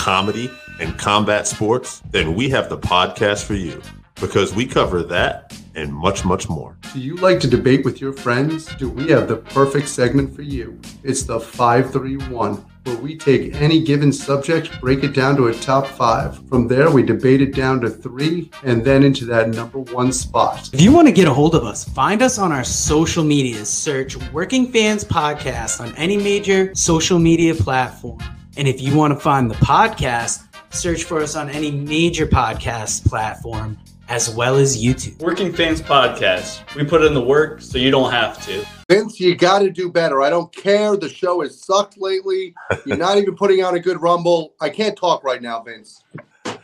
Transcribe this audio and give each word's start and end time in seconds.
comedy, 0.00 0.50
and 0.80 0.98
combat 0.98 1.46
sports? 1.46 2.00
Then 2.10 2.34
we 2.34 2.48
have 2.48 2.70
the 2.70 2.78
podcast 2.78 3.44
for 3.44 3.52
you 3.54 3.82
because 4.14 4.54
we 4.54 4.66
cover 4.66 5.02
that 5.02 5.54
and 5.74 5.92
much, 5.92 6.24
much 6.24 6.48
more. 6.48 6.78
Do 6.94 7.00
you 7.00 7.16
like 7.16 7.38
to 7.40 7.46
debate 7.46 7.84
with 7.84 8.00
your 8.00 8.14
friends? 8.14 8.64
Do 8.76 8.88
we 8.88 9.10
have 9.10 9.28
the 9.28 9.36
perfect 9.36 9.88
segment 9.88 10.34
for 10.34 10.40
you? 10.40 10.80
It's 11.04 11.24
the 11.24 11.38
531, 11.38 12.64
where 12.84 12.96
we 12.96 13.14
take 13.14 13.54
any 13.56 13.84
given 13.84 14.10
subject, 14.10 14.80
break 14.80 15.04
it 15.04 15.12
down 15.12 15.36
to 15.36 15.48
a 15.48 15.54
top 15.54 15.86
five. 15.86 16.48
From 16.48 16.66
there, 16.66 16.90
we 16.90 17.02
debate 17.02 17.42
it 17.42 17.54
down 17.54 17.82
to 17.82 17.90
three 17.90 18.50
and 18.64 18.82
then 18.82 19.04
into 19.04 19.26
that 19.26 19.50
number 19.50 19.80
one 19.80 20.14
spot. 20.14 20.70
If 20.72 20.80
you 20.80 20.92
want 20.92 21.08
to 21.08 21.12
get 21.12 21.28
a 21.28 21.34
hold 21.34 21.54
of 21.54 21.64
us, 21.64 21.84
find 21.84 22.22
us 22.22 22.38
on 22.38 22.52
our 22.52 22.64
social 22.64 23.22
media. 23.22 23.66
Search 23.66 24.16
Working 24.32 24.72
Fans 24.72 25.04
Podcast 25.04 25.78
on 25.82 25.94
any 25.96 26.16
major 26.16 26.74
social 26.74 27.18
media 27.18 27.54
platform. 27.54 28.18
And 28.56 28.66
if 28.66 28.80
you 28.80 28.96
want 28.96 29.14
to 29.14 29.20
find 29.20 29.50
the 29.50 29.54
podcast, 29.56 30.46
search 30.70 31.04
for 31.04 31.20
us 31.20 31.36
on 31.36 31.48
any 31.50 31.70
major 31.70 32.26
podcast 32.26 33.08
platform 33.08 33.78
as 34.10 34.28
well 34.34 34.56
as 34.56 34.82
YouTube. 34.82 35.18
Working 35.20 35.52
Fans 35.52 35.80
Podcast. 35.80 36.74
We 36.74 36.84
put 36.84 37.02
in 37.02 37.14
the 37.14 37.22
work 37.22 37.62
so 37.62 37.78
you 37.78 37.92
don't 37.92 38.10
have 38.10 38.44
to. 38.46 38.66
Vince, 38.88 39.20
you 39.20 39.36
got 39.36 39.60
to 39.60 39.70
do 39.70 39.88
better. 39.88 40.20
I 40.20 40.30
don't 40.30 40.52
care. 40.54 40.96
The 40.96 41.08
show 41.08 41.42
has 41.42 41.62
sucked 41.62 41.96
lately. 41.96 42.52
You're 42.86 42.96
not 42.96 43.18
even 43.18 43.36
putting 43.36 43.62
out 43.62 43.74
a 43.74 43.80
good 43.80 44.02
rumble. 44.02 44.54
I 44.60 44.68
can't 44.68 44.96
talk 44.96 45.22
right 45.22 45.40
now, 45.40 45.62
Vince. 45.62 46.02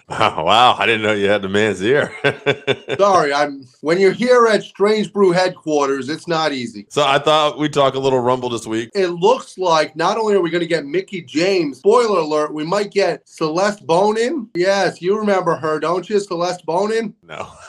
Oh, 0.08 0.44
wow. 0.44 0.76
I 0.78 0.86
didn't 0.86 1.02
know 1.02 1.12
you 1.12 1.28
had 1.28 1.42
the 1.42 1.48
man's 1.48 1.82
ear. 1.82 2.12
Sorry, 2.98 3.32
I'm 3.32 3.64
when 3.80 3.98
you're 3.98 4.12
here 4.12 4.46
at 4.46 4.62
Strange 4.62 5.12
Brew 5.12 5.32
headquarters, 5.32 6.08
it's 6.08 6.28
not 6.28 6.52
easy. 6.52 6.86
so 6.88 7.04
I 7.04 7.18
thought 7.18 7.58
we'd 7.58 7.72
talk 7.72 7.94
a 7.94 7.98
little 7.98 8.20
Rumble 8.20 8.48
this 8.48 8.66
week. 8.66 8.90
It 8.94 9.08
looks 9.08 9.58
like 9.58 9.96
not 9.96 10.16
only 10.18 10.34
are 10.34 10.40
we 10.40 10.50
going 10.50 10.60
to 10.60 10.66
get 10.66 10.86
Mickie 10.86 11.22
James, 11.22 11.78
spoiler 11.78 12.20
alert, 12.20 12.54
we 12.54 12.64
might 12.64 12.90
get 12.90 13.28
Celeste 13.28 13.86
Bonin. 13.86 14.48
Yes, 14.54 15.02
you 15.02 15.18
remember 15.18 15.56
her, 15.56 15.80
don't 15.80 16.08
you? 16.08 16.20
Celeste 16.20 16.64
Bonin? 16.66 17.14
No. 17.22 17.50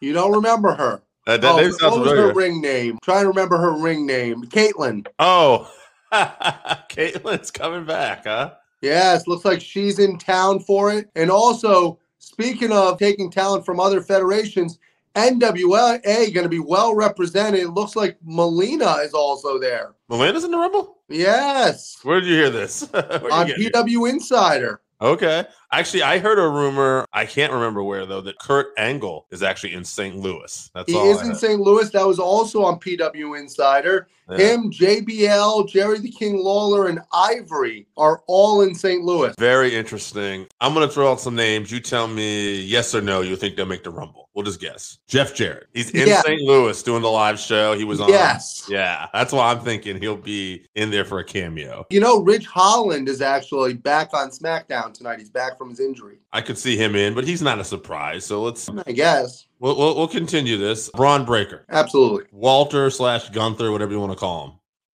You 0.00 0.12
don't 0.12 0.30
remember 0.30 0.74
her. 0.74 1.02
That, 1.26 1.40
that 1.40 1.54
oh, 1.54 1.56
name 1.56 1.72
sounds 1.72 1.96
what 1.96 2.02
was 2.02 2.12
her 2.12 2.32
ring 2.32 2.60
name? 2.60 3.00
trying 3.02 3.24
to 3.24 3.28
remember 3.30 3.58
her 3.58 3.72
ring 3.72 4.06
name. 4.06 4.44
Kaitlyn. 4.44 5.08
Oh, 5.18 5.68
Kaitlyn's 6.12 7.50
coming 7.50 7.84
back, 7.84 8.24
huh? 8.24 8.52
Yes, 8.80 9.26
looks 9.26 9.44
like 9.44 9.60
she's 9.60 9.98
in 9.98 10.18
town 10.18 10.60
for 10.60 10.92
it. 10.92 11.10
And 11.16 11.30
also, 11.30 11.98
speaking 12.18 12.72
of 12.72 12.98
taking 12.98 13.30
talent 13.30 13.66
from 13.66 13.80
other 13.80 14.00
federations, 14.00 14.78
NWA 15.14 16.00
going 16.32 16.44
to 16.44 16.48
be 16.48 16.60
well 16.60 16.94
represented. 16.94 17.60
It 17.60 17.70
looks 17.70 17.96
like 17.96 18.16
Melina 18.24 18.98
is 19.02 19.14
also 19.14 19.58
there. 19.58 19.94
Melinda's 20.08 20.44
in 20.44 20.50
the 20.50 20.58
Rumble? 20.58 20.98
Yes, 21.08 21.98
Where 22.02 22.20
did 22.20 22.28
you 22.28 22.36
hear 22.36 22.50
this? 22.50 22.82
On? 22.94 23.48
PW 23.48 24.10
Insider. 24.10 24.80
Okay. 25.00 25.44
Actually, 25.72 26.02
I 26.02 26.18
heard 26.18 26.38
a 26.38 26.48
rumor. 26.48 27.04
I 27.12 27.26
can't 27.26 27.52
remember 27.52 27.82
where 27.82 28.06
though. 28.06 28.20
That 28.20 28.38
Kurt 28.38 28.68
Angle 28.76 29.26
is 29.30 29.42
actually 29.42 29.74
in 29.74 29.84
St. 29.84 30.16
Louis. 30.16 30.70
That's 30.74 30.90
He 30.90 30.98
is 30.98 31.20
in. 31.22 31.34
St. 31.34 31.60
Louis. 31.60 31.90
That 31.90 32.06
was 32.06 32.18
also 32.18 32.64
on 32.64 32.80
PW 32.80 33.38
Insider. 33.38 34.08
Yeah. 34.30 34.36
Him, 34.36 34.70
JBL, 34.70 35.68
Jerry 35.68 36.00
the 36.00 36.10
King 36.10 36.42
Lawler, 36.42 36.88
and 36.88 37.00
Ivory 37.12 37.86
are 37.96 38.22
all 38.26 38.60
in 38.62 38.74
St. 38.74 39.02
Louis. 39.02 39.34
Very 39.38 39.74
interesting. 39.74 40.46
I'm 40.60 40.74
gonna 40.74 40.88
throw 40.88 41.10
out 41.10 41.20
some 41.20 41.34
names. 41.34 41.70
You 41.70 41.80
tell 41.80 42.08
me 42.08 42.60
yes 42.60 42.94
or 42.94 43.00
no. 43.00 43.20
You 43.20 43.36
think 43.36 43.56
they'll 43.56 43.66
make 43.66 43.84
the 43.84 43.90
Rumble? 43.90 44.27
We'll 44.38 44.44
just 44.44 44.60
guess. 44.60 44.98
Jeff 45.08 45.34
Jarrett. 45.34 45.66
He's 45.74 45.90
in 45.90 46.06
Yeah. 46.06 46.22
St. 46.22 46.40
Louis 46.42 46.80
doing 46.84 47.02
the 47.02 47.08
live 47.10 47.40
show. 47.40 47.76
He 47.76 47.82
was 47.82 48.00
on. 48.00 48.08
Yes. 48.08 48.68
Yeah, 48.70 49.08
that's 49.12 49.32
why 49.32 49.50
I'm 49.50 49.58
thinking 49.58 50.00
he'll 50.00 50.14
be 50.16 50.64
in 50.76 50.92
there 50.92 51.04
for 51.04 51.18
a 51.18 51.24
cameo. 51.24 51.84
You 51.90 51.98
know, 51.98 52.20
Ridge 52.20 52.46
Holland 52.46 53.08
is 53.08 53.20
actually 53.20 53.74
back 53.74 54.10
on 54.14 54.30
SmackDown 54.30 54.94
tonight. 54.94 55.18
He's 55.18 55.28
back 55.28 55.58
from 55.58 55.70
his 55.70 55.80
injury. 55.80 56.20
I 56.32 56.40
could 56.40 56.56
see 56.56 56.76
him 56.76 56.94
in, 56.94 57.14
but 57.14 57.24
he's 57.26 57.42
not 57.42 57.58
a 57.58 57.64
surprise. 57.64 58.24
So 58.24 58.40
let's 58.40 58.70
I 58.86 58.92
guess. 58.92 59.48
we'll 59.58 59.76
we'll, 59.76 59.96
we'll 59.96 60.06
continue 60.06 60.56
this. 60.56 60.88
Bron 60.90 61.24
Breakker, 61.24 61.64
Absolutely. 61.70 62.26
Walter 62.30 62.90
slash 62.90 63.30
Gunther, 63.30 63.72
whatever 63.72 63.90
you 63.90 63.98
want 63.98 64.12
to 64.12 64.16
call 64.18 64.44
him. 64.46 64.52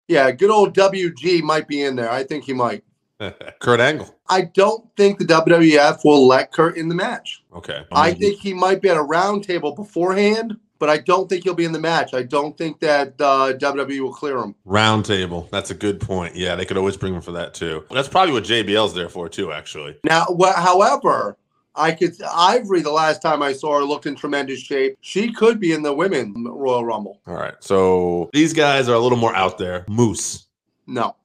Yeah, 0.07 0.31
good 0.31 0.51
old 0.51 0.73
WG 0.73 1.41
might 1.43 1.67
be 1.67 1.81
in 1.81 1.97
there. 1.97 2.09
I 2.09 2.23
think 2.23 2.45
he 2.45 2.53
might. 2.53 2.85
Kurt 3.59 3.79
Angle. 3.79 4.13
I 4.29 4.41
don't 4.41 4.85
think 4.97 5.19
the 5.19 5.25
WWF 5.25 6.03
will 6.03 6.27
let 6.27 6.51
Kurt 6.51 6.77
in 6.77 6.87
the 6.89 6.95
match. 6.95 7.43
Okay. 7.55 7.83
I 7.91 8.07
I'm- 8.09 8.17
think 8.17 8.39
he 8.39 8.53
might 8.53 8.81
be 8.81 8.89
at 8.89 8.97
a 8.97 9.01
round 9.01 9.43
table 9.43 9.73
beforehand, 9.75 10.57
but 10.79 10.89
I 10.89 10.97
don't 10.97 11.29
think 11.29 11.43
he'll 11.43 11.53
be 11.53 11.65
in 11.65 11.71
the 11.71 11.79
match. 11.79 12.13
I 12.13 12.23
don't 12.23 12.57
think 12.57 12.79
that 12.81 13.13
uh, 13.19 13.53
WWE 13.57 13.99
will 14.01 14.13
clear 14.13 14.37
him. 14.39 14.55
Round 14.65 15.05
table. 15.05 15.47
That's 15.51 15.71
a 15.71 15.75
good 15.75 16.01
point. 16.01 16.35
Yeah, 16.35 16.55
they 16.55 16.65
could 16.65 16.77
always 16.77 16.97
bring 16.97 17.13
him 17.13 17.21
for 17.21 17.31
that 17.33 17.53
too. 17.53 17.85
That's 17.91 18.07
probably 18.09 18.33
what 18.33 18.43
JBL's 18.43 18.93
there 18.93 19.09
for 19.09 19.29
too, 19.29 19.51
actually. 19.53 19.95
Now, 20.03 20.25
wh- 20.39 20.53
however, 20.55 21.37
I 21.75 21.91
could 21.93 22.15
Ivory. 22.35 22.81
The 22.81 22.91
last 22.91 23.21
time 23.21 23.41
I 23.41 23.53
saw 23.53 23.77
her 23.79 23.83
looked 23.85 24.05
in 24.05 24.15
tremendous 24.15 24.59
shape. 24.59 24.97
She 25.01 25.31
could 25.31 25.59
be 25.59 25.71
in 25.71 25.81
the 25.83 25.93
women 25.93 26.33
Royal 26.45 26.83
Rumble. 26.85 27.19
All 27.27 27.33
right. 27.35 27.55
So 27.61 28.29
these 28.33 28.53
guys 28.53 28.89
are 28.89 28.93
a 28.95 28.99
little 28.99 29.17
more 29.17 29.35
out 29.35 29.57
there. 29.57 29.85
Moose, 29.87 30.47
No, 30.85 31.15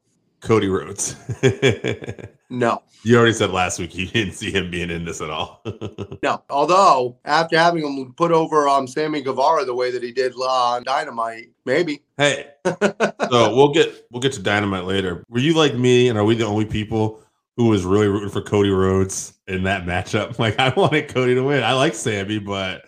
Cody 0.41 0.69
Rhodes. 0.69 1.17
no, 2.51 2.83
you 3.03 3.17
already 3.17 3.33
said 3.33 3.51
last 3.51 3.79
week 3.79 3.95
you 3.95 4.07
didn't 4.07 4.35
see 4.35 4.51
him 4.51 4.71
being 4.71 4.91
in 4.91 5.05
this 5.05 5.21
at 5.21 5.31
all. 5.31 5.63
no. 6.23 6.43
Although 6.51 7.19
after 7.25 7.59
having 7.59 7.85
him 7.85 8.13
put 8.15 8.33
over 8.33 8.69
um 8.69 8.87
Sammy 8.87 9.23
Guevara 9.23 9.65
the 9.65 9.75
way 9.75 9.91
that 9.91 10.03
he 10.03 10.13
did 10.13 10.33
on 10.35 10.85
Dynamite, 10.85 11.51
maybe. 11.65 12.03
hey, 12.17 12.51
so 12.65 13.55
we'll 13.55 13.73
get 13.73 14.07
we'll 14.11 14.21
get 14.21 14.33
to 14.35 14.43
Dynamite 14.43 14.85
later. 14.85 15.25
Were 15.29 15.41
you 15.41 15.55
like 15.55 15.75
me, 15.75 16.09
and 16.09 16.19
are 16.19 16.25
we 16.25 16.35
the 16.35 16.47
only 16.47 16.65
people 16.65 17.23
who 17.57 17.67
was 17.67 17.85
really 17.85 18.07
rooting 18.07 18.31
for 18.31 18.43
Cody 18.43 18.71
Rhodes 18.71 19.35
in 19.49 19.65
that 19.65 19.85
matchup? 19.85 20.39
Like 20.39 20.59
I 20.59 20.71
wanted 20.71 21.09
Cody 21.09 21.35
to 21.35 21.43
win. 21.43 21.63
I 21.63 21.73
like 21.73 21.95
Sammy, 21.95 22.39
but 22.39 22.83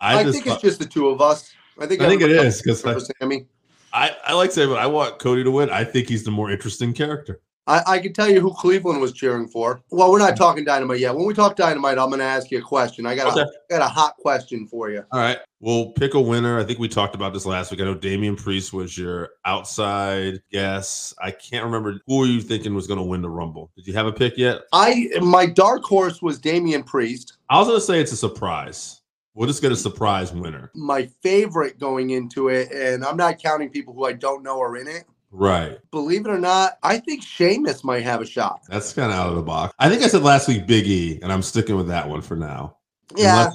I, 0.00 0.20
I, 0.20 0.24
think 0.30 0.46
it's 0.46 0.62
just 0.62 0.78
the 0.78 0.86
two 0.86 1.08
of 1.08 1.20
us. 1.20 1.52
I 1.78 1.86
think 1.86 2.00
I 2.00 2.08
think 2.08 2.22
it 2.22 2.30
is 2.30 2.62
because 2.62 3.10
Sammy. 3.20 3.46
I, 3.94 4.16
I 4.26 4.34
like 4.34 4.50
saying, 4.50 4.68
but 4.68 4.78
I 4.78 4.86
want 4.86 5.20
Cody 5.20 5.44
to 5.44 5.50
win. 5.50 5.70
I 5.70 5.84
think 5.84 6.08
he's 6.08 6.24
the 6.24 6.32
more 6.32 6.50
interesting 6.50 6.92
character. 6.92 7.40
I, 7.66 7.82
I 7.86 7.98
can 7.98 8.12
tell 8.12 8.28
you 8.28 8.40
who 8.40 8.52
Cleveland 8.52 9.00
was 9.00 9.12
cheering 9.12 9.48
for. 9.48 9.82
Well, 9.90 10.10
we're 10.10 10.18
not 10.18 10.30
mm-hmm. 10.30 10.38
talking 10.38 10.64
dynamite 10.64 10.98
yet. 10.98 11.14
When 11.14 11.26
we 11.26 11.32
talk 11.32 11.56
dynamite, 11.56 11.98
I'm 11.98 12.08
going 12.08 12.18
to 12.18 12.24
ask 12.24 12.50
you 12.50 12.58
a 12.58 12.62
question. 12.62 13.06
I 13.06 13.14
got 13.14 13.32
Okay. 13.32 13.40
a 13.40 13.72
got 13.72 13.80
a 13.80 13.88
hot 13.88 14.16
question 14.16 14.66
for 14.66 14.90
you. 14.90 15.02
All 15.12 15.20
right. 15.20 15.38
We'll 15.60 15.92
pick 15.92 16.12
a 16.12 16.20
winner. 16.20 16.58
I 16.58 16.64
think 16.64 16.78
we 16.78 16.88
talked 16.88 17.14
about 17.14 17.32
this 17.32 17.46
last 17.46 17.70
week. 17.70 17.80
I 17.80 17.84
know 17.84 17.94
Damian 17.94 18.36
Priest 18.36 18.74
was 18.74 18.98
your 18.98 19.30
outside 19.46 20.42
guess. 20.52 21.14
I 21.22 21.30
can't 21.30 21.64
remember 21.64 22.00
who 22.06 22.18
were 22.18 22.26
you 22.26 22.42
thinking 22.42 22.74
was 22.74 22.86
going 22.86 22.98
to 22.98 23.04
win 23.04 23.22
the 23.22 23.30
Rumble. 23.30 23.70
Did 23.76 23.86
you 23.86 23.94
have 23.94 24.06
a 24.06 24.12
pick 24.12 24.36
yet? 24.36 24.62
I 24.72 25.08
my 25.22 25.46
dark 25.46 25.84
horse 25.84 26.20
was 26.20 26.38
Damian 26.38 26.82
Priest. 26.82 27.38
I 27.48 27.58
was 27.58 27.68
going 27.68 27.80
to 27.80 27.86
say 27.86 28.00
it's 28.00 28.12
a 28.12 28.16
surprise. 28.16 29.00
We'll 29.34 29.48
just 29.48 29.62
get 29.62 29.72
a 29.72 29.76
surprise 29.76 30.32
winner. 30.32 30.70
My 30.74 31.08
favorite 31.22 31.78
going 31.80 32.10
into 32.10 32.48
it, 32.48 32.70
and 32.70 33.04
I'm 33.04 33.16
not 33.16 33.42
counting 33.42 33.68
people 33.68 33.92
who 33.92 34.04
I 34.04 34.12
don't 34.12 34.42
know 34.42 34.60
are 34.60 34.76
in 34.76 34.86
it. 34.86 35.04
Right. 35.32 35.78
Believe 35.90 36.26
it 36.26 36.30
or 36.30 36.38
not, 36.38 36.78
I 36.84 36.98
think 36.98 37.24
Sheamus 37.24 37.82
might 37.82 38.04
have 38.04 38.20
a 38.20 38.26
shot. 38.26 38.60
That's 38.68 38.92
kind 38.92 39.10
of 39.10 39.18
out 39.18 39.30
of 39.30 39.34
the 39.34 39.42
box. 39.42 39.74
I 39.80 39.90
think 39.90 40.02
I 40.02 40.06
said 40.06 40.22
last 40.22 40.46
week 40.46 40.66
Big 40.66 40.86
E, 40.86 41.18
and 41.22 41.32
I'm 41.32 41.42
sticking 41.42 41.76
with 41.76 41.88
that 41.88 42.08
one 42.08 42.22
for 42.22 42.36
now. 42.36 42.76
Yeah, 43.16 43.50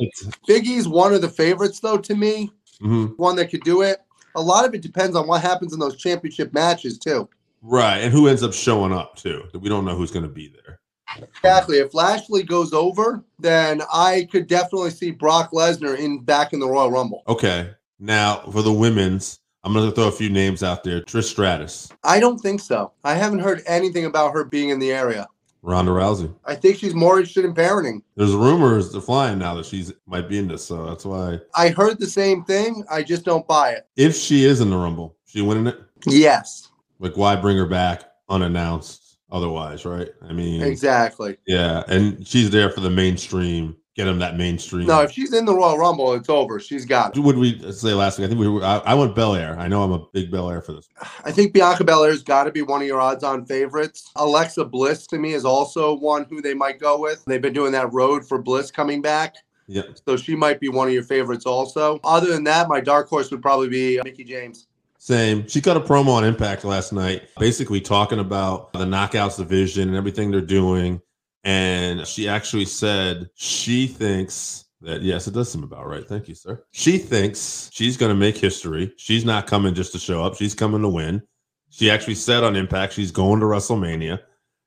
Big 0.46 0.68
E's 0.68 0.88
one 0.88 1.14
of 1.14 1.22
the 1.22 1.30
favorites 1.30 1.80
though 1.80 1.98
to 1.98 2.16
me. 2.16 2.52
Mhm. 2.82 3.18
One 3.18 3.38
that 3.38 3.50
could 3.50 3.64
do 3.64 3.82
it. 3.82 4.00
A 4.36 4.42
lot 4.42 4.66
of 4.66 4.74
it 4.74 4.82
depends 4.82 5.16
on 5.16 5.28
what 5.28 5.42
happens 5.42 5.74
in 5.74 5.80
those 5.80 5.96
championship 5.96 6.54
matches 6.54 6.98
too. 6.98 7.30
Right. 7.62 7.98
And 7.98 8.14
who 8.14 8.28
ends 8.28 8.44
up 8.44 8.54
showing 8.54 8.94
up 8.94 9.16
too? 9.16 9.44
We 9.54 9.70
don't 9.70 9.86
know 9.86 9.96
who's 9.96 10.12
going 10.12 10.24
to 10.24 10.30
be 10.30 10.48
there. 10.48 10.79
Exactly. 11.18 11.78
If 11.78 11.94
Lashley 11.94 12.44
goes 12.44 12.74
over, 12.74 13.24
then 13.40 13.82
I 13.94 14.28
could 14.32 14.48
definitely 14.48 14.92
see 14.92 15.12
Brock 15.12 15.52
Lesnar 15.52 15.98
in 15.98 16.20
back 16.20 16.54
in 16.54 16.60
the 16.60 16.68
Royal 16.68 16.92
Rumble. 16.92 17.24
Okay. 17.28 17.72
Now 18.00 18.38
for 18.52 18.62
the 18.62 18.74
women's, 18.74 19.40
I'm 19.64 19.74
going 19.74 19.90
to 19.90 19.96
throw 19.96 20.08
a 20.08 20.12
few 20.12 20.30
names 20.30 20.64
out 20.64 20.84
there. 20.84 21.02
Trish 21.02 21.26
Stratus, 21.26 21.92
I 22.04 22.20
don't 22.20 22.40
think 22.40 22.62
so. 22.62 22.94
I 23.04 23.16
haven't 23.16 23.40
heard 23.40 23.62
anything 23.68 24.06
about 24.06 24.34
her 24.34 24.46
being 24.46 24.70
in 24.70 24.80
the 24.80 24.92
area. 24.92 25.28
Ronda 25.62 25.92
Rousey. 25.92 26.34
I 26.46 26.56
think 26.56 26.78
she's 26.78 26.96
more 26.96 27.18
interested 27.18 27.44
in 27.44 27.54
parenting. 27.54 28.02
There's 28.16 28.34
rumors 28.34 28.94
they're 28.94 29.02
flying 29.02 29.40
now 29.40 29.56
that 29.56 29.66
she's 29.66 29.92
might 30.06 30.30
be 30.30 30.38
in 30.38 30.48
this, 30.48 30.64
so 30.64 30.86
that's 30.86 31.04
why. 31.04 31.40
I 31.54 31.70
heard 31.70 32.00
the 32.00 32.08
same 32.08 32.46
thing. 32.46 32.86
I 32.90 33.04
just 33.04 33.26
don't 33.26 33.46
buy 33.46 33.72
it. 33.72 33.88
If 33.98 34.16
she 34.16 34.46
is 34.46 34.62
in 34.62 34.70
the 34.70 34.78
Rumble, 34.78 35.18
she 35.26 35.42
winning 35.42 35.68
it. 35.68 35.82
Yes. 36.08 36.70
Like, 37.00 37.18
why 37.18 37.36
bring 37.36 37.58
her 37.58 37.66
back 37.66 38.04
unannounced? 38.30 39.09
Otherwise, 39.32 39.86
right? 39.86 40.10
I 40.28 40.34
mean, 40.34 40.62
Exactly. 40.62 41.38
yeah, 41.46 41.84
and 41.88 42.26
she's 42.28 42.50
there 42.50 42.70
for 42.72 42.80
the 42.82 42.90
mainstream. 42.90 43.76
Get 43.96 44.08
him 44.08 44.20
that 44.20 44.38
mainstream. 44.38 44.88
No, 44.88 45.02
if 45.02 45.12
she's 45.12 45.34
in 45.34 45.44
the 45.46 45.54
Royal 45.54 45.78
Rumble, 45.78 46.14
it's 46.14 46.30
over. 46.30 46.58
She's 46.58 46.86
got 46.86 47.18
it. 47.18 47.22
What 47.22 47.36
we 47.36 47.60
say 47.74 47.94
last 47.94 48.18
week? 48.18 48.26
I 48.26 48.28
think 48.30 48.40
we 48.40 48.48
were. 48.48 48.64
I, 48.64 48.78
I 48.78 48.94
went 48.94 49.14
Belair. 49.14 49.60
I 49.60 49.68
know 49.68 49.84
I'm 49.84 49.92
a 49.92 50.06
big 50.14 50.32
Belair 50.32 50.62
for 50.62 50.72
this. 50.72 50.88
I 51.26 51.32
think 51.32 51.52
Bianca 51.52 51.84
Belair's 51.84 52.24
got 52.24 52.46
to 52.46 52.52
be 52.52 52.62
one 52.62 52.80
of 52.82 52.88
your 52.88 53.02
odds-on 53.02 53.46
favorites. 53.46 54.10
Alexa 54.16 54.64
Bliss 54.66 55.06
to 55.08 55.18
me 55.18 55.34
is 55.34 55.44
also 55.44 55.98
one 55.98 56.26
who 56.30 56.42
they 56.42 56.54
might 56.54 56.80
go 56.80 56.98
with. 56.98 57.26
They've 57.26 57.42
been 57.42 57.52
doing 57.52 57.74
that 57.74 57.92
road 57.92 58.26
for 58.26 58.42
Bliss 58.42 58.72
coming 58.72 59.02
back, 59.02 59.36
Yeah, 59.68 59.82
so 60.08 60.16
she 60.16 60.34
might 60.34 60.62
be 60.62 60.70
one 60.70 60.88
of 60.88 60.94
your 60.94 61.04
favorites 61.04 61.46
also. 61.46 62.00
Other 62.06 62.28
than 62.32 62.46
that, 62.46 62.70
my 62.70 62.80
dark 62.80 63.10
horse 63.10 63.30
would 63.32 63.42
probably 63.42 63.68
be 63.68 64.00
Mickie 64.06 64.24
James. 64.24 64.68
Same. 65.00 65.48
She 65.48 65.62
cut 65.62 65.78
a 65.78 65.80
promo 65.80 66.10
on 66.10 66.26
Impact 66.26 66.66
last 66.66 66.92
night, 66.92 67.30
basically 67.40 67.80
talking 67.80 68.20
about 68.20 68.74
the 68.74 68.86
Knockouts 68.86 69.38
division 69.38 69.88
and 69.88 69.98
everything 69.98 70.30
they're 70.30 70.42
doing. 70.42 71.02
And 71.46 72.06
she 72.06 72.28
actually 72.28 72.66
said 72.66 73.30
she 73.36 73.88
thinks 73.88 74.66
that 74.82 75.02
yes, 75.02 75.26
it 75.26 75.34
does 75.34 75.50
seem 75.50 75.64
about 75.64 75.88
right. 75.88 76.06
Thank 76.06 76.28
you, 76.28 76.36
sir. 76.36 76.64
She 76.72 76.98
thinks 76.98 77.70
she's 77.72 77.96
going 77.96 78.10
to 78.12 78.16
make 78.16 78.38
history. 78.38 78.94
She's 78.98 79.24
not 79.24 79.48
coming 79.48 79.74
just 79.74 79.94
to 79.94 80.00
show 80.00 80.22
up. 80.22 80.36
She's 80.36 80.54
coming 80.54 80.82
to 80.82 80.90
win. 80.90 81.22
She 81.70 81.90
actually 81.90 82.16
said 82.16 82.44
on 82.44 82.58
Impact 82.58 82.92
she's 82.92 83.12
going 83.12 83.40
to 83.40 83.46
WrestleMania, 83.46 84.20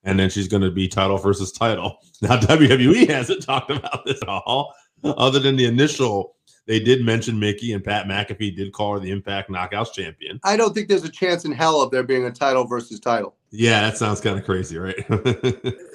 and 0.03 0.19
then 0.19 0.31
she's 0.31 0.49
going 0.49 0.63
to 0.63 0.71
be 0.71 0.89
title 0.89 1.19
versus 1.19 1.53
title. 1.53 1.99
Now 2.23 2.39
WWE 2.39 3.09
hasn't 3.11 3.43
talked 3.43 3.73
about 3.73 4.05
this 4.07 4.23
at 4.23 4.29
all, 4.29 4.73
other 5.03 5.41
than 5.41 5.57
the 5.57 5.65
initial. 5.65 6.37
They 6.67 6.79
did 6.79 7.05
mention 7.05 7.39
Mickie 7.41 7.73
and 7.73 7.83
Pat 7.83 8.07
McAfee 8.07 8.55
did 8.55 8.73
call 8.73 8.95
her 8.95 9.01
the 9.01 9.11
Impact 9.11 9.51
Knockouts 9.51 9.93
champion. 9.93 10.39
I 10.45 10.57
don't 10.57 10.73
think 10.73 10.89
there's 10.89 11.05
a 11.05 11.09
chance 11.11 11.45
in 11.45 11.51
hell 11.53 11.81
of 11.83 11.91
there 11.91 12.05
being 12.05 12.25
a 12.25 12.31
title 12.31 12.65
versus 12.65 13.01
title. 13.01 13.35
Yeah, 13.51 13.81
that 13.83 13.99
sounds 13.99 14.21
kind 14.21 14.39
of 14.39 14.45
crazy, 14.45 14.79
right? 14.79 14.97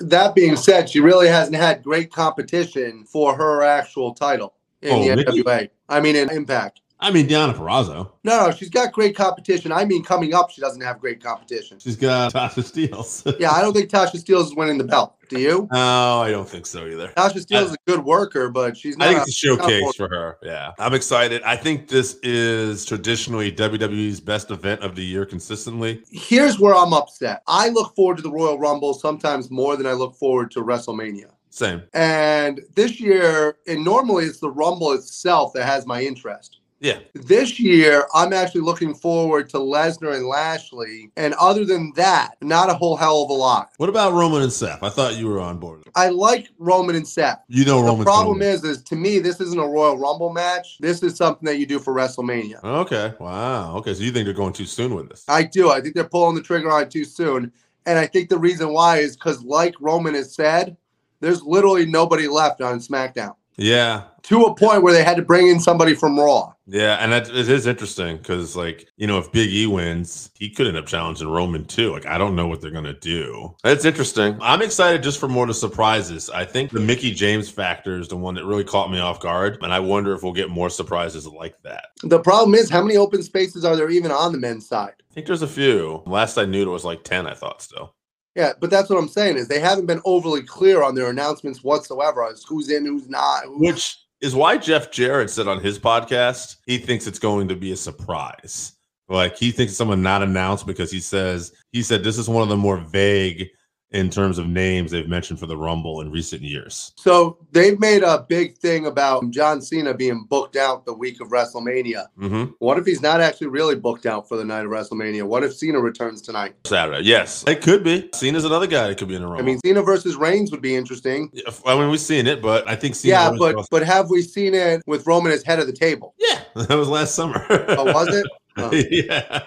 That 0.02 0.34
being 0.36 0.56
said, 0.56 0.90
she 0.90 1.00
really 1.00 1.28
hasn't 1.28 1.56
had 1.56 1.84
great 1.84 2.12
competition 2.12 3.04
for 3.06 3.36
her 3.36 3.64
actual 3.64 4.14
title 4.14 4.54
in 4.82 4.92
Oh, 4.92 5.04
the 5.04 5.16
Mickie? 5.16 5.44
NWA. 5.44 5.70
I 5.90 6.00
mean, 6.00 6.16
in 6.16 6.30
Impact. 6.30 6.82
I 7.00 7.12
mean, 7.12 7.28
Deonna 7.28 7.54
Purrazzo. 7.54 8.10
No, 8.24 8.48
no, 8.48 8.52
she's 8.52 8.70
got 8.70 8.92
great 8.92 9.16
competition. 9.16 9.72
I 9.72 9.86
mean, 9.86 10.04
coming 10.04 10.34
up, 10.34 10.50
she 10.50 10.62
doesn't 10.62 10.82
have 10.82 11.00
great 11.00 11.24
competition. 11.24 11.78
She's 11.78 11.96
got 11.96 12.34
Tasha 12.34 12.64
Steelz. 12.64 13.36
Yeah, 13.40 13.52
I 13.52 13.62
don't 13.62 13.74
think 13.74 13.90
Tasha 13.90 14.16
Steelz 14.16 14.46
is 14.46 14.56
winning 14.56 14.80
the 14.80 14.84
belt. 14.84 15.14
Do 15.30 15.40
you? 15.40 15.68
no, 15.72 16.22
I 16.22 16.32
don't 16.32 16.48
think 16.48 16.66
so 16.66 16.88
either. 16.88 17.10
Tasha 17.10 17.46
Steelz 17.46 17.66
is 17.66 17.74
a 17.74 17.78
good 17.86 18.04
worker, 18.04 18.50
but 18.50 18.76
she's 18.76 18.98
not. 18.98 19.10
I 19.10 19.14
think 19.14 19.22
it's 19.28 19.30
a 19.30 19.34
showcase 19.34 19.96
for 19.96 20.08
her. 20.10 20.38
Yeah. 20.42 20.72
I'm 20.80 20.94
excited. 20.94 21.44
I 21.44 21.56
think 21.56 21.88
this 21.88 22.18
is 22.24 22.86
traditionally 22.86 23.52
WWE's 23.52 24.20
best 24.20 24.50
event 24.50 24.82
of 24.82 24.96
the 24.96 25.04
year 25.04 25.26
consistently. 25.26 26.04
Here's 26.10 26.60
where 26.60 26.74
I'm 26.74 26.94
upset. 26.94 27.44
I 27.46 27.70
look 27.70 27.94
forward 27.96 28.18
to 28.18 28.24
the 28.24 28.32
Royal 28.32 28.58
Rumble 28.58 28.94
sometimes 28.94 29.52
more 29.52 29.76
than 29.76 29.86
I 29.86 29.94
look 29.94 30.16
forward 30.16 30.50
to 30.52 30.62
WrestleMania. 30.62 31.32
Same. 31.50 31.84
And 31.94 32.62
this 32.76 33.00
year, 33.00 33.58
and 33.68 33.84
normally 33.84 34.26
it's 34.26 34.40
the 34.40 34.50
Rumble 34.50 34.94
itself 34.94 35.54
that 35.54 35.66
has 35.66 35.86
my 35.86 36.02
interest. 36.02 36.60
Yeah. 36.80 37.00
This 37.14 37.60
year, 37.60 38.06
I'm 38.14 38.34
actually 38.34 38.62
looking 38.62 38.94
forward 38.94 39.50
to 39.50 39.58
Lesnar 39.58 40.16
and 40.16 40.28
Lashley. 40.28 41.12
And 41.18 41.34
other 41.36 41.66
than 41.66 41.92
that, 41.96 42.36
not 42.42 42.70
a 42.70 42.74
whole 42.74 42.96
hell 42.96 43.24
of 43.24 43.30
a 43.30 43.34
lot. 43.34 43.72
What 43.78 43.90
about 43.90 44.14
Roman 44.14 44.44
and 44.44 44.54
Seth? 44.54 44.84
I 44.84 44.90
thought 44.90 45.16
you 45.16 45.28
were 45.28 45.40
on 45.40 45.58
board. 45.58 45.84
I 45.96 46.10
like 46.10 46.50
Roman 46.60 46.96
and 46.96 47.08
Seth. 47.08 47.44
You 47.48 47.66
know 47.66 47.78
Roman. 47.78 47.86
The 47.86 47.92
Roman's 47.92 48.06
problem 48.06 48.42
is, 48.42 48.64
is 48.64 48.84
to 48.84 48.96
me, 48.96 49.20
this 49.20 49.42
isn't 49.42 49.60
a 49.60 49.68
Royal 49.68 49.98
Rumble 49.98 50.32
match. 50.32 50.78
This 50.80 51.02
is 51.02 51.16
something 51.16 51.46
that 51.46 51.58
you 51.58 51.66
do 51.66 51.80
for 51.80 51.94
WrestleMania. 51.94 52.64
Okay. 52.64 53.14
Wow. 53.20 53.76
Okay. 53.78 53.94
So 53.94 54.04
you 54.04 54.12
think 54.12 54.26
they're 54.26 54.34
going 54.34 54.54
too 54.54 54.66
soon 54.66 54.94
with 54.94 55.10
this? 55.10 55.26
I 55.28 55.44
do. 55.44 55.72
I 55.72 55.82
think 55.82 55.96
they're 55.96 56.04
pulling 56.04 56.36
the 56.36 56.44
trigger 56.44 56.72
on 56.72 56.84
it 56.84 56.92
too 56.92 57.06
soon. 57.06 57.52
And 57.86 57.98
I 57.98 58.06
think 58.06 58.30
the 58.30 58.38
reason 58.38 58.74
why 58.74 58.98
is 58.98 59.16
because, 59.16 59.42
like 59.44 59.74
Roman 59.80 60.14
has 60.14 60.36
said, 60.36 60.76
there's 61.22 61.42
literally 61.42 61.86
nobody 61.86 62.28
left 62.28 62.62
on 62.62 62.80
SmackDown 62.80 63.36
Yeah. 63.58 64.04
to 64.24 64.44
a 64.44 64.56
point 64.56 64.84
where 64.84 64.94
they 64.94 65.04
had 65.04 65.18
to 65.18 65.24
bring 65.24 65.48
in 65.48 65.60
somebody 65.60 65.96
from 65.96 66.20
Raw. 66.20 66.54
Yeah, 66.68 66.98
and 67.00 67.14
that 67.14 67.30
it 67.30 67.50
is 67.50 67.66
interesting 67.66 68.18
because, 68.18 68.58
like, 68.58 68.90
you 68.98 69.08
know, 69.08 69.18
if 69.18 69.32
Big 69.32 69.50
E 69.52 69.68
wins, 69.68 70.30
he 70.36 70.50
could 70.50 70.68
end 70.68 70.76
up 70.76 70.86
challenging 70.86 71.30
Roman 71.30 71.64
too. 71.64 71.94
Like, 71.94 72.06
I 72.06 72.18
don't 72.18 72.36
know 72.36 72.46
what 72.46 72.60
they're 72.60 72.72
gonna 72.72 73.00
do. 73.00 73.56
It's 73.64 73.86
interesting. 73.86 74.38
I'm 74.42 74.62
excited 74.62 75.02
just 75.02 75.18
for 75.20 75.30
more 75.30 75.46
of 75.46 75.48
the 75.48 75.54
surprises. 75.54 76.30
I 76.30 76.44
think 76.44 76.72
the 76.72 76.82
Mickie 76.82 77.14
James 77.14 77.50
factor 77.50 77.98
is 77.98 78.10
the 78.10 78.18
one 78.18 78.36
that 78.36 78.46
really 78.46 78.66
caught 78.66 78.92
me 78.92 79.00
off 79.00 79.22
guard, 79.22 79.60
and 79.62 79.74
I 79.74 79.80
wonder 79.80 80.14
if 80.14 80.24
we'll 80.24 80.34
get 80.34 80.50
more 80.50 80.70
surprises 80.70 81.26
like 81.26 81.56
that. 81.64 81.86
The 82.04 82.20
problem 82.20 82.54
is, 82.54 82.70
how 82.70 82.82
many 82.82 82.98
open 82.98 83.24
spaces 83.24 83.64
are 83.64 83.78
there 83.78 83.90
even 83.90 84.12
on 84.12 84.34
the 84.34 84.38
men's 84.38 84.68
side? 84.68 84.94
I 85.10 85.14
think 85.14 85.26
there's 85.26 85.42
a 85.42 85.48
few. 85.48 86.04
Last 86.06 86.38
I 86.38 86.44
knew, 86.46 86.66
there 86.66 86.72
was 86.72 86.84
like 86.86 87.04
ten. 87.06 87.26
I 87.28 87.34
thought 87.34 87.62
still. 87.62 87.94
Yeah, 88.38 88.54
but 88.62 88.70
that's 88.70 88.88
what 88.90 89.00
I'm 89.00 89.08
saying 89.10 89.36
is 89.38 89.48
they 89.48 89.60
haven't 89.60 89.88
been 89.88 90.02
overly 90.06 90.44
clear 90.44 90.84
on 90.84 90.94
their 90.94 91.10
announcements 91.10 91.64
whatsoever 91.64 92.24
as 92.24 92.44
who's 92.48 92.70
in, 92.70 92.86
who's 92.86 93.10
not. 93.10 93.44
who's- 93.46 93.60
Which 93.60 93.98
is 94.22 94.36
why 94.36 94.58
Jeff 94.58 94.92
Jarrett 94.92 95.32
said 95.32 95.48
on 95.48 95.60
his 95.60 95.80
podcast 95.80 96.58
he 96.68 96.78
thinks 96.78 97.08
it's 97.08 97.20
going 97.20 97.48
to 97.48 97.56
be 97.56 97.72
a 97.72 97.76
surprise. 97.76 98.74
Like 99.10 99.36
he 99.38 99.52
thinks 99.52 99.76
someone 99.76 100.02
not 100.04 100.22
announced 100.22 100.68
because 100.68 100.92
he 100.92 101.00
says 101.00 101.52
he 101.72 101.82
said 101.82 102.04
this 102.04 102.18
is 102.18 102.30
one 102.30 102.44
of 102.44 102.50
the 102.50 102.58
more 102.58 102.78
vague 102.78 103.48
in 103.92 104.10
terms 104.10 104.38
of 104.38 104.48
names 104.48 104.92
they've 104.92 105.08
mentioned 105.08 105.40
for 105.40 105.46
the 105.46 105.56
Rumble 105.56 106.02
in 106.02 106.12
recent 106.12 106.42
years. 106.42 106.92
So 106.98 107.38
they've 107.52 107.80
made 107.80 108.04
a 108.04 108.26
big 108.28 108.58
thing 108.58 108.86
about 108.86 109.30
John 109.30 109.62
Cena 109.62 109.94
being 109.94 110.26
booked 110.30 110.58
out 110.58 110.86
the 110.86 110.94
week 110.94 111.22
of 111.22 111.30
WrestleMania. 111.30 112.08
hmm 112.18 112.46
What 112.60 112.78
if 112.78 112.86
he's 112.86 113.02
not 113.02 113.22
actually 113.22 113.48
really 113.48 113.76
booked 113.76 114.06
out 114.06 114.28
for 114.28 114.36
the 114.36 114.44
night 114.44 114.66
of 114.66 114.72
WrestleMania? 114.72 115.24
What 115.24 115.44
if 115.44 115.56
Cena 115.56 115.80
returns 115.80 116.22
tonight? 116.22 116.56
Saturday, 116.66 117.04
yes, 117.04 117.46
it 117.48 117.62
could 117.62 117.84
be. 117.84 118.10
Cena's 118.14 118.44
another 118.46 118.68
guy 118.68 118.88
that 118.88 118.98
could 118.98 119.08
be 119.08 119.16
in 119.16 119.22
the 119.22 119.28
Rumble. 119.28 119.44
I 119.44 119.46
mean, 119.46 119.60
Cena 119.66 119.82
versus 119.82 120.16
Reigns 120.18 120.52
would 120.52 120.62
be 120.62 120.76
interesting. 120.76 121.30
Yeah, 121.34 121.44
I 121.66 121.78
mean 121.80 121.90
we've 121.90 122.00
seen 122.00 122.28
it, 122.28 122.42
but 122.42 122.68
I 122.68 122.76
think 122.76 122.96
Cena. 122.96 123.14
yeah, 123.14 123.36
but 123.38 123.66
but 123.72 123.84
have 123.84 124.10
we 124.10 124.22
seen 124.22 124.54
it 124.54 124.82
with 124.86 125.08
Roman 125.08 125.32
as 125.32 125.44
head 125.44 125.60
of 125.60 125.68
the 125.68 125.74
table? 125.74 126.14
yeah, 126.20 126.42
that 126.56 126.76
was 126.76 126.90
last 126.90 127.16
summer. 127.16 127.46
Oh, 127.50 127.86
was 127.86 128.10
it? 128.14 128.26
Oh. 128.58 128.72
yeah. 128.92 129.44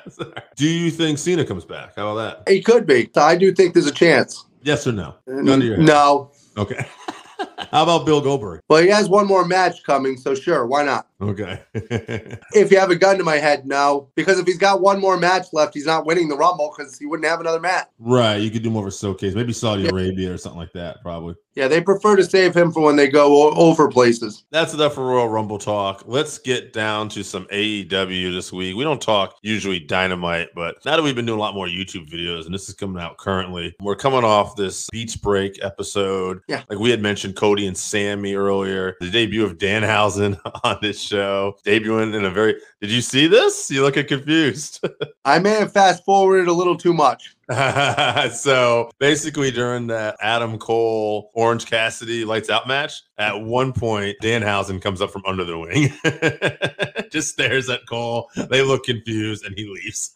Do 0.57 0.69
you 0.69 0.91
think 0.91 1.19
Cena 1.19 1.45
comes 1.45 1.65
back? 1.65 1.97
How 1.97 2.13
about 2.13 2.45
that? 2.45 2.53
He 2.53 2.63
could 2.63 2.87
be. 2.87 3.11
So 3.15 3.23
I 3.23 3.37
do 3.37 3.53
think 3.53 3.75
there's 3.75 3.87
a 3.87 3.93
chance. 3.93 4.47
Yes 4.63 4.87
or 4.87 4.93
no? 4.93 5.17
Uh, 5.29 5.43
Gun 5.43 5.61
to 5.61 5.67
your 5.67 5.77
head. 5.77 5.87
No. 5.87 6.31
Okay. 6.57 6.87
How 7.73 7.83
about 7.85 8.05
Bill 8.07 8.21
Goldberg? 8.21 8.61
Well, 8.69 8.83
he 8.83 8.89
has 8.89 9.09
one 9.09 9.27
more 9.27 9.45
match 9.45 9.83
coming, 9.85 10.17
so 10.17 10.35
sure, 10.35 10.67
why 10.67 10.85
not? 10.85 11.07
Okay. 11.21 11.61
If 12.53 12.71
you 12.73 12.79
have 12.81 12.91
a 12.91 12.97
gun 12.97 13.17
to 13.19 13.25
my 13.25 13.37
head, 13.37 13.67
no. 13.67 14.09
Because 14.17 14.39
if 14.39 14.47
he's 14.47 14.59
got 14.59 14.81
one 14.81 15.01
more 15.01 15.17
match 15.17 15.47
left, 15.53 15.75
he's 15.75 15.87
not 15.87 16.05
winning 16.05 16.29
the 16.29 16.37
Rumble 16.37 16.73
because 16.77 16.99
he 16.99 17.07
wouldn't 17.07 17.29
have 17.29 17.41
another 17.41 17.61
match. 17.61 17.87
right. 17.99 18.37
You 18.37 18.51
could 18.51 18.63
do 18.63 18.71
more 18.71 18.87
of 18.87 18.93
a 18.93 18.97
showcase, 18.97 19.35
maybe 19.35 19.53
Saudi 19.53 19.83
Yeah. 19.85 19.91
Arabia 19.91 20.33
or 20.35 20.39
something 20.39 20.59
like 20.59 20.73
that, 20.73 21.01
probably. 21.03 21.35
Yeah, 21.55 21.69
they 21.69 21.81
prefer 21.81 22.17
to 22.17 22.25
save 22.25 22.57
him 22.57 22.73
for 22.73 22.83
when 22.83 22.97
they 22.97 23.09
go 23.09 23.51
over 23.53 23.89
places. 23.89 24.45
That's 24.51 24.73
enough 24.75 24.95
for 24.95 25.05
Royal 25.05 25.29
Rumble 25.29 25.59
talk. 25.59 26.05
Let's 26.07 26.39
get 26.39 26.73
down 26.73 27.09
to 27.11 27.23
some 27.23 27.47
AEW 27.53 28.33
this 28.33 28.53
week. 28.53 28.77
We 28.77 28.85
don't 28.85 29.03
talk 29.03 29.37
usually 29.43 29.79
dynamite, 29.81 30.49
but 30.55 30.77
now 30.85 30.97
that 30.97 31.03
we've 31.03 31.15
been 31.15 31.27
doing 31.27 31.39
a 31.39 31.43
lot 31.43 31.55
more 31.55 31.67
YouTube 31.67 32.09
videos 32.11 32.47
and 32.47 32.55
this 32.55 32.69
is 32.69 32.75
coming 32.75 33.03
out 33.03 33.19
currently, 33.19 33.75
we're 33.81 33.97
coming 33.97 34.25
off 34.25 34.57
this 34.57 34.89
beach 34.91 35.21
break 35.23 35.63
episode. 35.63 36.41
Yeah. 36.49 36.63
Like 36.69 36.79
we 36.79 36.91
had 36.91 37.03
mentioned 37.03 37.37
Cody 37.37 37.60
and 37.67 37.77
Sammy 37.77 38.35
earlier, 38.35 38.97
the 39.01 39.11
debut 39.11 39.45
of 39.45 39.59
Danhausen 39.59 40.39
on 40.65 40.79
this 40.83 41.01
show, 41.01 41.57
debuting 41.65 42.15
in 42.15 42.25
a 42.25 42.31
very. 42.31 42.57
Did 42.81 42.91
you 42.91 43.01
see 43.01 43.27
this? 43.27 43.71
You 43.71 43.83
looking 43.83 44.07
confused. 44.07 44.85
I 45.25 45.39
may 45.39 45.51
have 45.51 45.73
fast 45.73 46.05
forwarded 46.05 46.49
a 46.49 46.53
little 46.53 46.77
too 46.77 46.95
much. 46.95 47.37
so 48.33 48.91
basically, 48.99 49.51
during 49.51 49.89
that 49.89 50.17
Adam 50.21 50.59
Cole 50.59 51.31
Orange 51.35 51.67
Cassidy 51.67 52.25
lights 52.25 52.49
out 52.49 52.69
match, 52.69 53.03
at 53.19 53.41
one 53.41 53.73
point 53.73 54.17
Danhausen 54.23 54.81
comes 54.81 55.01
up 55.01 55.11
from 55.11 55.23
under 55.27 55.45
the 55.45 55.59
wing, 55.59 57.09
just 57.11 57.31
stares 57.31 57.69
at 57.69 57.81
Cole. 57.89 58.31
They 58.49 58.63
look 58.63 58.85
confused, 58.85 59.45
and 59.45 59.57
he 59.57 59.67
leaves. 59.67 60.15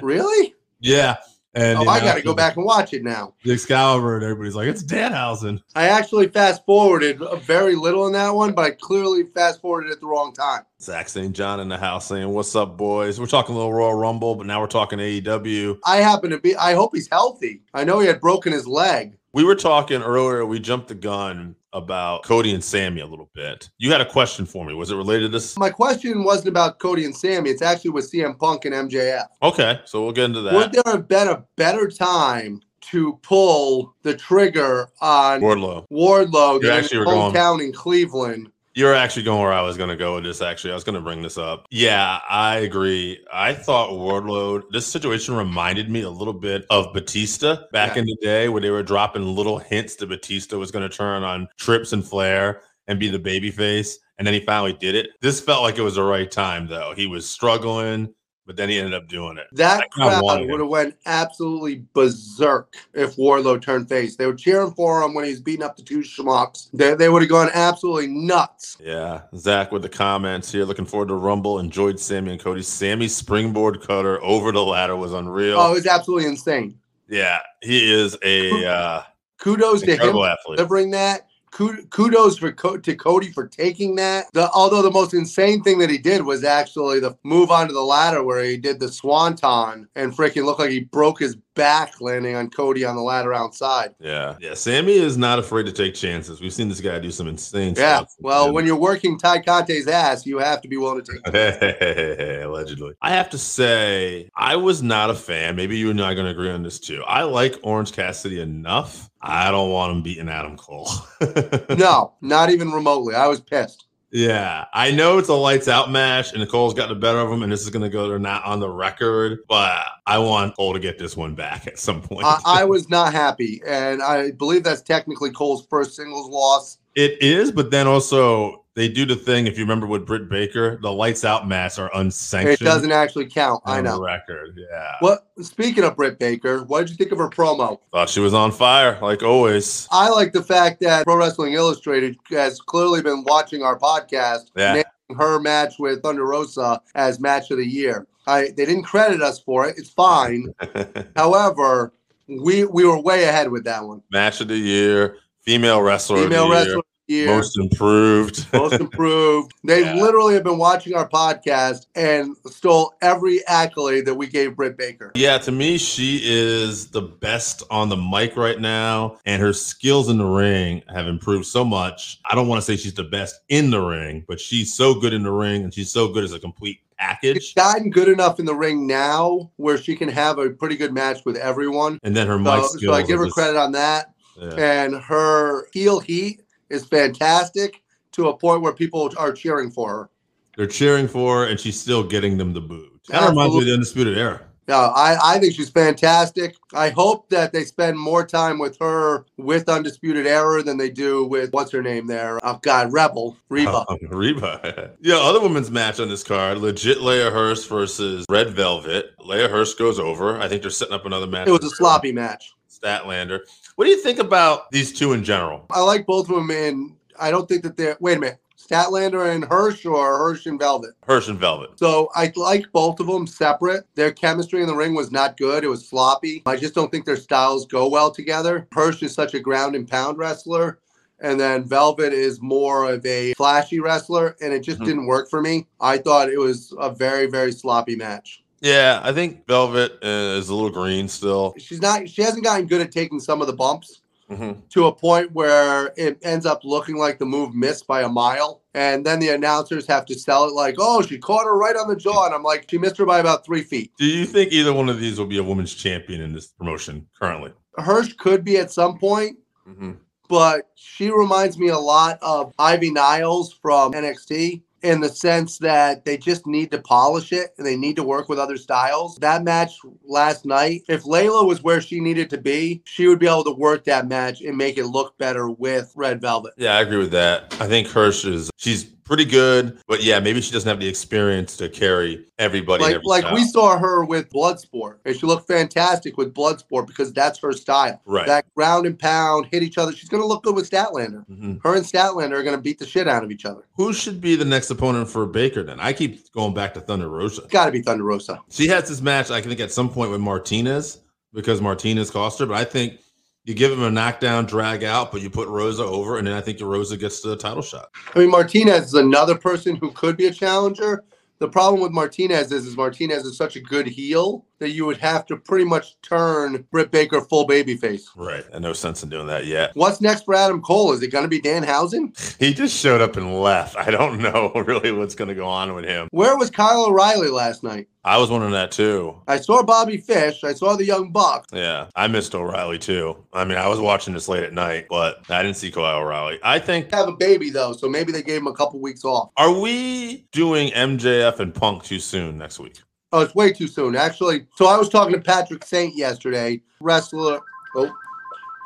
Really? 0.00 0.54
yeah, 0.82 1.16
and 1.54 1.78
Oh, 1.78 1.88
I 1.88 2.00
got 2.00 2.14
to 2.16 2.22
go 2.22 2.34
back 2.34 2.56
and 2.56 2.64
watch 2.64 2.92
it 2.92 3.02
now. 3.02 3.34
The 3.44 3.52
Excalibur, 3.52 4.16
and 4.16 4.24
everybody's 4.24 4.54
like, 4.54 4.68
"It's 4.68 4.82
Danhausen." 4.82 5.62
I 5.74 5.88
actually 5.88 6.28
fast 6.28 6.64
forwarded 6.64 7.20
very 7.42 7.74
little 7.74 8.06
in 8.06 8.12
that 8.14 8.34
one, 8.34 8.52
but 8.52 8.64
I 8.64 8.70
clearly 8.70 9.24
fast 9.24 9.60
forwarded 9.60 9.92
at 9.92 10.00
the 10.00 10.06
wrong 10.06 10.32
time. 10.32 10.62
Zach 10.80 11.08
St. 11.08 11.34
John 11.34 11.60
in 11.60 11.68
the 11.68 11.78
house 11.78 12.06
saying, 12.06 12.28
"What's 12.28 12.56
up, 12.56 12.76
boys?" 12.76 13.20
We're 13.20 13.26
talking 13.26 13.54
a 13.54 13.58
little 13.58 13.72
Royal 13.72 13.94
Rumble, 13.94 14.34
but 14.34 14.46
now 14.46 14.60
we're 14.60 14.66
talking 14.66 14.98
AEW. 14.98 15.78
I 15.84 15.98
happen 15.98 16.30
to 16.30 16.38
be, 16.38 16.56
I 16.56 16.74
hope 16.74 16.94
he's 16.94 17.08
healthy. 17.08 17.62
I 17.74 17.84
know 17.84 17.98
he 18.00 18.06
had 18.06 18.20
broken 18.20 18.52
his 18.52 18.66
leg. 18.66 19.16
We 19.34 19.44
were 19.44 19.54
talking 19.54 20.02
earlier. 20.02 20.44
We 20.44 20.60
jumped 20.60 20.88
the 20.88 20.94
gun 20.94 21.56
about 21.72 22.22
Cody 22.22 22.52
and 22.52 22.62
Sammy 22.62 23.00
a 23.00 23.06
little 23.06 23.30
bit. 23.34 23.70
You 23.78 23.90
had 23.90 24.02
a 24.02 24.04
question 24.08 24.44
for 24.44 24.66
me. 24.66 24.74
Was 24.74 24.90
it 24.90 24.96
related 24.96 25.22
to 25.22 25.28
this? 25.30 25.56
My 25.58 25.70
question 25.70 26.22
wasn't 26.22 26.48
about 26.48 26.78
Cody 26.78 27.06
and 27.06 27.16
Sammy. 27.16 27.48
It's 27.48 27.62
actually 27.62 27.92
with 27.92 28.12
CM 28.12 28.38
Punk 28.38 28.66
and 28.66 28.74
MJF. 28.74 29.24
Okay, 29.42 29.80
so 29.86 30.02
we'll 30.04 30.12
get 30.12 30.26
into 30.26 30.42
that. 30.42 30.52
Would 30.52 30.72
there 30.72 30.82
have 30.86 31.08
been 31.08 31.28
a 31.28 31.44
better 31.56 31.88
time 31.88 32.60
to 32.82 33.18
pull 33.22 33.94
the 34.02 34.14
trigger 34.14 34.88
on 35.00 35.40
Wardlow. 35.40 35.86
Wardlow 35.90 36.54
You 36.54 36.60
than 36.62 36.70
in 36.70 36.76
his 36.76 36.84
actually 36.86 36.98
were 36.98 37.04
going- 37.06 37.32
hometown 37.32 37.64
in 37.64 37.72
Cleveland 37.72 38.51
You're 38.74 38.94
actually 38.94 39.24
going 39.24 39.42
where 39.42 39.52
I 39.52 39.60
was 39.60 39.76
going 39.76 39.90
to 39.90 39.96
go 39.96 40.14
with 40.14 40.24
this. 40.24 40.40
Actually, 40.40 40.70
I 40.70 40.74
was 40.74 40.84
going 40.84 40.94
to 40.94 41.00
bring 41.02 41.20
this 41.20 41.36
up. 41.36 41.66
Yeah, 41.70 42.20
I 42.28 42.56
agree. 42.58 43.22
I 43.32 43.52
thought 43.52 43.90
Wardlow. 43.90 44.62
This 44.70 44.86
situation 44.86 45.34
reminded 45.34 45.90
me 45.90 46.02
a 46.02 46.10
little 46.10 46.32
bit 46.32 46.64
of 46.70 46.92
Batista 46.94 47.56
back 47.72 47.96
Yeah. 47.96 48.02
in 48.02 48.06
the 48.06 48.16
day, 48.22 48.48
where 48.48 48.62
they 48.62 48.70
were 48.70 48.82
dropping 48.82 49.26
little 49.26 49.58
hints 49.58 49.96
that 49.96 50.08
Batista 50.08 50.56
was 50.56 50.70
going 50.70 50.88
to 50.88 50.94
turn 50.96 51.22
on 51.22 51.48
Trips 51.58 51.92
and 51.92 52.02
Flair 52.04 52.62
and 52.88 52.98
be 52.98 53.08
the 53.08 53.18
babyface, 53.18 53.94
and 54.18 54.26
then 54.26 54.34
he 54.34 54.40
finally 54.40 54.72
did 54.72 54.94
it. 54.94 55.10
This 55.20 55.40
felt 55.40 55.62
like 55.62 55.78
it 55.78 55.82
was 55.82 55.94
the 55.96 56.02
right 56.02 56.30
time, 56.30 56.66
though. 56.66 56.94
He 56.96 57.06
was 57.06 57.28
struggling, 57.28 58.12
but 58.46 58.56
then 58.56 58.68
he 58.68 58.78
ended 58.78 58.94
up 58.94 59.08
doing 59.08 59.38
it. 59.38 59.46
That 59.52 59.90
crowd 59.90 60.48
would 60.48 60.60
have 60.60 60.68
went 60.68 60.96
absolutely 61.06 61.84
berserk 61.92 62.74
if 62.94 63.16
Wardlow 63.16 63.60
turned 63.62 63.88
face. 63.88 64.16
They 64.16 64.26
were 64.26 64.34
cheering 64.34 64.72
for 64.72 65.02
him 65.02 65.14
when 65.14 65.24
he's 65.24 65.40
beating 65.40 65.64
up 65.64 65.76
the 65.76 65.82
two 65.82 66.00
schmucks. 66.00 66.68
They, 66.72 66.94
they 66.94 67.08
would 67.08 67.22
have 67.22 67.30
gone 67.30 67.50
absolutely 67.54 68.08
nuts. 68.08 68.76
Yeah, 68.80 69.22
Zach 69.36 69.72
with 69.72 69.82
the 69.82 69.88
comments 69.88 70.50
here. 70.50 70.64
Looking 70.64 70.86
forward 70.86 71.08
to 71.08 71.14
Rumble. 71.14 71.58
Enjoyed 71.58 71.98
Sammy 72.00 72.32
and 72.32 72.40
Cody. 72.40 72.62
Sammy's 72.62 73.14
springboard 73.14 73.80
cutter 73.80 74.22
over 74.22 74.52
the 74.52 74.64
ladder 74.64 74.96
was 74.96 75.12
unreal. 75.12 75.58
Oh, 75.58 75.72
it 75.72 75.74
was 75.74 75.86
absolutely 75.86 76.28
insane. 76.28 76.78
Yeah, 77.08 77.40
he 77.60 77.92
is 77.92 78.16
a 78.22 78.64
uh, 78.66 79.02
Kudos 79.38 79.82
to 79.82 79.96
him 79.96 80.16
athlete. 80.16 80.56
delivering 80.56 80.90
that. 80.92 81.28
Kud- 81.52 81.90
Kudos 81.90 82.38
for 82.38 82.50
Co- 82.50 82.78
to 82.78 82.96
Cody 82.96 83.30
for 83.30 83.46
taking 83.46 83.94
that. 83.96 84.26
The, 84.32 84.50
although 84.54 84.82
the 84.82 84.90
most 84.90 85.12
insane 85.14 85.62
thing 85.62 85.78
that 85.80 85.90
he 85.90 85.98
did 85.98 86.22
was 86.24 86.44
actually 86.44 86.98
the 86.98 87.16
move 87.22 87.50
onto 87.50 87.74
the 87.74 87.80
ladder 87.82 88.22
where 88.24 88.42
he 88.42 88.56
did 88.56 88.80
the 88.80 88.88
swanton 88.90 89.86
and 89.94 90.12
freaking 90.16 90.44
looked 90.44 90.60
like 90.60 90.70
he 90.70 90.80
broke 90.80 91.20
his 91.20 91.36
back 91.54 92.00
landing 92.00 92.34
on 92.34 92.48
Cody 92.48 92.82
on 92.86 92.96
the 92.96 93.02
ladder 93.02 93.34
outside. 93.34 93.94
Yeah, 94.00 94.36
yeah. 94.40 94.54
Sammy 94.54 94.94
is 94.94 95.18
not 95.18 95.38
afraid 95.38 95.66
to 95.66 95.72
take 95.72 95.94
chances. 95.94 96.40
We've 96.40 96.52
seen 96.52 96.70
this 96.70 96.80
guy 96.80 96.98
do 96.98 97.10
some 97.10 97.28
insane 97.28 97.74
Yeah. 97.76 97.96
stuff. 97.98 98.14
Well, 98.20 98.52
when 98.54 98.64
you're 98.64 98.74
working 98.76 99.18
Tay 99.18 99.42
Conti's 99.42 99.86
ass, 99.86 100.24
you 100.24 100.38
have 100.38 100.62
to 100.62 100.68
be 100.68 100.78
willing 100.78 101.04
to 101.04 101.12
take. 101.12 101.26
allegedly, 102.44 102.94
I 103.02 103.10
have 103.10 103.28
to 103.30 103.38
say 103.38 104.30
I 104.34 104.56
was 104.56 104.82
not 104.82 105.10
a 105.10 105.14
fan. 105.14 105.56
Maybe 105.56 105.76
you 105.76 105.90
and 105.90 106.00
I 106.00 106.12
are 106.12 106.14
going 106.14 106.24
to 106.24 106.30
agree 106.32 106.50
on 106.50 106.62
this 106.62 106.78
too. 106.80 107.02
I 107.06 107.24
like 107.24 107.56
Orange 107.62 107.92
Cassidy 107.92 108.40
enough. 108.40 109.10
I 109.22 109.50
don't 109.50 109.70
want 109.70 109.92
him 109.92 110.02
beating 110.02 110.28
Adam 110.28 110.56
Cole. 110.56 110.88
no, 111.76 112.14
not 112.20 112.50
even 112.50 112.72
remotely. 112.72 113.14
I 113.14 113.28
was 113.28 113.40
pissed. 113.40 113.86
Yeah, 114.10 114.66
I 114.74 114.90
know 114.90 115.16
it's 115.16 115.30
a 115.30 115.34
lights 115.34 115.68
out 115.68 115.90
match, 115.90 116.34
and 116.34 116.46
Cole's 116.50 116.74
got 116.74 116.90
the 116.90 116.94
better 116.94 117.18
of 117.18 117.32
him, 117.32 117.42
and 117.42 117.50
this 117.50 117.62
is 117.62 117.70
going 117.70 117.82
to 117.82 117.88
go. 117.88 118.08
They're 118.08 118.18
not 118.18 118.44
on 118.44 118.60
the 118.60 118.68
record, 118.68 119.38
but 119.48 119.86
I 120.06 120.18
want 120.18 120.54
Cole 120.54 120.74
to 120.74 120.78
get 120.78 120.98
this 120.98 121.16
one 121.16 121.34
back 121.34 121.66
at 121.66 121.78
some 121.78 122.02
point. 122.02 122.26
I, 122.26 122.38
I 122.44 122.64
was 122.66 122.90
not 122.90 123.14
happy, 123.14 123.62
and 123.66 124.02
I 124.02 124.32
believe 124.32 124.64
that's 124.64 124.82
technically 124.82 125.30
Cole's 125.30 125.66
first 125.66 125.96
singles 125.96 126.28
loss. 126.28 126.78
it 126.94 127.22
is, 127.22 127.50
but 127.50 127.70
then 127.70 127.86
also 127.86 128.61
they 128.74 128.88
do 128.88 129.04
the 129.04 129.16
thing. 129.16 129.46
If 129.46 129.58
you 129.58 129.64
remember 129.64 129.86
with 129.86 130.06
Britt 130.06 130.28
Baker, 130.30 130.78
the 130.80 130.90
lights 130.92 131.24
out 131.24 131.46
match 131.46 131.78
are 131.78 131.90
unsanctioned. 131.94 132.60
It 132.60 132.64
doesn't 132.64 132.92
actually 132.92 133.26
count. 133.26 133.62
I 133.66 133.80
know. 133.82 133.96
the 133.96 134.02
record. 134.02 134.56
Yeah, 134.56 134.96
What? 135.00 135.26
Speaking 135.42 135.84
of 135.84 135.96
Britt 135.96 136.18
Baker, 136.18 136.62
what 136.64 136.80
did 136.80 136.90
you 136.90 136.96
think 136.96 137.12
of 137.12 137.18
her 137.18 137.28
promo? 137.28 137.78
thought 137.92 138.08
she 138.08 138.20
was 138.20 138.32
on 138.34 138.50
fire, 138.52 138.98
like 139.02 139.22
always. 139.22 139.86
I 139.90 140.08
like 140.08 140.32
the 140.32 140.42
fact 140.42 140.80
that 140.80 141.04
Pro 141.04 141.16
Wrestling 141.16 141.52
Illustrated 141.54 142.16
has 142.30 142.60
clearly 142.60 143.02
been 143.02 143.24
watching 143.26 143.62
our 143.62 143.78
podcast, 143.78 144.50
Yeah. 144.56 144.72
naming 144.72 145.18
her 145.18 145.38
match 145.40 145.74
with 145.78 146.02
Thunder 146.02 146.24
Rosa 146.26 146.80
as 146.94 147.20
match 147.20 147.50
of 147.50 147.58
the 147.58 147.66
year. 147.66 148.06
I 148.26 148.52
they 148.56 148.64
didn't 148.66 148.84
credit 148.84 149.20
us 149.20 149.40
for 149.40 149.66
it. 149.68 149.76
It's 149.76 149.90
fine. 149.90 150.54
However, 151.16 151.92
we 152.28 152.64
we 152.64 152.84
were 152.86 153.00
way 153.00 153.24
ahead 153.24 153.50
with 153.50 153.64
that 153.64 153.84
one. 153.84 154.02
match 154.10 154.40
of 154.40 154.48
the 154.48 154.56
year, 154.56 155.16
female 155.40 155.82
wrestler, 155.82 156.22
Female 156.22 156.44
of 156.44 156.48
the 156.50 156.54
wrestler 156.54 156.82
year, 157.08 157.22
of 157.22 157.26
the 157.26 157.30
year, 157.30 157.36
most 157.36 157.58
improved. 157.58 158.46
most 158.52 158.74
improved. 158.74 159.52
They 159.64 159.82
Yeah. 159.82 159.94
literally 159.94 160.34
have 160.34 160.44
been 160.44 160.58
watching 160.58 160.94
our 160.94 161.08
podcast 161.08 161.86
and 161.94 162.36
stole 162.46 162.94
every 163.02 163.46
accolade 163.46 164.06
that 164.06 164.14
we 164.14 164.26
gave 164.26 164.56
Britt 164.56 164.76
Baker. 164.76 165.12
Yeah, 165.14 165.38
to 165.38 165.52
me, 165.52 165.78
she 165.78 166.20
is 166.24 166.88
the 166.88 167.02
best 167.02 167.62
on 167.70 167.88
the 167.88 167.96
mic 167.96 168.36
right 168.36 168.60
now, 168.60 169.18
and 169.26 169.40
her 169.42 169.52
skills 169.52 170.08
in 170.08 170.18
the 170.18 170.24
ring 170.26 170.82
have 170.88 171.06
improved 171.06 171.46
so 171.46 171.64
much. 171.64 172.20
I 172.30 172.34
don't 172.34 172.48
want 172.48 172.60
to 172.60 172.64
say 172.64 172.76
she's 172.76 172.94
the 172.94 173.04
best 173.04 173.40
in 173.48 173.70
the 173.70 173.80
ring, 173.80 174.24
but 174.28 174.40
she's 174.40 174.74
so 174.74 174.94
good 174.94 175.12
in 175.12 175.22
the 175.22 175.32
ring, 175.32 175.64
and 175.64 175.72
she's 175.74 175.90
so 175.90 176.08
good 176.08 176.24
as 176.24 176.32
a 176.32 176.38
complete 176.40 176.80
package. 176.98 177.42
She's 177.42 177.54
gotten 177.54 177.90
good 177.90 178.08
enough 178.08 178.38
in 178.38 178.46
the 178.46 178.54
ring 178.54 178.86
now 178.86 179.50
where 179.56 179.76
she 179.76 179.96
can 179.96 180.08
have 180.08 180.38
a 180.38 180.50
pretty 180.50 180.76
good 180.76 180.92
match 180.92 181.24
with 181.24 181.36
everyone. 181.36 181.98
And 182.04 182.14
then 182.14 182.28
her 182.28 182.38
mic 182.38 182.60
So, 182.62 182.66
skills. 182.68 182.82
so 182.84 182.92
I 182.92 183.02
give 183.02 183.18
her 183.18 183.24
just- 183.24 183.34
credit 183.34 183.56
on 183.56 183.72
that. 183.72 184.12
yeah. 184.40 184.54
And 184.84 184.94
her 184.94 185.66
heel 185.72 185.98
heat 186.00 186.40
is 186.72 186.84
fantastic 186.84 187.82
to 188.12 188.28
a 188.28 188.36
point 188.36 188.62
where 188.62 188.72
people 188.72 189.12
are 189.16 189.32
cheering 189.32 189.70
for 189.70 189.88
her. 189.90 190.10
They're 190.56 190.66
cheering 190.66 191.06
for 191.06 191.40
her, 191.44 191.50
and 191.50 191.60
she's 191.60 191.80
still 191.80 192.02
getting 192.02 192.36
them 192.36 192.52
the 192.52 192.60
boo. 192.60 192.88
Of 193.12 193.30
reminds 193.30 193.54
me 193.54 193.60
of 193.60 193.66
the 193.66 193.74
Undisputed 193.74 194.18
Era. 194.18 194.40
Yeah, 194.68 194.78
I, 194.78 195.34
I 195.34 195.38
think 195.38 195.54
she's 195.54 195.70
fantastic. 195.70 196.54
I 196.72 196.90
hope 196.90 197.28
that 197.30 197.52
they 197.52 197.64
spend 197.64 197.98
more 197.98 198.24
time 198.24 198.60
with 198.60 198.78
her 198.78 199.26
with 199.36 199.68
Undisputed 199.68 200.24
Era 200.26 200.62
than 200.62 200.76
they 200.76 200.88
do 200.88 201.26
with 201.26 201.52
what's 201.52 201.72
her 201.72 201.82
name 201.82 202.06
there? 202.06 202.38
Oh 202.44 202.60
God, 202.62 202.92
Rebel 202.92 203.36
Reba. 203.48 203.84
Oh, 203.88 203.98
Reba. 204.08 204.92
yeah, 205.00 205.16
other 205.16 205.40
women's 205.40 205.70
match 205.70 205.98
on 205.98 206.08
this 206.08 206.22
card, 206.22 206.58
legit 206.58 206.98
Leyla 206.98 207.32
Hirsch 207.32 207.66
versus 207.66 208.24
Red 208.28 208.50
Velvet. 208.50 209.16
Leyla 209.18 209.50
Hirsch 209.50 209.74
goes 209.74 209.98
over. 209.98 210.40
I 210.40 210.48
think 210.48 210.62
they're 210.62 210.70
setting 210.70 210.94
up 210.94 211.06
another 211.06 211.26
match. 211.26 211.48
It 211.48 211.52
was 211.52 211.64
a 211.64 211.70
sloppy 211.70 212.12
match. 212.12 212.52
Statlander. 212.70 213.40
What 213.82 213.86
do 213.86 213.90
you 213.94 214.00
think 214.00 214.20
about 214.20 214.70
these 214.70 214.92
two 214.92 215.12
in 215.12 215.24
general? 215.24 215.66
I 215.68 215.80
like 215.80 216.06
both 216.06 216.30
of 216.30 216.36
them, 216.36 216.52
and 216.52 216.94
I 217.18 217.32
don't 217.32 217.48
think 217.48 217.64
that 217.64 217.76
they're. 217.76 217.96
Wait 217.98 218.16
a 218.16 218.20
minute, 218.20 218.38
Statlander 218.56 219.34
and 219.34 219.44
Hirsch 219.44 219.84
or 219.84 220.18
Hirsch 220.18 220.46
and 220.46 220.56
Velvet. 220.56 220.92
Hirsch 221.04 221.26
and 221.26 221.36
Velvet. 221.36 221.70
So 221.80 222.08
I 222.14 222.32
like 222.36 222.70
both 222.70 223.00
of 223.00 223.08
them 223.08 223.26
separate. 223.26 223.84
Their 223.96 224.12
chemistry 224.12 224.60
in 224.60 224.68
the 224.68 224.76
ring 224.76 224.94
was 224.94 225.10
not 225.10 225.36
good. 225.36 225.64
It 225.64 225.66
was 225.66 225.84
sloppy. 225.84 226.44
I 226.46 226.54
just 226.54 226.76
don't 226.76 226.92
think 226.92 227.06
their 227.06 227.16
styles 227.16 227.66
go 227.66 227.88
well 227.88 228.12
together. 228.12 228.68
Hirsch 228.72 229.02
is 229.02 229.14
such 229.14 229.34
a 229.34 229.40
ground 229.40 229.74
and 229.74 229.88
pound 229.88 230.16
wrestler. 230.16 230.78
And 231.18 231.40
then 231.40 231.64
Velvet 231.64 232.12
is 232.12 232.40
more 232.40 232.88
of 232.88 233.04
a 233.04 233.34
flashy 233.34 233.80
wrestler, 233.80 234.36
and 234.40 234.52
it 234.52 234.60
just 234.60 234.78
Mhm. 234.78 234.84
didn't 234.84 235.06
work 235.06 235.28
for 235.28 235.42
me. 235.42 235.66
I 235.80 235.98
thought 235.98 236.28
it 236.28 236.38
was 236.38 236.72
a 236.78 236.90
very, 236.90 237.26
very 237.26 237.50
sloppy 237.50 237.96
match. 237.96 238.44
Yeah, 238.62 239.00
I 239.02 239.12
think 239.12 239.46
Velvet 239.46 239.98
uh, 240.02 240.06
is 240.38 240.48
a 240.48 240.54
little 240.54 240.70
green 240.70 241.08
still. 241.08 241.54
She's 241.58 241.82
not, 241.82 242.08
she 242.08 242.22
hasn't 242.22 242.44
gotten 242.44 242.66
good 242.66 242.80
at 242.80 242.92
taking 242.92 243.18
some 243.20 243.40
of 243.40 243.46
the 243.48 243.52
bumps 243.52 244.00
Mhm. 244.30 244.66
to 244.70 244.86
a 244.86 244.92
point 244.94 245.32
where 245.32 245.92
it 245.96 246.16
ends 246.22 246.46
up 246.46 246.60
looking 246.64 246.96
like 246.96 247.18
the 247.18 247.26
move 247.26 247.54
missed 247.54 247.86
by 247.86 248.02
a 248.02 248.08
mile. 248.08 248.62
And 248.72 249.04
then 249.04 249.18
the 249.18 249.28
announcers 249.30 249.86
have 249.88 250.06
to 250.06 250.18
sell 250.18 250.44
it 250.44 250.54
like, 250.54 250.76
oh, 250.78 251.02
she 251.02 251.18
caught 251.18 251.44
her 251.44 251.54
right 251.58 251.76
on 251.76 251.86
the 251.88 251.96
jaw. 251.96 252.24
And 252.26 252.34
I'm 252.34 252.42
like, 252.44 252.70
she 252.70 252.78
missed 252.78 252.96
her 252.98 253.04
by 253.04 253.18
about 253.18 253.44
three 253.44 253.62
feet. 253.62 253.90
Do 253.98 254.06
you 254.06 254.24
think 254.24 254.52
either 254.52 254.72
one 254.72 254.88
of 254.88 254.98
these 255.00 255.18
will 255.18 255.26
be 255.26 255.36
a 255.38 255.42
women's 255.42 255.74
champion 255.74 256.20
in 256.22 256.32
this 256.32 256.46
promotion 256.46 257.06
currently? 257.18 257.52
Hirsch 257.76 258.14
could 258.14 258.44
be 258.44 258.56
at 258.58 258.70
some 258.70 258.96
point, 258.98 259.36
Mm-hmm. 259.68 259.92
but 260.28 260.70
she 260.76 261.10
reminds 261.10 261.58
me 261.58 261.68
a 261.68 261.78
lot 261.78 262.18
of 262.22 262.54
Ivy 262.58 262.90
Niles 262.90 263.52
from 263.52 263.92
NXT 263.92 264.62
in 264.82 265.00
the 265.00 265.08
sense 265.08 265.58
that 265.58 266.04
they 266.04 266.16
just 266.16 266.46
need 266.46 266.70
to 266.70 266.78
polish 266.78 267.32
it 267.32 267.54
and 267.56 267.66
they 267.66 267.76
need 267.76 267.96
to 267.96 268.02
work 268.02 268.28
with 268.28 268.38
other 268.38 268.56
styles. 268.56 269.16
That 269.16 269.44
match 269.44 269.78
last 270.04 270.44
night, 270.44 270.82
if 270.88 271.04
Leyla 271.04 271.46
was 271.46 271.62
where 271.62 271.80
she 271.80 272.00
needed 272.00 272.30
to 272.30 272.38
be, 272.38 272.82
she 272.84 273.06
would 273.06 273.18
be 273.18 273.28
able 273.28 273.44
to 273.44 273.52
work 273.52 273.84
that 273.84 274.08
match 274.08 274.40
and 274.40 274.56
make 274.56 274.78
it 274.78 274.86
look 274.86 275.16
better 275.18 275.50
with 275.50 275.92
Red 275.94 276.20
Velvet. 276.20 276.54
Yeah, 276.56 276.76
I 276.76 276.80
agree 276.80 276.98
with 276.98 277.12
that. 277.12 277.54
I 277.60 277.66
think 277.68 277.88
Hirsch 277.88 278.24
is 278.24 278.50
she's 278.56 278.84
pretty 279.04 279.24
good, 279.24 279.78
but 279.86 280.02
yeah, 280.02 280.20
maybe 280.20 280.40
she 280.40 280.52
doesn't 280.52 280.68
have 280.68 280.80
the 280.80 280.86
experience 280.88 281.56
to 281.58 281.68
carry 281.68 282.24
everybody. 282.38 282.82
Like 282.82 282.94
every 282.96 283.04
like 283.06 283.30
we 283.32 283.44
saw 283.44 283.78
her 283.78 284.04
with 284.04 284.30
Bloodsport, 284.30 284.98
and 285.04 285.16
she 285.16 285.26
looked 285.26 285.46
fantastic 285.48 286.16
with 286.16 286.32
Bloodsport 286.34 286.86
because 286.86 287.12
that's 287.12 287.38
her 287.40 287.52
style. 287.52 288.00
right. 288.06 288.26
That 288.26 288.44
ground 288.54 288.86
and 288.86 288.98
pound, 288.98 289.46
hit 289.50 289.62
each 289.62 289.78
other. 289.78 289.92
She's 289.92 290.08
going 290.08 290.22
to 290.22 290.26
look 290.26 290.42
good 290.42 290.54
with 290.54 290.70
Statlander. 290.70 291.24
Mhm. 291.28 291.60
Her 291.62 291.74
and 291.76 291.84
Statlander 291.84 292.32
are 292.32 292.42
going 292.42 292.56
to 292.56 292.62
beat 292.62 292.78
the 292.78 292.86
shit 292.86 293.08
out 293.08 293.24
of 293.24 293.30
each 293.30 293.44
other. 293.44 293.62
Who 293.76 293.92
should 293.92 294.20
be 294.20 294.36
the 294.36 294.44
next 294.44 294.70
opponent 294.70 295.08
for 295.08 295.26
Baker 295.26 295.62
then? 295.62 295.80
I 295.80 295.92
keep 295.92 296.30
going 296.32 296.54
back 296.54 296.74
to 296.74 296.80
Thunder 296.80 297.08
Rosa. 297.08 297.42
Got 297.50 297.66
to 297.66 297.72
be 297.72 297.82
Thunder 297.82 298.04
Rosa. 298.04 298.40
She 298.50 298.68
has 298.68 298.88
this 298.88 299.00
match, 299.00 299.30
I 299.30 299.40
think, 299.40 299.60
at 299.60 299.72
some 299.72 299.88
point 299.90 300.10
with 300.10 300.20
Martinez 300.20 300.98
because 301.32 301.60
Martinez 301.60 302.10
cost 302.10 302.38
her. 302.38 302.46
But 302.46 302.56
I 302.56 302.64
think 302.64 303.00
you 303.44 303.54
give 303.54 303.72
him 303.72 303.82
a 303.82 303.90
knockdown, 303.90 304.46
drag 304.46 304.84
out, 304.84 305.10
but 305.10 305.20
you 305.20 305.28
put 305.28 305.48
Rosa 305.48 305.84
over, 305.84 306.18
and 306.18 306.26
then 306.26 306.34
I 306.34 306.40
think 306.40 306.60
Rosa 306.60 306.96
gets 306.96 307.20
the 307.20 307.36
title 307.36 307.62
shot. 307.62 307.88
I 308.14 308.20
mean, 308.20 308.30
Martinez 308.30 308.86
is 308.86 308.94
another 308.94 309.36
person 309.36 309.74
who 309.76 309.90
could 309.92 310.16
be 310.16 310.26
a 310.26 310.32
challenger. 310.32 311.04
The 311.38 311.48
problem 311.48 311.82
with 311.82 311.90
Martinez 311.90 312.52
is, 312.52 312.66
is 312.66 312.76
Martinez 312.76 313.24
is 313.24 313.36
such 313.36 313.56
a 313.56 313.60
good 313.60 313.88
heel 313.88 314.46
that 314.62 314.70
you 314.70 314.86
would 314.86 314.98
have 314.98 315.26
to 315.26 315.36
pretty 315.36 315.64
much 315.64 316.00
turn 316.02 316.64
Britt 316.70 316.90
Baker 316.90 317.20
full 317.20 317.46
babyface. 317.46 318.04
Right. 318.16 318.44
And 318.52 318.62
no 318.62 318.72
sense 318.72 319.02
in 319.02 319.08
doing 319.08 319.26
that 319.26 319.46
yet. 319.46 319.72
What's 319.74 320.00
next 320.00 320.24
for 320.24 320.34
Adam 320.34 320.62
Cole? 320.62 320.92
Is 320.92 321.02
it 321.02 321.08
going 321.08 321.24
to 321.24 321.28
be 321.28 321.40
Danhausen? 321.40 322.12
He 322.42 322.52
just 322.52 322.76
showed 322.76 323.00
up 323.00 323.16
and 323.16 323.40
left. 323.40 323.76
I 323.76 323.90
don't 323.90 324.18
know 324.18 324.52
really 324.66 324.90
what's 324.90 325.14
going 325.14 325.28
to 325.28 325.34
go 325.34 325.46
on 325.46 325.74
with 325.74 325.84
him. 325.84 326.08
Where 326.10 326.36
was 326.36 326.50
Kyle 326.50 326.86
O'Reilly 326.86 327.28
last 327.28 327.62
night? 327.62 327.88
I 328.04 328.18
was 328.18 328.30
wondering 328.30 328.52
that 328.52 328.72
too. 328.72 329.20
I 329.28 329.38
saw 329.38 329.62
Bobby 329.62 329.96
Fish. 329.96 330.42
I 330.42 330.54
saw 330.54 330.74
the 330.74 330.84
Young 330.84 331.12
Buck. 331.12 331.46
Yeah, 331.52 331.86
I 331.94 332.08
missed 332.08 332.34
O'Reilly 332.34 332.78
too. 332.78 333.16
I 333.32 333.44
mean, 333.44 333.58
I 333.58 333.68
was 333.68 333.78
watching 333.78 334.12
this 334.12 334.26
late 334.28 334.42
at 334.42 334.52
night, 334.52 334.86
but 334.90 335.30
I 335.30 335.42
didn't 335.42 335.56
see 335.56 335.70
Kyle 335.70 336.00
O'Reilly. 336.00 336.40
I 336.42 336.58
think. 336.58 336.92
Have 336.92 337.08
a 337.08 337.12
baby 337.16 337.50
though, 337.50 337.72
so 337.72 337.88
maybe 337.88 338.10
they 338.10 338.22
gave 338.22 338.40
him 338.40 338.48
a 338.48 338.54
couple 338.54 338.80
weeks 338.80 339.04
off. 339.04 339.30
Are 339.36 339.52
we 339.52 340.26
doing 340.32 340.72
MJF 340.72 341.38
and 341.38 341.54
Punk 341.54 341.84
too 341.84 342.00
soon 342.00 342.38
next 342.38 342.58
week? 342.58 342.80
Oh, 343.12 343.20
it's 343.20 343.34
way 343.34 343.52
too 343.52 343.68
soon. 343.68 343.94
Actually, 343.94 344.46
so 344.56 344.66
I 344.66 344.78
was 344.78 344.88
talking 344.88 345.12
to 345.12 345.20
Patrick 345.20 345.64
Saint 345.64 345.94
yesterday, 345.96 346.62
wrestler. 346.80 347.40
Oh, 347.76 347.92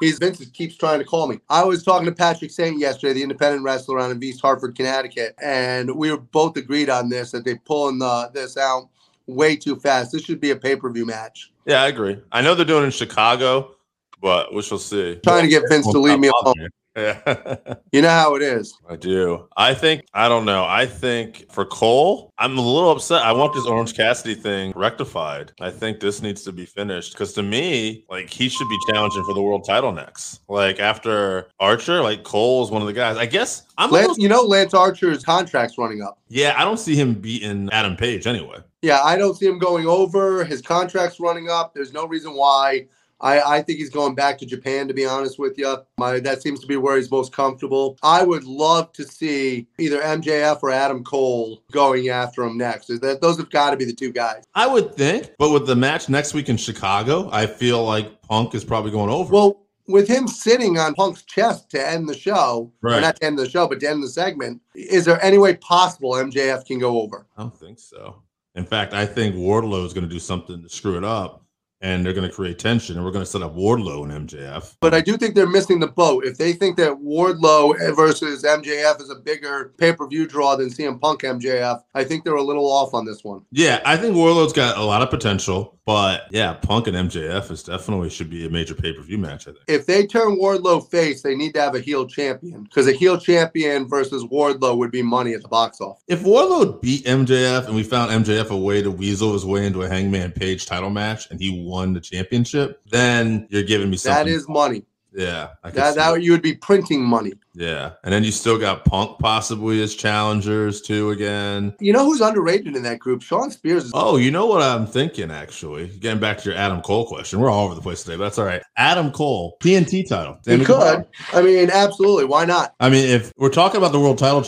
he's 0.00 0.18
Vince 0.18 0.44
keeps 0.50 0.76
trying 0.76 1.00
to 1.00 1.04
call 1.04 1.26
me. 1.26 1.40
I 1.50 1.64
was 1.64 1.82
talking 1.82 2.06
to 2.06 2.12
Patrick 2.12 2.52
Saint 2.52 2.78
yesterday, 2.78 3.14
the 3.14 3.22
independent 3.22 3.64
wrestler 3.64 3.98
out 3.98 4.12
in 4.12 4.22
East 4.22 4.40
Hartford, 4.40 4.76
Connecticut, 4.76 5.34
and 5.42 5.90
we 5.96 6.12
were 6.12 6.18
both 6.18 6.56
agreed 6.56 6.88
on 6.88 7.08
this 7.08 7.32
that 7.32 7.44
they're 7.44 7.60
pulling 7.64 7.98
the 7.98 8.30
this 8.32 8.56
out 8.56 8.88
way 9.26 9.56
too 9.56 9.74
fast. 9.74 10.12
This 10.12 10.22
should 10.22 10.40
be 10.40 10.52
a 10.52 10.56
pay 10.56 10.76
per 10.76 10.90
view 10.90 11.06
match. 11.06 11.50
Yeah, 11.64 11.82
I 11.82 11.88
agree. 11.88 12.16
I 12.30 12.40
know 12.40 12.54
they're 12.54 12.64
doing 12.64 12.82
it 12.82 12.86
in 12.86 12.92
Chicago, 12.92 13.74
but 14.20 14.54
we 14.54 14.62
shall 14.62 14.78
see. 14.78 15.16
Trying 15.24 15.42
to 15.42 15.48
get 15.48 15.64
Vince 15.68 15.90
to 15.90 15.98
leave 15.98 16.20
me 16.20 16.28
alone. 16.28 16.68
Yeah. 16.96 17.56
You 17.92 18.02
know 18.02 18.08
how 18.08 18.34
it 18.36 18.42
is. 18.42 18.74
I 18.88 18.96
do. 18.96 19.48
I 19.56 19.74
think 19.74 20.04
I 20.14 20.28
don't 20.28 20.44
know. 20.44 20.64
I 20.64 20.86
think 20.86 21.50
for 21.52 21.64
Cole, 21.64 22.32
I'm 22.38 22.56
a 22.56 22.60
little 22.60 22.90
upset. 22.90 23.22
I 23.22 23.32
want 23.32 23.52
this 23.54 23.66
Orange 23.66 23.94
Cassidy 23.94 24.34
thing 24.34 24.72
rectified. 24.74 25.52
I 25.60 25.70
think 25.70 26.00
this 26.00 26.22
needs 26.22 26.42
to 26.44 26.52
be 26.52 26.64
finished 26.66 27.12
because 27.12 27.32
to 27.34 27.42
me, 27.42 28.04
like 28.08 28.30
he 28.30 28.48
should 28.48 28.68
be 28.68 28.78
challenging 28.88 29.24
for 29.24 29.34
the 29.34 29.42
world 29.42 29.64
title 29.66 29.92
next. 29.92 30.40
Like 30.48 30.80
after 30.80 31.48
Archer, 31.60 32.02
like 32.02 32.22
Cole 32.24 32.64
is 32.64 32.70
one 32.70 32.82
of 32.82 32.86
the 32.88 32.94
guys. 32.94 33.16
I 33.16 33.26
guess 33.26 33.64
I'm. 33.78 33.90
Lance, 33.90 34.16
you 34.18 34.28
know, 34.28 34.42
Lance 34.42 34.74
Archer's 34.74 35.24
contract's 35.24 35.78
running 35.78 36.02
up. 36.02 36.18
yeah, 36.28 36.54
I 36.56 36.64
don't 36.64 36.78
see 36.78 36.96
him 36.96 37.14
beating 37.14 37.68
Adam 37.72 37.96
Page 37.96 38.26
anyway. 38.26 38.58
Yeah, 38.82 39.02
I 39.02 39.16
don't 39.16 39.34
see 39.36 39.46
him 39.46 39.58
going 39.58 39.86
over. 39.86 40.44
His 40.44 40.62
contract's 40.62 41.18
running 41.20 41.48
up. 41.50 41.74
There's 41.74 41.92
no 41.92 42.06
reason 42.06 42.34
why. 42.34 42.86
I, 43.20 43.40
I 43.40 43.62
think 43.62 43.78
he's 43.78 43.90
going 43.90 44.14
back 44.14 44.36
to 44.38 44.46
Japan, 44.46 44.88
to 44.88 44.94
be 44.94 45.06
honest 45.06 45.38
with 45.38 45.56
you. 45.58 45.76
My, 45.98 46.20
that 46.20 46.42
seems 46.42 46.60
to 46.60 46.66
be 46.66 46.76
where 46.76 46.96
he's 46.96 47.10
most 47.10 47.32
comfortable. 47.32 47.98
I 48.02 48.22
would 48.22 48.44
love 48.44 48.92
to 48.92 49.04
see 49.04 49.66
either 49.78 50.00
MJF 50.00 50.62
or 50.62 50.70
Adam 50.70 51.02
Cole 51.02 51.62
going 51.72 52.08
after 52.10 52.42
him 52.44 52.58
next. 52.58 52.88
That, 52.88 53.20
those 53.22 53.38
have 53.38 53.50
got 53.50 53.70
to 53.70 53.76
be 53.76 53.84
the 53.86 53.94
two 53.94 54.12
guys. 54.12 54.44
I 54.54 54.66
would 54.66 54.94
think, 54.94 55.30
but 55.38 55.50
with 55.50 55.66
the 55.66 55.76
match 55.76 56.08
next 56.08 56.34
week 56.34 56.48
in 56.48 56.56
Chicago, 56.58 57.28
I 57.32 57.46
feel 57.46 57.84
like 57.84 58.20
Punk 58.22 58.54
is 58.54 58.64
probably 58.64 58.90
going 58.90 59.10
over. 59.10 59.32
Well, 59.32 59.62
with 59.88 60.08
him 60.08 60.26
sitting 60.26 60.78
on 60.78 60.94
Punk's 60.94 61.22
chest 61.22 61.70
to 61.70 61.88
end 61.88 62.08
the 62.08 62.14
show, 62.18 62.72
Right. 62.82 62.98
or 62.98 63.00
not 63.00 63.16
to 63.16 63.24
end 63.24 63.38
the 63.38 63.48
show, 63.48 63.68
but 63.68 63.78
to 63.80 63.88
end 63.88 64.02
the 64.02 64.08
segment, 64.08 64.60
is 64.74 65.04
there 65.04 65.22
any 65.24 65.38
way 65.38 65.54
possible 65.56 66.10
MJF 66.14 66.66
can 66.66 66.78
go 66.80 67.00
over? 67.00 67.24
I 67.38 67.42
don't 67.42 67.56
think 67.56 67.78
so. 67.78 68.22
In 68.56 68.64
fact, 68.64 68.92
I 68.94 69.06
think 69.06 69.36
Wardlow 69.36 69.86
is 69.86 69.92
going 69.92 70.06
to 70.06 70.12
do 70.12 70.18
something 70.18 70.60
to 70.62 70.68
screw 70.68 70.96
it 70.98 71.04
up, 71.04 71.44
and 71.80 72.04
they're 72.04 72.12
going 72.12 72.28
to 72.28 72.34
create 72.34 72.58
tension, 72.58 72.96
and 72.96 73.04
we're 73.04 73.10
going 73.10 73.24
to 73.24 73.30
set 73.30 73.42
up 73.42 73.54
Wardlow 73.54 74.10
and 74.10 74.28
MJF. 74.28 74.76
But 74.80 74.94
I 74.94 75.00
do 75.00 75.16
think 75.16 75.34
they're 75.34 75.46
missing 75.46 75.80
the 75.80 75.86
boat. 75.86 76.24
If 76.24 76.38
they 76.38 76.52
think 76.52 76.76
that 76.76 76.92
Wardlow 76.92 77.94
versus 77.94 78.42
MJF 78.42 79.00
is 79.00 79.10
a 79.10 79.16
bigger 79.16 79.74
pay 79.78 79.92
per 79.92 80.06
view 80.06 80.26
draw 80.26 80.56
than 80.56 80.70
CM 80.70 81.00
Punk 81.00 81.22
MJF, 81.22 81.82
I 81.94 82.04
think 82.04 82.24
they're 82.24 82.34
a 82.34 82.42
little 82.42 82.70
off 82.70 82.94
on 82.94 83.04
this 83.04 83.24
one. 83.24 83.42
Yeah, 83.50 83.80
I 83.84 83.96
think 83.96 84.14
Wardlow's 84.14 84.52
got 84.52 84.78
a 84.78 84.82
lot 84.82 85.02
of 85.02 85.10
potential, 85.10 85.78
but 85.84 86.26
yeah, 86.30 86.54
Punk 86.54 86.88
and 86.88 86.96
MJF 86.96 87.50
is 87.50 87.62
definitely 87.62 88.10
should 88.10 88.30
be 88.30 88.46
a 88.46 88.50
major 88.50 88.74
pay 88.74 88.92
per 88.92 89.02
view 89.02 89.18
match. 89.18 89.46
I 89.46 89.52
think. 89.52 89.64
If 89.68 89.86
they 89.86 90.06
turn 90.06 90.38
Wardlow 90.38 90.90
face, 90.90 91.22
they 91.22 91.36
need 91.36 91.54
to 91.54 91.60
have 91.60 91.74
a 91.74 91.80
heel 91.80 92.06
champion 92.06 92.64
because 92.64 92.88
a 92.88 92.92
heel 92.92 93.18
champion 93.18 93.86
versus 93.86 94.24
Wardlow 94.24 94.76
would 94.78 94.90
be 94.90 95.02
money 95.02 95.34
at 95.34 95.42
the 95.42 95.48
box 95.48 95.80
office. 95.80 96.02
If 96.08 96.22
Wardlow 96.22 96.80
beat 96.80 97.04
MJF 97.04 97.66
and 97.66 97.76
we 97.76 97.82
found 97.82 98.10
MJF 98.24 98.50
a 98.50 98.56
way 98.56 98.82
to 98.82 98.90
weasel 98.90 99.32
his 99.32 99.44
way 99.44 99.66
into 99.66 99.82
a 99.82 99.88
Hangman 99.88 100.32
Page 100.32 100.66
title 100.66 100.90
match 100.90 101.30
and 101.30 101.40
he 101.40 101.65
won 101.66 101.92
the 101.92 102.00
championship, 102.00 102.80
then 102.86 103.46
you're 103.50 103.62
giving 103.62 103.90
me 103.90 103.96
something. 103.96 104.26
That 104.26 104.30
is 104.30 104.48
money. 104.48 104.84
yeah, 105.12 105.48
That, 105.64 105.96
that 105.96 106.22
you 106.22 106.30
would 106.32 106.42
be 106.42 106.54
printing 106.54 107.02
money. 107.02 107.32
Yeah, 107.54 107.92
and 108.04 108.12
then 108.12 108.22
you 108.22 108.30
still 108.30 108.58
got 108.58 108.84
Punk 108.84 109.18
possibly 109.18 109.82
as 109.82 109.94
challengers 109.94 110.82
too 110.82 111.10
again. 111.10 111.74
You 111.80 111.92
know 111.94 112.04
who's 112.04 112.20
underrated 112.20 112.76
in 112.76 112.82
that 112.82 112.98
group? 112.98 113.22
Shawn 113.22 113.50
Spears 113.50 113.86
is 113.86 113.92
Oh, 113.94 114.18
you 114.18 114.30
know 114.30 114.44
what 114.44 114.62
I'm 114.62 114.86
thinking 114.86 115.30
actually? 115.30 115.88
Getting 115.88 116.20
back 116.20 116.38
to 116.38 116.50
your 116.50 116.58
Adam 116.58 116.82
Cole 116.82 117.06
question, 117.06 117.40
we're 117.40 117.50
all 117.50 117.64
over 117.64 117.74
the 117.74 117.80
place 117.80 118.02
today, 118.02 118.16
but 118.16 118.24
that's 118.24 118.38
all 118.38 118.44
right. 118.44 118.62
Adam 118.76 119.10
Cole, 119.10 119.56
TNT 119.62 120.06
title. 120.06 120.38
Sammy 120.42 120.66
could. 120.66 121.06
I 121.32 121.40
mean, 121.42 121.70
absolutely. 121.70 122.26
Why 122.26 122.44
not? 122.44 122.74
I 122.78 122.90
mean, 122.90 123.08
if 123.08 123.32
we're 123.38 123.48
talking 123.48 123.78
about 123.78 123.92
the 123.92 124.00
world 124.00 124.18
title, 124.18 124.44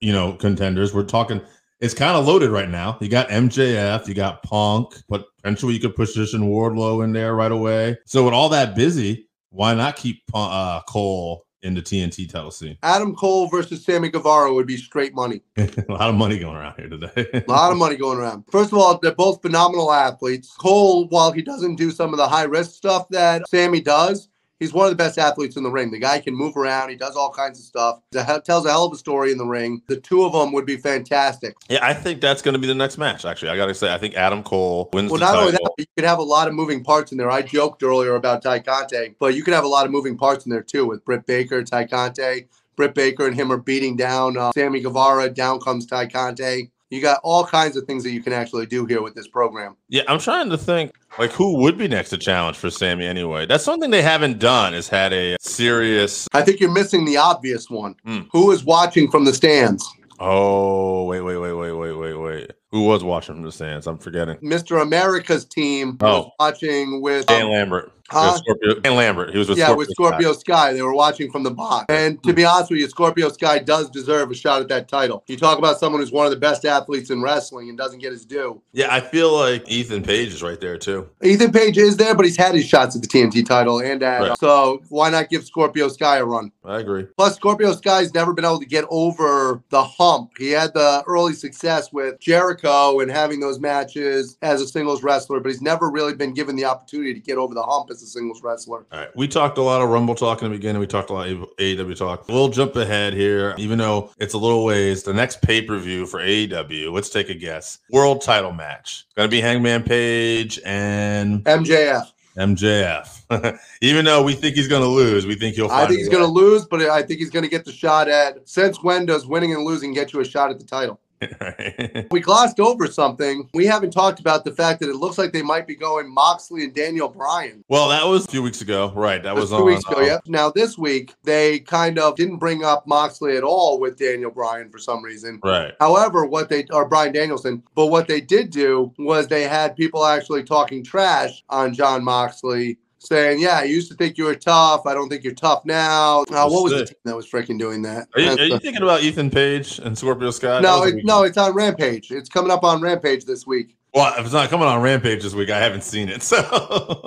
you 0.00 0.12
know, 0.12 0.34
contenders, 0.34 0.92
we're 0.92 1.04
talking. 1.04 1.40
It's 1.80 1.94
kind 1.94 2.16
of 2.16 2.26
loaded 2.26 2.50
right 2.50 2.70
now. 2.70 2.96
You 3.00 3.08
got 3.08 3.28
MJF, 3.28 4.08
you 4.08 4.14
got 4.14 4.42
Punk, 4.42 4.94
but 5.08 5.26
potentially 5.36 5.74
you 5.74 5.80
could 5.80 5.94
position 5.94 6.48
Wardlow 6.48 7.04
in 7.04 7.12
there 7.12 7.34
right 7.34 7.52
away. 7.52 7.98
So 8.06 8.24
with 8.24 8.32
all 8.32 8.48
that 8.48 8.74
busy, 8.74 9.28
why 9.50 9.74
not 9.74 9.96
keep 9.96 10.22
uh, 10.32 10.80
Cole 10.88 11.44
in 11.60 11.74
the 11.74 11.82
TNT 11.82 12.30
title 12.30 12.50
scene? 12.50 12.78
Adam 12.82 13.14
Cole 13.14 13.48
versus 13.48 13.84
Sammy 13.84 14.08
Guevara 14.08 14.54
would 14.54 14.66
be 14.66 14.78
straight 14.78 15.14
money. 15.14 15.42
a 15.58 15.68
lot 15.88 16.08
of 16.08 16.14
money 16.14 16.38
going 16.38 16.56
around 16.56 16.76
here 16.78 16.88
today. 16.88 17.44
A 17.46 17.50
lot 17.50 17.72
of 17.72 17.78
money 17.78 17.96
going 17.96 18.18
around. 18.18 18.44
First 18.50 18.72
of 18.72 18.78
all, 18.78 18.98
they're 18.98 19.14
both 19.14 19.42
phenomenal 19.42 19.92
athletes. 19.92 20.54
Cole, 20.58 21.08
while 21.08 21.30
he 21.30 21.42
doesn't 21.42 21.76
do 21.76 21.90
some 21.90 22.14
of 22.14 22.18
the 22.18 22.28
high 22.28 22.44
risk 22.44 22.72
stuff 22.72 23.06
that 23.10 23.46
Sammy 23.48 23.80
does, 23.82 24.28
he's 24.60 24.72
one 24.72 24.86
of 24.86 24.90
the 24.90 24.96
best 24.96 25.18
athletes 25.18 25.56
in 25.56 25.62
the 25.62 25.70
ring. 25.70 25.90
The 25.90 25.98
guy 25.98 26.20
can 26.20 26.34
move 26.34 26.56
around. 26.56 26.90
He 26.90 26.96
does 26.96 27.16
all 27.16 27.30
kinds 27.30 27.58
of 27.58 27.64
stuff. 27.64 28.00
He 28.12 28.18
tells 28.44 28.66
a 28.66 28.70
hell 28.70 28.84
of 28.84 28.92
a 28.92 28.96
story 28.96 29.32
in 29.32 29.38
the 29.38 29.46
ring. 29.46 29.82
The 29.86 30.00
two 30.00 30.24
of 30.24 30.32
them 30.32 30.52
would 30.52 30.66
be 30.66 30.76
fantastic. 30.76 31.56
Yeah, 31.68 31.80
I 31.82 31.94
think 31.94 32.20
that's 32.20 32.42
going 32.42 32.54
to 32.54 32.58
be 32.58 32.66
the 32.66 32.74
next 32.74 32.98
match. 32.98 33.24
Actually, 33.24 33.50
I 33.50 33.56
got 33.56 33.66
to 33.66 33.74
say, 33.74 33.92
I 33.92 33.98
think 33.98 34.14
Adam 34.14 34.42
Cole 34.42 34.88
wins. 34.92 35.10
Well, 35.10 35.20
not 35.20 35.32
title. 35.32 35.40
only 35.40 35.52
that, 35.52 35.60
but 35.62 35.72
you 35.78 35.86
could 35.96 36.06
have 36.06 36.18
a 36.18 36.22
lot 36.22 36.48
of 36.48 36.54
moving 36.54 36.82
parts 36.82 37.12
in 37.12 37.18
there. 37.18 37.30
I 37.30 37.42
joked 37.42 37.82
earlier 37.82 38.14
about 38.14 38.42
Tay 38.42 38.60
Conti, 38.60 39.14
but 39.18 39.34
you 39.34 39.42
could 39.42 39.54
have 39.54 39.64
a 39.64 39.68
lot 39.68 39.86
of 39.86 39.92
moving 39.92 40.16
parts 40.16 40.46
in 40.46 40.50
there 40.50 40.62
too 40.62 40.86
with 40.86 41.04
Britt 41.04 41.26
Baker, 41.26 41.62
Tay 41.62 41.86
Conti. 41.86 42.48
Britt 42.76 42.94
Baker 42.94 43.26
and 43.26 43.34
him 43.34 43.50
are 43.50 43.56
beating 43.56 43.96
down 43.96 44.36
uh, 44.36 44.52
Sammy 44.52 44.80
Guevara. 44.80 45.30
Down 45.30 45.58
comes 45.60 45.86
Tay 45.86 46.06
Conti. 46.08 46.70
You 46.90 47.02
got 47.02 47.18
all 47.24 47.44
kinds 47.44 47.76
of 47.76 47.84
things 47.84 48.04
that 48.04 48.12
you 48.12 48.22
can 48.22 48.32
actually 48.32 48.66
do 48.66 48.86
here 48.86 49.02
with 49.02 49.14
this 49.14 49.26
program. 49.26 49.76
yeah, 49.88 50.02
I'm 50.06 50.20
trying 50.20 50.50
to 50.50 50.58
think 50.58 50.92
like 51.18 51.32
who 51.32 51.58
would 51.58 51.76
be 51.76 51.88
next 51.88 52.10
to 52.10 52.18
challenge 52.18 52.56
for 52.56 52.70
Sammy 52.70 53.06
anyway. 53.06 53.44
That's 53.46 53.64
something 53.64 53.90
they 53.90 54.02
haven't 54.02 54.38
done 54.38 54.72
is 54.72 54.88
had 54.88 55.12
a 55.12 55.36
serious. 55.40 56.28
I 56.32 56.42
think 56.42 56.60
you're 56.60 56.70
missing 56.72 57.04
the 57.04 57.16
obvious 57.16 57.68
one. 57.68 57.96
Hmm. 58.04 58.20
Who 58.32 58.52
is 58.52 58.64
watching 58.64 59.10
from 59.10 59.24
the 59.24 59.34
stands? 59.34 59.84
Oh 60.20 61.04
wait, 61.04 61.20
wait, 61.22 61.38
wait, 61.38 61.52
wait, 61.52 61.72
wait, 61.72 61.92
wait, 61.92 62.14
wait. 62.14 62.52
Who 62.72 62.82
was 62.82 63.04
watching 63.04 63.36
from 63.36 63.44
the 63.44 63.52
stands? 63.52 63.86
I'm 63.86 63.98
forgetting. 63.98 64.36
Mr. 64.38 64.82
America's 64.82 65.44
team 65.44 65.96
was 66.00 66.26
Oh. 66.26 66.30
watching 66.40 67.00
with 67.00 67.26
Dan 67.26 67.42
um, 67.46 67.50
Lambert. 67.52 67.92
Huh? 68.08 68.36
Scorpio, 68.36 68.74
Dan 68.80 68.94
Lambert. 68.94 69.30
He 69.30 69.38
was 69.38 69.48
with 69.48 69.58
yeah, 69.58 69.64
Scorpio 69.64 69.78
with 69.78 69.88
Scorpio 69.90 70.32
Sky. 70.32 70.72
They 70.72 70.82
were 70.82 70.94
watching 70.94 71.28
from 71.32 71.42
the 71.42 71.50
box. 71.50 71.86
And 71.88 72.22
to 72.22 72.32
be 72.32 72.44
honest 72.44 72.70
with 72.70 72.78
you, 72.78 72.88
Scorpio 72.88 73.30
Sky 73.30 73.58
does 73.58 73.90
deserve 73.90 74.30
a 74.30 74.34
shot 74.34 74.62
at 74.62 74.68
that 74.68 74.86
title. 74.88 75.24
You 75.26 75.36
talk 75.36 75.58
about 75.58 75.80
someone 75.80 76.00
who's 76.00 76.12
one 76.12 76.24
of 76.24 76.30
the 76.30 76.38
best 76.38 76.64
athletes 76.64 77.10
in 77.10 77.20
wrestling 77.20 77.68
and 77.68 77.76
doesn't 77.76 77.98
get 77.98 78.12
his 78.12 78.24
due. 78.24 78.62
Yeah, 78.72 78.94
I 78.94 79.00
feel 79.00 79.36
like 79.36 79.68
Ethan 79.68 80.04
Page 80.04 80.28
is 80.28 80.40
right 80.40 80.60
there 80.60 80.78
too. 80.78 81.08
Ethan 81.24 81.50
Page 81.50 81.78
is 81.78 81.96
there, 81.96 82.14
but 82.14 82.24
he's 82.24 82.36
had 82.36 82.54
his 82.54 82.64
shots 82.64 82.94
at 82.94 83.02
the 83.02 83.08
TNT 83.08 83.44
title 83.44 83.80
and 83.80 84.00
at 84.04 84.20
Right. 84.22 84.38
so 84.38 84.82
why 84.88 85.10
not 85.10 85.28
give 85.28 85.44
Scorpio 85.44 85.88
Sky 85.88 86.18
a 86.18 86.24
run? 86.24 86.52
I 86.64 86.78
agree. 86.78 87.06
Plus, 87.16 87.34
Scorpio 87.34 87.72
Sky's 87.72 88.14
never 88.14 88.32
been 88.32 88.44
able 88.44 88.60
to 88.60 88.66
get 88.66 88.84
over 88.88 89.64
the 89.70 89.82
hump. 89.82 90.30
He 90.38 90.50
had 90.52 90.74
the 90.74 91.02
early 91.08 91.32
success 91.32 91.92
with 91.92 92.20
Jericho 92.20 92.55
and 92.64 93.10
having 93.10 93.40
those 93.40 93.58
matches 93.58 94.36
as 94.42 94.60
a 94.60 94.66
singles 94.66 95.02
wrestler, 95.02 95.40
but 95.40 95.48
he's 95.48 95.62
never 95.62 95.90
really 95.90 96.14
been 96.14 96.34
given 96.34 96.56
the 96.56 96.64
opportunity 96.64 97.14
to 97.14 97.20
get 97.20 97.38
over 97.38 97.54
the 97.54 97.62
hump 97.62 97.90
as 97.90 98.02
a 98.02 98.06
singles 98.06 98.42
wrestler. 98.42 98.86
All 98.92 99.00
right. 99.00 99.16
We 99.16 99.28
talked 99.28 99.58
a 99.58 99.62
lot 99.62 99.82
of 99.82 99.88
Rumble 99.88 100.14
talk 100.14 100.42
in 100.42 100.50
the 100.50 100.56
beginning. 100.56 100.80
We 100.80 100.86
talked 100.86 101.10
a 101.10 101.12
lot 101.12 101.28
of 101.28 101.38
AEW 101.58 101.96
talk. 101.96 102.28
We'll 102.28 102.48
jump 102.48 102.76
ahead 102.76 103.14
here, 103.14 103.54
even 103.58 103.78
though 103.78 104.10
it's 104.18 104.34
a 104.34 104.38
little 104.38 104.64
ways. 104.64 105.02
The 105.02 105.14
next 105.14 105.42
pay 105.42 105.62
per 105.62 105.78
view 105.78 106.06
for 106.06 106.20
AEW, 106.20 106.92
let's 106.92 107.10
take 107.10 107.28
a 107.28 107.34
guess. 107.34 107.78
World 107.90 108.22
title 108.22 108.52
match. 108.52 109.04
It's 109.06 109.14
Going 109.14 109.28
to 109.28 109.30
be 109.30 109.40
Hangman 109.40 109.82
Page 109.82 110.60
and 110.64 111.44
MJF. 111.44 112.12
MJF. 112.36 113.58
even 113.80 114.04
though 114.04 114.22
we 114.22 114.34
think 114.34 114.56
he's 114.56 114.68
going 114.68 114.82
to 114.82 114.88
lose, 114.88 115.26
we 115.26 115.34
think 115.34 115.56
he'll 115.56 115.68
find 115.68 115.82
I 115.82 115.86
think 115.86 115.98
he's 115.98 116.08
going 116.08 116.22
to 116.22 116.30
lose, 116.30 116.66
but 116.66 116.80
I 116.82 117.02
think 117.02 117.18
he's 117.18 117.30
going 117.30 117.44
to 117.44 117.48
get 117.48 117.64
the 117.64 117.72
shot 117.72 118.08
at. 118.08 118.46
Since 118.48 118.82
when 118.82 119.06
does 119.06 119.26
winning 119.26 119.54
and 119.54 119.64
losing 119.64 119.92
get 119.94 120.12
you 120.12 120.20
a 120.20 120.24
shot 120.24 120.50
at 120.50 120.58
the 120.58 120.64
title? 120.64 121.00
We 122.10 122.20
glossed 122.20 122.60
over 122.60 122.86
something. 122.86 123.48
We 123.54 123.66
haven't 123.66 123.90
talked 123.90 124.20
about 124.20 124.44
the 124.44 124.52
fact 124.52 124.80
that 124.80 124.88
it 124.88 124.96
looks 124.96 125.18
like 125.18 125.32
they 125.32 125.42
might 125.42 125.66
be 125.66 125.74
going 125.74 126.12
Moxley 126.12 126.64
and 126.64 126.74
Daniel 126.74 127.08
Bryan. 127.08 127.64
well, 127.68 127.88
that 127.88 128.04
was 128.06 128.24
a 128.26 128.28
few 128.30 128.42
weeks 128.42 128.60
ago. 128.60 128.92
Right. 128.94 129.22
That 129.22 129.34
was 129.34 129.50
Two 129.50 129.56
on. 129.56 129.64
weeks 129.66 129.84
ago, 129.84 130.00
uh, 130.00 130.04
yeah. 130.04 130.18
Now 130.26 130.50
this 130.50 130.78
week 130.78 131.14
they 131.24 131.60
kind 131.60 131.98
of 131.98 132.16
didn't 132.16 132.38
bring 132.38 132.64
up 132.64 132.86
Moxley 132.86 133.36
at 133.36 133.42
all 133.42 133.78
with 133.80 133.98
Daniel 133.98 134.30
Bryan 134.30 134.70
for 134.70 134.78
some 134.78 135.02
reason. 135.02 135.40
Right. 135.42 135.74
However, 135.80 136.24
what 136.26 136.48
they 136.48 136.64
or 136.70 136.88
Bryan 136.88 137.12
Danielson, 137.12 137.62
but 137.74 137.86
what 137.86 138.08
they 138.08 138.20
did 138.20 138.50
do 138.50 138.92
was 138.98 139.28
they 139.28 139.44
had 139.44 139.76
people 139.76 140.04
actually 140.04 140.44
talking 140.44 140.84
trash 140.84 141.42
on 141.48 141.74
Jon 141.74 142.04
Moxley, 142.04 142.78
saying, 143.06 143.40
"Yeah, 143.40 143.58
I 143.58 143.64
used 143.64 143.90
to 143.90 143.96
think 143.96 144.18
you 144.18 144.24
were 144.24 144.34
tough. 144.34 144.86
I 144.86 144.94
don't 144.94 145.08
think 145.08 145.24
you're 145.24 145.34
tough 145.34 145.64
now." 145.64 146.22
Uh, 146.30 146.48
what 146.48 146.62
was 146.64 146.72
the 146.72 146.86
team 146.86 146.96
that 147.04 147.16
was 147.16 147.26
freaking 147.30 147.58
doing 147.58 147.82
that? 147.82 148.08
Are 148.14 148.20
you, 148.20 148.30
are 148.30 148.38
you 148.44 148.58
thinking 148.58 148.82
about 148.82 149.02
Ethan 149.02 149.30
Page 149.30 149.78
and 149.78 149.96
Scorpio 149.96 150.30
Sky? 150.30 150.48
That 150.60 150.62
no, 150.62 150.82
it, 150.84 151.04
no, 151.04 151.22
it's 151.24 151.38
on 151.38 151.52
Rampage. 151.54 152.10
It's 152.10 152.28
coming 152.28 152.50
up 152.50 152.64
on 152.64 152.80
Rampage 152.80 153.24
this 153.24 153.46
week. 153.46 153.76
Well, 153.94 154.12
if 154.18 154.24
it's 154.26 154.34
not 154.34 154.50
coming 154.50 154.66
on 154.68 154.82
Rampage 154.82 155.22
this 155.22 155.32
week, 155.34 155.48
I 155.48 155.58
haven't 155.58 155.82
seen 155.82 156.10
it. 156.10 156.22
So 156.22 156.42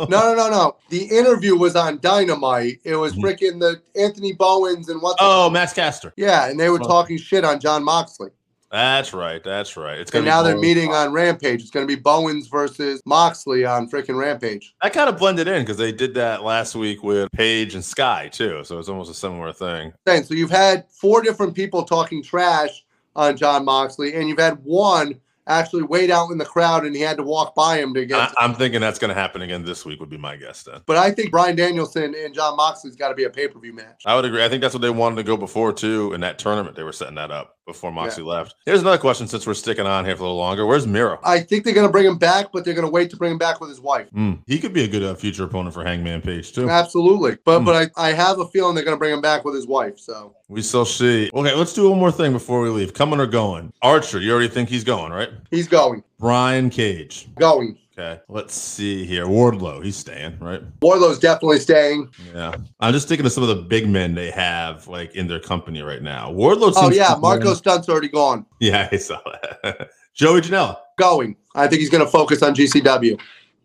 No, 0.10 0.34
no, 0.34 0.34
no, 0.36 0.50
no. 0.50 0.76
The 0.90 1.04
interview 1.06 1.56
was 1.56 1.76
on 1.76 2.00
Dynamite. 2.02 2.80
It 2.84 2.96
was 2.96 3.14
Mhm. 3.14 3.22
freaking 3.22 3.60
the 3.60 3.80
Anthony 4.00 4.34
Bowens 4.34 4.90
and 4.90 5.00
what? 5.00 5.16
Oh, 5.20 5.52
Max 5.52 5.72
Caster. 5.74 6.14
yeah, 6.18 6.50
and 6.50 6.60
they 6.60 6.70
were 6.70 6.80
Oh. 6.82 6.88
talking 6.88 7.18
shit 7.20 7.46
on 7.46 7.60
Jon 7.60 7.84
Moxley. 7.84 8.32
That's 8.72 9.14
right. 9.14 9.44
That's 9.44 9.76
right. 9.76 9.98
It's 9.98 10.12
And 10.12 10.26
now 10.26 10.44
they're 10.44 10.58
meeting 10.58 10.92
on 10.92 11.12
Rampage. 11.12 11.62
It's 11.62 11.72
going 11.72 11.88
to 11.88 11.96
be 11.96 12.00
Bowens 12.00 12.48
versus 12.48 13.02
Moxley 13.06 13.66
on 13.66 13.90
freaking 13.90 14.18
Rampage. 14.18 14.76
That 14.84 14.94
kind 14.94 15.10
of 15.10 15.18
blended 15.18 15.48
in 15.48 15.64
because 15.64 15.78
they 15.78 15.92
did 15.92 16.14
that 16.16 16.44
last 16.44 16.76
week 16.76 17.04
with 17.04 17.32
Page 17.32 17.74
and 17.74 17.84
Sky 17.84 18.30
too. 18.32 18.64
So 18.64 18.78
it's 18.78 18.90
almost 18.90 19.10
a 19.10 19.16
similar 19.16 19.52
thing. 19.54 19.94
So, 20.08 20.34
you've 20.34 20.52
had 20.52 20.86
four 20.90 21.22
different 21.22 21.56
people 21.56 21.84
talking 21.84 22.22
trash 22.24 22.86
on 23.16 23.38
Jon 23.38 23.66
Moxley, 23.66 24.16
and 24.16 24.28
you've 24.28 24.40
had 24.40 24.60
one 24.64 25.20
actually 25.50 25.84
wait 25.84 26.12
out 26.12 26.32
in 26.32 26.38
the 26.38 26.46
crowd, 26.46 26.86
and 26.86 26.96
he 26.96 27.02
had 27.02 27.18
to 27.18 27.24
walk 27.24 27.56
by 27.56 27.78
him 27.80 27.94
to 27.94 28.06
get. 28.06 28.20
I, 28.20 28.32
I'm 28.40 28.54
thinking 28.54 28.82
that's 28.82 29.00
going 29.00 29.10
to 29.10 29.20
happen 29.20 29.42
again 29.42 29.66
this 29.66 29.86
week. 29.86 30.00
Would 30.00 30.10
be 30.10 30.18
my 30.18 30.36
guess 30.36 30.64
then. 30.64 30.82
but 30.86 30.98
I 30.98 31.12
think 31.12 31.32
Bryan 31.32 31.56
Danielson 31.56 32.16
and 32.16 32.34
Jon 32.34 32.56
Moxley's 32.56 32.96
got 32.96 33.10
to 33.10 33.16
be 33.16 33.24
a 33.24 33.30
pay 33.30 33.48
per 33.48 33.60
view 33.60 33.74
match. 33.74 34.04
I 34.06 34.16
would 34.16 34.26
agree. 34.26 34.44
I 34.44 34.50
think 34.50 34.62
that's 34.62 34.74
what 34.74 34.82
they 34.82 34.90
wanted 34.90 35.18
to 35.18 35.24
go 35.24 35.38
before 35.38 35.74
too. 35.74 36.14
In 36.14 36.22
that 36.22 36.40
tournament, 36.40 36.76
they 36.76 36.84
were 36.84 36.94
setting 36.94 37.16
that 37.16 37.32
up 37.32 37.58
before 37.70 37.92
Moxley 37.92 38.24
left. 38.24 38.56
Here's 38.66 38.82
another 38.82 38.98
question 38.98 39.28
since 39.28 39.46
we're 39.46 39.54
sticking 39.54 39.86
on 39.86 40.04
here 40.06 40.16
for 40.16 40.24
a 40.24 40.26
little 40.26 40.38
longer. 40.38 40.66
Where's 40.66 40.88
Miro? 40.88 41.20
I 41.24 41.40
think 41.40 41.64
they're 41.64 41.74
going 41.74 41.86
to 41.88 41.92
bring 41.92 42.06
him 42.06 42.18
back, 42.18 42.48
but 42.52 42.66
they're 42.66 42.74
going 42.74 42.86
to 42.88 42.92
wait 42.92 43.10
to 43.12 43.18
bring 43.18 43.32
him 43.32 43.38
back 43.38 43.62
with 43.62 43.70
his 43.70 43.80
wife. 43.80 44.10
Hmm, 44.10 44.34
he 44.48 44.58
could 44.60 44.74
be 44.74 44.84
a 44.84 44.88
good 44.88 45.04
uh, 45.04 45.14
future 45.16 45.44
opponent 45.44 45.74
for 45.74 45.84
Hangman 45.84 46.22
Page 46.22 46.52
too. 46.54 46.70
Absolutely, 46.70 47.38
but 47.46 47.60
Hmm. 47.60 47.66
but 47.66 47.92
I, 47.98 48.10
I 48.10 48.14
have 48.14 48.40
a 48.40 48.48
feeling 48.48 48.74
they're 48.76 48.84
going 48.84 48.96
to 48.96 49.00
bring 49.00 49.14
him 49.14 49.22
back 49.22 49.46
with 49.46 49.54
his 49.56 49.68
wife. 49.68 50.00
So 50.00 50.36
We 50.48 50.62
shall 50.64 50.86
see. 50.86 51.30
Okay, 51.34 51.54
let's 51.54 51.74
do 51.74 51.90
one 51.90 52.00
more 52.00 52.12
thing 52.12 52.32
before 52.34 52.62
we 52.62 52.70
leave. 52.70 52.94
Coming 52.94 53.20
or 53.20 53.28
going? 53.28 53.72
Archer, 53.82 54.20
you 54.20 54.32
already 54.34 54.48
think 54.50 54.70
he's 54.70 54.84
going, 54.84 55.12
right? 55.12 55.30
he's 55.52 55.68
going, 55.68 56.04
Brian 56.20 56.70
Cage. 56.70 57.28
going. 57.38 57.78
Okay, 58.00 58.22
let's 58.30 58.54
see 58.54 59.06
here. 59.06 59.26
Wardlow, 59.26 59.84
he's 59.84 59.98
staying, 59.98 60.40
right? 60.40 60.62
Wardlow's 60.80 61.20
definitely 61.20 61.60
staying. 61.60 62.10
Yeah. 62.34 62.56
I'm 62.80 62.94
just 62.94 63.10
thinking 63.10 63.26
of 63.26 63.34
some 63.34 63.44
of 63.44 63.50
the 63.50 63.58
big 63.58 63.90
men 63.90 64.16
they 64.16 64.32
have 64.32 64.88
like 64.88 65.16
in 65.16 65.28
their 65.28 65.42
company 65.42 65.82
right 65.82 66.02
now. 66.02 66.32
Wardlow. 66.32 66.72
Oh 66.78 66.92
yeah, 66.92 67.16
Marco 67.20 67.54
Stunt's 67.54 67.90
already 67.90 68.08
gone. 68.08 68.46
Yeah, 68.62 68.88
I 68.90 68.96
saw 68.96 69.20
that. 69.26 69.90
Joey 70.14 70.40
Janela. 70.40 70.78
Going. 70.98 71.36
I 71.56 71.68
think 71.68 71.82
he's 71.82 71.90
going 71.90 72.04
to 72.04 72.10
focus 72.10 72.42
on 72.42 72.56
GCW. 72.56 73.20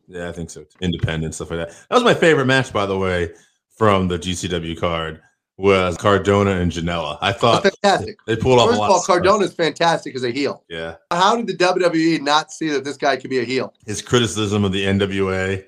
Yeah, 0.09 0.29
I 0.29 0.33
think 0.33 0.51
so. 0.51 0.65
Independent 0.81 1.37
stuff 1.37 1.53
like 1.53 1.69
that. 1.69 1.69
That 1.89 1.95
was 1.95 2.05
my 2.05 2.15
favorite 2.15 2.47
match, 2.47 2.73
by 2.73 2.87
the 2.87 2.99
way, 2.99 3.31
from 3.69 4.09
the 4.09 4.19
GCW 4.19 4.79
card. 4.79 5.21
Was 5.57 5.97
Cardona 5.97 6.51
and 6.53 6.73
Janela. 6.73 7.17
I 7.21 7.31
thought 7.31 7.63
That's 7.63 7.77
fantastic. 7.79 8.17
they 8.27 8.35
pulled 8.35 8.59
off 8.59 8.71
First 8.71 8.81
a 8.81 8.83
of 8.83 8.91
all, 8.91 8.99
stuff. 8.99 9.07
Cardona's 9.07 9.55
fantastic 9.55 10.17
as 10.17 10.25
a 10.25 10.33
heel. 10.33 10.65
Yeah, 10.69 10.97
How 11.13 11.37
did 11.37 11.47
the 11.47 11.55
WWE 11.55 12.21
not 12.23 12.51
see 12.51 12.69
that 12.71 12.83
this 12.83 12.97
guy 12.97 13.17
could 13.17 13.31
be 13.31 13.39
a 13.39 13.45
heel? 13.45 13.73
his 13.87 14.03
criticism 14.03 14.65
of 14.65 14.73
the 14.73 14.85
NWA. 14.85 15.65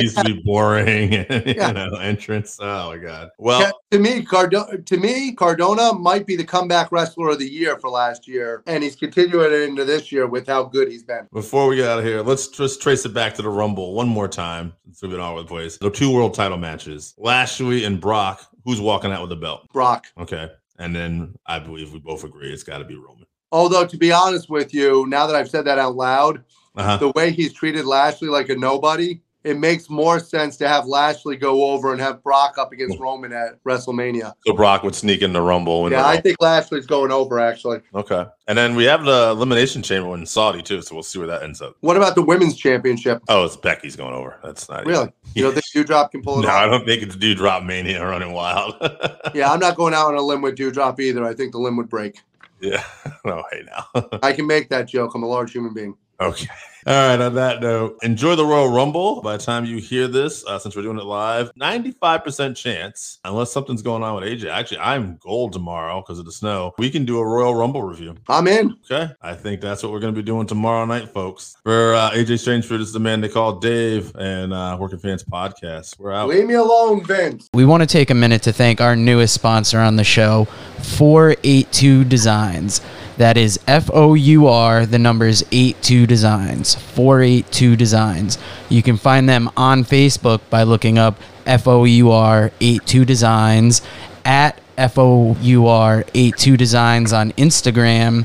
Used 0.00 0.18
to 0.18 0.24
be 0.24 0.42
boring. 0.44 1.14
And, 1.30 1.46
Yeah. 1.46 1.68
You 1.68 1.74
know, 1.74 1.90
entrance. 2.00 2.58
Oh 2.60 2.90
my 2.90 2.98
god. 2.98 3.30
Well, 3.38 3.72
to 3.92 3.98
me, 3.98 4.22
Cardona 4.22 4.76
to 4.78 4.96
me, 4.98 5.32
Cardona 5.32 5.94
might 5.94 6.26
be 6.26 6.36
the 6.36 6.44
comeback 6.44 6.92
wrestler 6.92 7.30
of 7.30 7.38
the 7.38 7.48
year 7.48 7.78
for 7.78 7.88
last 7.88 8.28
year, 8.28 8.62
and 8.66 8.82
he's 8.82 8.94
continuing 8.96 9.52
it 9.52 9.62
into 9.62 9.84
this 9.86 10.12
year 10.12 10.26
with 10.26 10.46
how 10.46 10.64
good 10.64 10.88
he's 10.88 11.02
been. 11.02 11.26
Before 11.32 11.66
we 11.66 11.76
get 11.76 11.88
out 11.88 11.98
of 12.00 12.04
here, 12.04 12.20
let's 12.22 12.48
just 12.48 12.82
trace 12.82 13.06
it 13.06 13.14
back 13.14 13.34
to 13.36 13.42
the 13.42 13.48
Rumble 13.48 13.94
one 13.94 14.08
more 14.08 14.28
time. 14.28 14.74
Since 14.86 15.02
we've 15.02 15.10
been 15.12 15.20
all 15.20 15.32
over 15.32 15.42
the 15.42 15.48
place. 15.48 15.78
The 15.78 15.90
two 15.90 16.12
world 16.12 16.34
title 16.34 16.58
matches. 16.58 17.14
Lashley 17.16 17.84
and 17.84 18.00
Brock. 18.00 18.46
Who's 18.70 18.80
walking 18.80 19.10
out 19.10 19.20
with 19.20 19.30
the 19.30 19.36
belt? 19.36 19.68
Brock. 19.72 20.06
Okay. 20.16 20.48
And 20.78 20.94
then 20.94 21.34
I 21.44 21.58
believe 21.58 21.92
we 21.92 21.98
both 21.98 22.22
agree 22.22 22.52
it's 22.52 22.62
got 22.62 22.78
to 22.78 22.84
be 22.84 22.94
Roman. 22.94 23.26
Although 23.50 23.84
to 23.84 23.96
be 23.96 24.12
honest 24.12 24.48
with 24.48 24.72
you, 24.72 25.06
now 25.08 25.26
that 25.26 25.34
I've 25.34 25.50
said 25.50 25.64
that 25.64 25.76
out 25.78 25.96
loud, 25.96 26.44
Uh-huh. 26.76 26.96
the 26.98 27.08
way 27.16 27.32
he's 27.32 27.52
treated 27.52 27.84
Lashley 27.84 28.28
like 28.28 28.48
a 28.48 28.54
nobody, 28.54 29.20
it 29.42 29.58
makes 29.58 29.88
more 29.88 30.20
sense 30.20 30.56
to 30.58 30.68
have 30.68 30.86
Lashley 30.86 31.36
go 31.36 31.70
over 31.72 31.92
and 31.92 32.00
have 32.00 32.22
Brock 32.22 32.58
up 32.58 32.72
against 32.72 32.96
hmm. 32.96 33.02
Roman 33.02 33.32
at 33.32 33.62
WrestleMania. 33.64 34.34
So 34.46 34.52
Brock 34.52 34.82
would 34.82 34.94
sneak 34.94 35.22
in 35.22 35.32
the 35.32 35.40
Rumble. 35.40 35.84
the 35.84 35.92
Yeah, 35.92 36.02
I 36.02 36.08
Rumble. 36.08 36.22
think 36.22 36.36
Lashley's 36.40 36.86
going 36.86 37.10
over 37.10 37.40
actually. 37.40 37.80
Okay. 37.94 38.26
And 38.48 38.58
then 38.58 38.74
we 38.74 38.84
have 38.84 39.04
the 39.04 39.30
Elimination 39.30 39.82
Chamber 39.82 40.14
in 40.14 40.26
Saudi 40.26 40.62
too. 40.62 40.82
So 40.82 40.94
we'll 40.94 41.02
see 41.02 41.18
where 41.18 41.28
that 41.28 41.42
ends 41.42 41.62
up. 41.62 41.76
What 41.80 41.96
about 41.96 42.14
the 42.14 42.22
women's 42.22 42.56
championship? 42.56 43.22
Oh, 43.28 43.44
it's 43.44 43.56
Becky's 43.56 43.96
going 43.96 44.14
over. 44.14 44.38
That's 44.42 44.68
not 44.68 44.84
Really? 44.84 45.10
You 45.34 45.44
don't 45.44 45.54
think 45.54 45.66
Doudrop 45.88 46.10
can 46.10 46.22
pull 46.22 46.40
it 46.40 46.42
No, 46.42 46.50
I 46.50 46.66
don't 46.66 46.84
think 46.84 47.02
it's 47.02 47.16
Doudrop 47.16 47.64
Mania 47.64 48.04
running 48.06 48.32
wild. 48.32 48.74
Yeah, 49.32 49.52
I'm 49.52 49.60
not 49.60 49.76
going 49.76 49.94
out 49.94 50.08
on 50.08 50.16
a 50.16 50.22
limb 50.22 50.42
with 50.42 50.56
Doudrop 50.56 50.98
either. 50.98 51.24
I 51.24 51.34
think 51.34 51.52
the 51.52 51.58
limb 51.58 51.76
would 51.76 51.88
break. 51.88 52.20
yeah. 52.60 52.82
No, 53.24 53.44
hey 53.52 53.62
now. 53.66 54.08
I 54.22 54.32
can 54.32 54.46
make 54.46 54.70
that 54.70 54.88
joke. 54.88 55.14
I'm 55.14 55.22
a 55.22 55.26
large 55.26 55.52
human 55.52 55.74
being. 55.74 55.94
Okay. 56.20 56.48
All 56.86 57.08
right. 57.08 57.20
On 57.20 57.34
that 57.34 57.60
note, 57.60 57.98
enjoy 58.02 58.36
the 58.36 58.44
Royal 58.44 58.68
Rumble. 58.68 59.20
By 59.20 59.36
the 59.36 59.42
time 59.42 59.66
you 59.66 59.76
hear 59.78 60.08
this, 60.08 60.44
uh, 60.46 60.58
since 60.58 60.74
we're 60.74 60.82
doing 60.82 60.98
it 60.98 61.04
live, 61.04 61.52
95% 61.54 62.56
chance, 62.56 63.18
unless 63.24 63.52
something's 63.52 63.82
going 63.82 64.02
on 64.02 64.14
with 64.14 64.24
AJ. 64.24 64.50
Actually, 64.50 64.78
I'm 64.78 65.16
gold 65.16 65.52
tomorrow 65.52 66.00
because 66.00 66.18
of 66.18 66.24
the 66.24 66.32
snow. 66.32 66.72
We 66.78 66.90
can 66.90 67.04
do 67.04 67.18
a 67.18 67.26
Royal 67.26 67.54
Rumble 67.54 67.82
review. 67.82 68.16
I'm 68.28 68.48
in. 68.48 68.76
Okay. 68.90 69.12
I 69.20 69.34
think 69.34 69.60
that's 69.60 69.82
what 69.82 69.92
we're 69.92 70.00
going 70.00 70.14
to 70.14 70.18
be 70.18 70.24
doing 70.24 70.46
tomorrow 70.46 70.86
night, 70.86 71.10
folks. 71.10 71.54
For 71.64 71.94
uh, 71.94 72.12
AJ 72.12 72.38
Strangeford, 72.38 72.78
this 72.78 72.88
is 72.88 72.92
the 72.94 73.00
man 73.00 73.20
they 73.20 73.28
call 73.28 73.58
Dave 73.58 74.14
and 74.16 74.54
uh, 74.54 74.76
Working 74.80 74.98
Fans 75.00 75.22
Podcast. 75.22 75.98
We're 75.98 76.12
out. 76.12 76.28
Leave 76.28 76.46
me 76.46 76.54
alone, 76.54 77.04
Vince. 77.04 77.50
We 77.52 77.66
want 77.66 77.82
to 77.82 77.86
take 77.86 78.08
a 78.08 78.14
minute 78.14 78.42
to 78.44 78.54
thank 78.54 78.80
our 78.80 78.96
newest 78.96 79.34
sponsor 79.34 79.80
on 79.80 79.96
the 79.96 80.04
show, 80.04 80.46
482 80.82 82.04
Designs. 82.04 82.80
That 83.20 83.36
is 83.36 83.60
F 83.66 83.90
O 83.92 84.14
U 84.14 84.46
R, 84.46 84.86
the 84.86 84.98
numbers 84.98 85.44
82 85.52 86.06
Designs. 86.06 86.74
482 86.74 87.76
Designs. 87.76 88.38
You 88.70 88.82
can 88.82 88.96
find 88.96 89.28
them 89.28 89.50
on 89.58 89.84
Facebook 89.84 90.40
by 90.48 90.62
looking 90.62 90.96
up 90.96 91.20
F 91.44 91.68
O 91.68 91.84
U 91.84 92.12
R 92.12 92.50
82 92.62 93.04
Designs, 93.04 93.82
at 94.24 94.58
F 94.78 94.96
O 94.96 95.36
U 95.38 95.66
R 95.66 96.06
82 96.14 96.56
Designs 96.56 97.12
on 97.12 97.32
Instagram. 97.32 98.24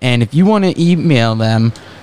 And 0.00 0.22
if 0.22 0.32
you 0.32 0.46
want 0.46 0.64
to 0.64 0.82
email 0.82 1.34
them, 1.34 1.74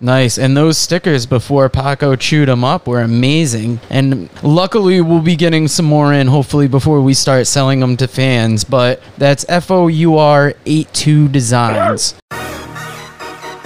Nice. 0.00 0.38
And 0.38 0.56
those 0.56 0.76
stickers 0.76 1.24
before 1.24 1.68
Paco 1.68 2.16
chewed 2.16 2.48
them 2.48 2.64
up 2.64 2.86
were 2.86 3.00
amazing. 3.00 3.80
And 3.88 4.28
luckily, 4.42 5.00
we'll 5.00 5.22
be 5.22 5.36
getting 5.36 5.68
some 5.68 5.86
more 5.86 6.12
in 6.12 6.26
hopefully 6.26 6.68
before 6.68 7.00
we 7.00 7.14
start 7.14 7.46
selling 7.46 7.80
them 7.80 7.96
to 7.96 8.06
fans. 8.06 8.62
But 8.62 9.00
that's 9.16 9.46
F 9.48 9.70
O 9.70 9.88
U 9.88 10.18
R 10.18 10.54
82 10.66 11.28
Designs. 11.28 12.14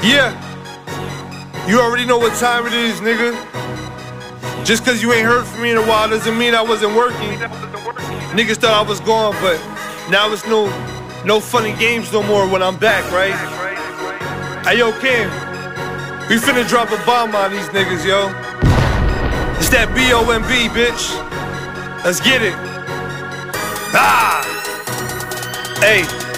Yeah. 0.03 0.47
You 1.69 1.81
already 1.81 2.07
know 2.07 2.19
what 2.19 2.35
time 2.39 2.67
it 2.67 2.73
is, 2.73 3.01
nigga. 3.01 3.35
Just 4.65 4.85
cause 4.85 5.03
you 5.03 5.13
ain't 5.13 5.27
heard 5.27 5.45
from 5.47 5.63
me 5.63 5.71
in 5.73 5.79
a 5.79 5.83
while 5.83 6.09
doesn't 6.09 6.39
mean 6.39 6.55
I 6.55 6.63
wasn't 6.63 6.95
working. 6.95 7.39
Niggas 8.37 8.57
thought 8.57 8.87
I 8.87 8.89
was 8.89 9.01
gone, 9.01 9.35
but 9.41 9.59
now 10.11 10.31
it's 10.33 10.47
no 10.47 10.67
no 11.25 11.41
funny 11.41 11.75
games 11.77 12.13
no 12.13 12.23
more 12.23 12.49
when 12.49 12.63
I'm 12.63 12.77
back, 12.77 13.11
right? 13.11 13.35
Hey 14.65 14.79
yo, 14.79 14.93
Cam. 15.01 15.50
We 16.31 16.37
finna 16.37 16.67
drop 16.69 16.93
a 16.93 17.05
bomb 17.05 17.35
on 17.35 17.51
these 17.51 17.67
niggas, 17.71 18.07
yo. 18.07 18.29
It's 19.59 19.69
that 19.71 19.93
B-O-M-B, 19.97 20.69
bitch. 20.69 21.11
Let's 22.05 22.21
get 22.21 22.41
it. 22.41 22.55
Ah! 23.93 24.41
Hey. 25.81 26.30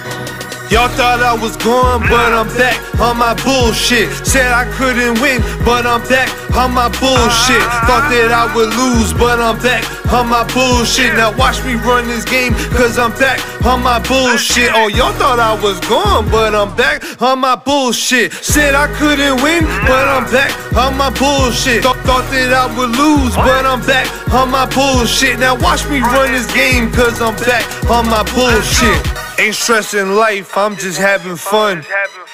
Y'all 0.72 0.88
thought 0.88 1.20
I 1.20 1.36
was 1.36 1.52
gone, 1.60 2.00
but 2.08 2.32
I'm 2.32 2.48
back 2.56 2.80
on 2.96 3.20
my 3.20 3.36
bullshit. 3.44 4.08
Said 4.24 4.48
I 4.56 4.64
couldn't 4.72 5.20
win, 5.20 5.44
but 5.68 5.84
I'm 5.84 6.00
back 6.08 6.32
on 6.56 6.72
my 6.72 6.88
bullshit. 6.96 7.60
Thought 7.84 8.08
that 8.08 8.32
I 8.32 8.48
would 8.56 8.72
lose, 8.80 9.12
but 9.12 9.36
I'm 9.36 9.60
back 9.60 9.84
on 10.08 10.32
my 10.32 10.48
bullshit. 10.56 11.12
Now 11.12 11.36
watch 11.36 11.60
me 11.68 11.76
run 11.84 12.08
this 12.08 12.24
game, 12.24 12.56
cause 12.72 12.96
I'm 12.96 13.12
back 13.20 13.44
on 13.68 13.84
my 13.84 14.00
bullshit. 14.00 14.72
Oh, 14.72 14.88
y'all 14.88 15.12
thought 15.20 15.36
I 15.36 15.52
was 15.60 15.76
gone, 15.92 16.24
but 16.32 16.56
I'm 16.56 16.72
back 16.74 17.04
on 17.20 17.44
my 17.44 17.52
bullshit. 17.54 18.32
Said 18.32 18.72
I 18.72 18.88
couldn't 18.96 19.44
win, 19.44 19.68
but 19.84 20.08
I'm 20.08 20.24
back 20.32 20.56
on 20.72 20.96
my 20.96 21.12
bullshit. 21.12 21.84
Thought, 21.84 22.00
thought 22.08 22.24
that 22.32 22.48
I 22.48 22.72
would 22.80 22.96
lose, 22.96 23.36
but 23.36 23.68
I'm 23.68 23.84
back 23.84 24.08
on 24.32 24.48
my 24.48 24.64
bullshit. 24.72 25.36
Now 25.36 25.52
watch 25.52 25.84
me 25.92 26.00
run 26.00 26.32
this 26.32 26.48
game, 26.56 26.88
cause 26.96 27.20
I'm 27.20 27.36
back 27.44 27.68
on 27.92 28.08
my 28.08 28.24
bullshit. 28.32 29.21
Ain't 29.42 29.56
stressing 29.56 30.14
life, 30.14 30.56
I'm 30.56 30.76
just 30.76 31.00
having 31.00 31.34
fun. 31.34 31.84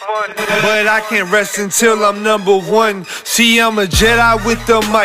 But 0.09 0.87
I 0.87 1.03
can't 1.07 1.31
rest 1.31 1.59
until 1.59 2.03
I'm 2.03 2.23
number 2.23 2.57
one. 2.57 3.05
See, 3.25 3.61
I'm 3.61 3.79
a 3.79 3.85
Jedi 3.85 4.43
with 4.47 4.65
the 4.67 4.81
mic, 4.89 5.05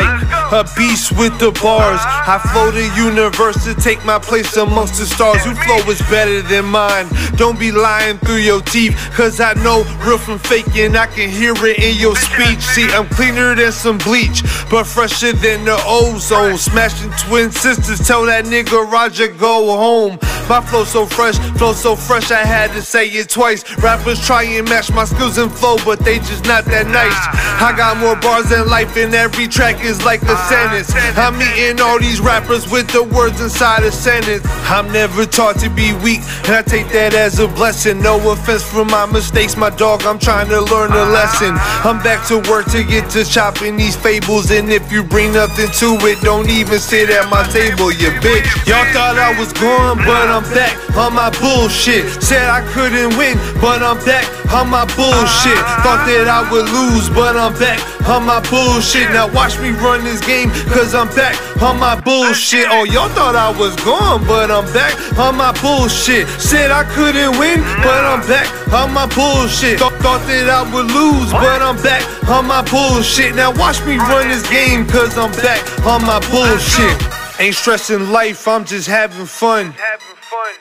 a 0.50 0.64
beast 0.78 1.12
with 1.18 1.38
the 1.38 1.52
bars. 1.60 2.00
I 2.02 2.40
flow 2.50 2.70
the 2.70 2.88
universe 2.96 3.64
to 3.64 3.74
take 3.74 4.02
my 4.06 4.18
place 4.18 4.56
amongst 4.56 4.98
the 4.98 5.04
stars. 5.04 5.44
Who 5.44 5.54
flow 5.56 5.76
is 5.90 6.00
better 6.08 6.40
than 6.40 6.64
mine? 6.64 7.06
Don't 7.36 7.58
be 7.58 7.70
lying 7.70 8.16
through 8.16 8.44
your 8.48 8.62
teeth, 8.62 8.96
cause 9.12 9.40
I 9.40 9.52
know 9.62 9.84
real 10.06 10.16
from 10.16 10.38
fake 10.38 10.74
and 10.76 10.96
I 10.96 11.06
can 11.06 11.28
hear 11.28 11.52
it 11.54 11.80
in 11.80 12.00
your 12.00 12.16
speech. 12.16 12.60
See, 12.60 12.90
I'm 12.90 13.06
cleaner 13.08 13.54
than 13.54 13.72
some 13.72 13.98
bleach, 13.98 14.42
but 14.70 14.84
fresher 14.84 15.34
than 15.34 15.66
the 15.66 15.78
ozone. 15.84 16.56
Smashing 16.56 17.10
twin 17.28 17.50
sisters, 17.50 18.06
tell 18.06 18.24
that 18.24 18.46
nigga 18.46 18.90
Roger 18.90 19.28
go 19.28 19.76
home. 19.76 20.18
My 20.48 20.60
flow 20.62 20.84
so 20.84 21.04
fresh, 21.04 21.36
flow 21.58 21.74
so 21.74 21.94
fresh, 21.94 22.30
I 22.30 22.44
had 22.44 22.70
to 22.72 22.80
say 22.80 23.08
it 23.08 23.28
twice. 23.28 23.64
Rappers 23.78 24.24
try 24.24 24.44
and 24.44 24.66
match 24.68 24.93
my 24.94 25.04
skills 25.04 25.38
and 25.38 25.50
flow, 25.50 25.76
but 25.84 25.98
they 26.00 26.18
just 26.18 26.46
not 26.46 26.64
that 26.66 26.86
nice. 26.86 27.18
I 27.60 27.74
got 27.76 27.98
more 27.98 28.16
bars 28.16 28.50
than 28.50 28.68
life, 28.68 28.96
and 28.96 29.14
every 29.14 29.48
track 29.48 29.84
is 29.84 30.04
like 30.04 30.22
a 30.22 30.36
sentence. 30.48 30.94
I'm 31.16 31.40
eating 31.42 31.80
all 31.80 31.98
these 31.98 32.20
rappers 32.20 32.70
with 32.70 32.88
the 32.88 33.02
words 33.02 33.40
inside 33.40 33.82
a 33.82 33.92
sentence. 33.92 34.46
I'm 34.70 34.90
never 34.92 35.26
taught 35.26 35.58
to 35.58 35.70
be 35.70 35.92
weak, 36.02 36.20
and 36.46 36.54
I 36.56 36.62
take 36.62 36.88
that 36.90 37.14
as 37.14 37.38
a 37.38 37.48
blessing. 37.48 38.00
No 38.00 38.16
offense 38.30 38.62
for 38.62 38.84
my 38.84 39.06
mistakes, 39.06 39.56
my 39.56 39.70
dog, 39.70 40.02
I'm 40.04 40.18
trying 40.18 40.48
to 40.48 40.60
learn 40.60 40.92
a 40.92 41.04
lesson. 41.10 41.54
I'm 41.82 42.02
back 42.02 42.26
to 42.28 42.38
work 42.50 42.66
to 42.72 42.84
get 42.84 43.10
to 43.10 43.24
chopping 43.24 43.76
these 43.76 43.96
fables, 43.96 44.50
and 44.50 44.70
if 44.70 44.92
you 44.92 45.02
bring 45.02 45.32
nothing 45.32 45.70
to 45.82 45.98
it, 46.06 46.20
don't 46.22 46.48
even 46.48 46.78
sit 46.78 47.10
at 47.10 47.28
my 47.30 47.42
table, 47.50 47.90
you 47.90 48.10
bitch. 48.22 48.46
Y'all 48.66 48.86
thought 48.92 49.18
I 49.18 49.38
was 49.38 49.52
gone, 49.52 49.98
but 49.98 50.28
I'm 50.30 50.44
back 50.54 50.76
on 50.96 51.14
my 51.14 51.30
bullshit. 51.40 52.22
Said 52.22 52.48
I 52.48 52.62
couldn't 52.72 53.16
win, 53.18 53.36
but 53.60 53.82
I'm 53.82 53.98
back 54.04 54.24
on 54.52 54.68
my 54.70 54.83
bullshit. 54.92 55.60
Thought 55.80 56.04
that 56.06 56.28
I 56.28 56.44
would 56.52 56.68
lose, 56.68 57.08
but 57.10 57.36
I'm 57.36 57.52
back 57.58 57.80
on 58.08 58.24
my 58.24 58.40
bullshit. 58.50 59.10
Now 59.10 59.32
watch 59.32 59.58
me 59.60 59.70
run 59.70 60.04
this 60.04 60.20
game, 60.20 60.50
cause 60.68 60.94
I'm 60.94 61.08
back 61.16 61.34
on 61.62 61.78
my 61.78 61.98
bullshit. 62.00 62.66
Oh, 62.68 62.84
y'all 62.84 63.08
thought 63.16 63.36
I 63.36 63.50
was 63.56 63.74
gone, 63.82 64.26
but 64.26 64.50
I'm 64.50 64.66
back 64.72 64.94
on 65.18 65.36
my 65.36 65.52
bullshit. 65.60 66.28
Said 66.40 66.70
I 66.70 66.84
couldn't 66.92 67.38
win, 67.38 67.60
but 67.80 68.02
I'm 68.04 68.22
back 68.26 68.48
on 68.72 68.92
my 68.92 69.06
bullshit. 69.12 69.78
Thought, 69.78 69.96
thought 70.04 70.22
that 70.26 70.48
I 70.48 70.62
would 70.72 70.88
lose, 70.92 71.30
but 71.32 71.62
I'm 71.62 71.80
back 71.82 72.02
on 72.28 72.46
my 72.46 72.62
bullshit. 72.68 73.34
Now 73.34 73.52
watch 73.56 73.80
me 73.86 73.96
run 73.96 74.28
this 74.28 74.44
game, 74.48 74.86
cause 74.86 75.16
I'm 75.16 75.32
back 75.40 75.60
on 75.86 76.02
my 76.04 76.20
bullshit. 76.30 76.96
Ain't 77.40 77.54
stressing 77.56 78.10
life, 78.10 78.46
I'm 78.46 78.64
just 78.64 78.86
having 78.86 79.26
fun. 79.26 79.74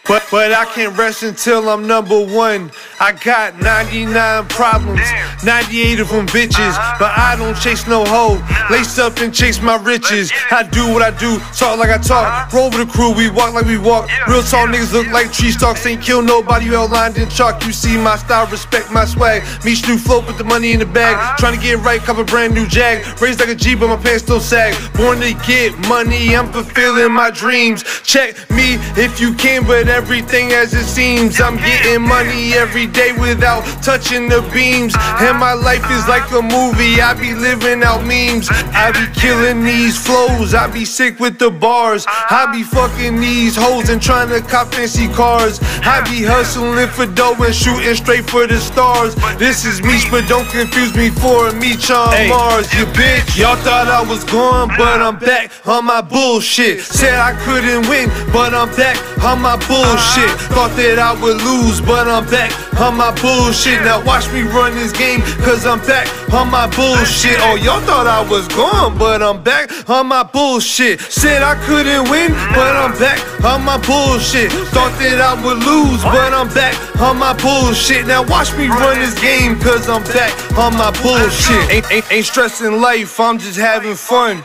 But 0.08 0.28
but 0.30 0.52
I 0.52 0.66
can't 0.66 0.98
rest 0.98 1.24
until 1.24 1.70
I'm 1.70 1.88
number 1.88 2.20
one. 2.20 2.72
I 3.00 3.14
got 3.14 3.60
99 3.60 4.48
problems, 4.48 5.02
98 5.44 6.00
of 6.00 6.10
them 6.10 6.28
bitches. 6.28 6.76
But 7.00 7.18
I 7.18 7.36
don't 7.38 7.56
chase 7.56 7.88
no 7.88 8.04
hoe. 8.06 8.42
Lace 8.70 8.98
up 9.00 9.18
and 9.20 9.34
chase 9.34 9.62
my 9.62 9.76
riches. 9.78 10.32
I 10.52 10.64
do 10.64 10.92
what 10.92 11.02
I 11.02 11.12
do, 11.18 11.40
talk 11.58 11.80
like 11.80 11.90
I 11.90 11.98
talk. 11.98 12.52
Roll 12.52 12.70
with 12.70 12.88
the 12.88 12.92
crew, 12.92 13.14
we 13.14 13.30
walk 13.30 13.54
like 13.54 13.66
we 13.66 13.78
walk. 13.78 14.10
Real 14.28 14.44
tall 14.44 14.68
niggas 14.68 14.94
look 14.94 15.08
like 15.08 15.32
tree 15.32 15.52
stalks. 15.52 15.86
Ain't 15.86 16.02
kill 16.02 16.22
nobody, 16.22 16.66
you 16.66 16.76
outlined 16.76 17.18
in 17.18 17.30
chalk. 17.30 17.64
You 17.66 17.72
see 17.72 17.98
my 17.98 18.18
style, 18.18 18.48
respect 18.48 18.92
my 18.92 19.06
swag. 19.06 19.44
Me 19.66 19.74
new 19.88 19.98
flow, 19.98 20.22
put 20.22 20.38
the 20.38 20.44
money 20.44 20.72
in 20.72 20.80
the 20.80 20.86
bag. 20.86 21.38
Trying 21.38 21.56
to 21.56 21.62
get 21.62 21.80
right, 21.80 22.02
cop 22.02 22.18
a 22.18 22.24
brand 22.24 22.54
new 22.54 22.68
jag. 22.68 23.04
Raised 23.22 23.40
like 23.40 23.50
a 23.50 23.56
G, 23.56 23.76
but 23.76 23.88
my 23.88 23.98
pants 23.98 24.24
still 24.24 24.40
sag. 24.40 24.76
Born 24.94 25.20
to 25.22 25.34
get 25.46 25.78
money, 25.88 26.36
I'm 26.36 26.52
fulfilling 26.52 27.12
my 27.12 27.32
dreams. 27.32 27.84
Check 28.04 28.36
me 28.52 28.76
if 28.96 29.20
you 29.20 29.34
can, 29.34 29.63
but 29.66 29.88
everything 29.88 30.52
as 30.52 30.74
it 30.74 30.86
seems. 30.86 31.40
I'm 31.40 31.58
getting 31.58 32.02
money 32.02 32.54
every 32.54 32.88
day 32.88 33.12
without 33.14 33.62
touching 33.84 34.30
the 34.30 34.42
beams. 34.54 34.94
And 35.20 35.38
my 35.38 35.54
life 35.54 35.86
is 35.92 36.08
like 36.08 36.30
a 36.32 36.42
movie, 36.42 37.02
I 37.02 37.14
be 37.14 37.34
living 37.34 37.84
out 37.84 38.06
memes. 38.06 38.50
I 38.52 38.92
be 38.92 39.06
killing 39.20 39.64
these 39.64 39.98
flows, 39.98 40.54
I 40.54 40.68
be 40.68 40.86
sick 40.86 41.20
with 41.20 41.40
the 41.40 41.52
bars. 41.52 42.06
I 42.08 42.50
be 42.52 42.64
fucking 42.64 43.20
these 43.20 43.56
hoes 43.56 43.90
and 43.90 44.02
trying 44.02 44.30
to 44.30 44.42
cop 44.42 44.74
fancy 44.74 45.08
cars. 45.10 45.60
I 45.84 46.02
be 46.10 46.24
hustling 46.24 46.88
for 46.90 47.06
dough 47.06 47.36
and 47.40 47.54
shooting 47.54 47.96
straight 47.96 48.26
for 48.30 48.48
the 48.48 48.58
stars. 48.58 49.16
This 49.38 49.66
is 49.66 49.82
Meech, 49.82 50.10
but 50.10 50.28
don't 50.28 50.48
confuse 50.50 50.96
me 50.96 51.10
for 51.10 51.50
a 51.50 51.54
Meech 51.54 51.92
on 51.92 52.30
Mars, 52.30 52.74
you 52.74 52.86
bitch. 52.98 53.38
Y'all 53.38 53.56
thought 53.58 53.88
I 53.88 54.02
was 54.02 54.24
gone, 54.24 54.70
but 54.78 55.02
I'm 55.02 55.18
back 55.18 55.52
on 55.66 55.86
my 55.86 56.02
bullshit. 56.02 56.82
Said 56.82 57.16
I 57.16 57.34
couldn't 57.46 57.88
win, 57.90 58.10
but 58.32 58.54
I'm 58.54 58.74
back 58.76 58.98
on 59.24 59.42
my 59.44 59.60
bullshit. 59.68 60.32
Thought 60.56 60.72
that 60.80 60.98
I 60.98 61.12
would 61.20 61.44
lose, 61.44 61.84
but 61.84 62.08
I'm 62.08 62.24
back 62.32 62.56
on 62.80 62.96
my 62.96 63.12
bullshit. 63.20 63.84
Now 63.84 64.00
watch 64.08 64.32
me 64.32 64.42
run 64.48 64.74
this 64.74 64.96
game, 64.96 65.20
cause 65.44 65.68
I'm 65.68 65.84
back 65.84 66.08
on 66.32 66.50
my 66.50 66.66
bullshit. 66.72 67.38
Oh, 67.44 67.60
y'all 67.60 67.84
thought 67.84 68.08
I 68.08 68.24
was 68.24 68.48
gone, 68.48 68.98
but 68.98 69.22
I'm 69.22 69.44
back 69.44 69.68
on 69.90 70.08
my 70.08 70.24
bullshit. 70.24 71.02
Said 71.02 71.44
I 71.44 71.60
couldn't 71.68 72.10
win, 72.10 72.32
but 72.56 72.74
I'm 72.80 72.96
back 72.98 73.20
on 73.44 73.62
my 73.68 73.78
bullshit. 73.84 74.50
Thought 74.72 74.96
that 75.04 75.20
I 75.20 75.36
would 75.44 75.60
lose, 75.60 76.02
but 76.08 76.32
I'm 76.32 76.48
back 76.56 76.80
on 77.04 77.20
my 77.20 77.36
bullshit. 77.44 78.08
Now 78.08 78.24
watch 78.24 78.56
me 78.56 78.72
run 78.72 78.98
this 79.04 79.20
game, 79.20 79.60
cause 79.60 79.92
I'm 79.92 80.04
back 80.16 80.32
on 80.58 80.74
my 80.80 80.96
bullshit. 81.04 81.68
Ain't, 81.70 81.92
ain't, 81.92 82.08
ain't 82.12 82.26
stressing 82.26 82.80
life, 82.80 83.20
I'm 83.20 83.38
just 83.38 83.60
having 83.60 83.96
fun. 83.96 84.42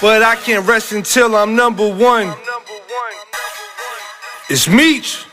But 0.00 0.22
I 0.22 0.36
can't 0.36 0.66
rest 0.66 0.92
until 0.92 1.34
I'm 1.34 1.56
number 1.56 1.88
one. 1.88 2.34
It's 4.50 4.68
Meech. 4.68 5.24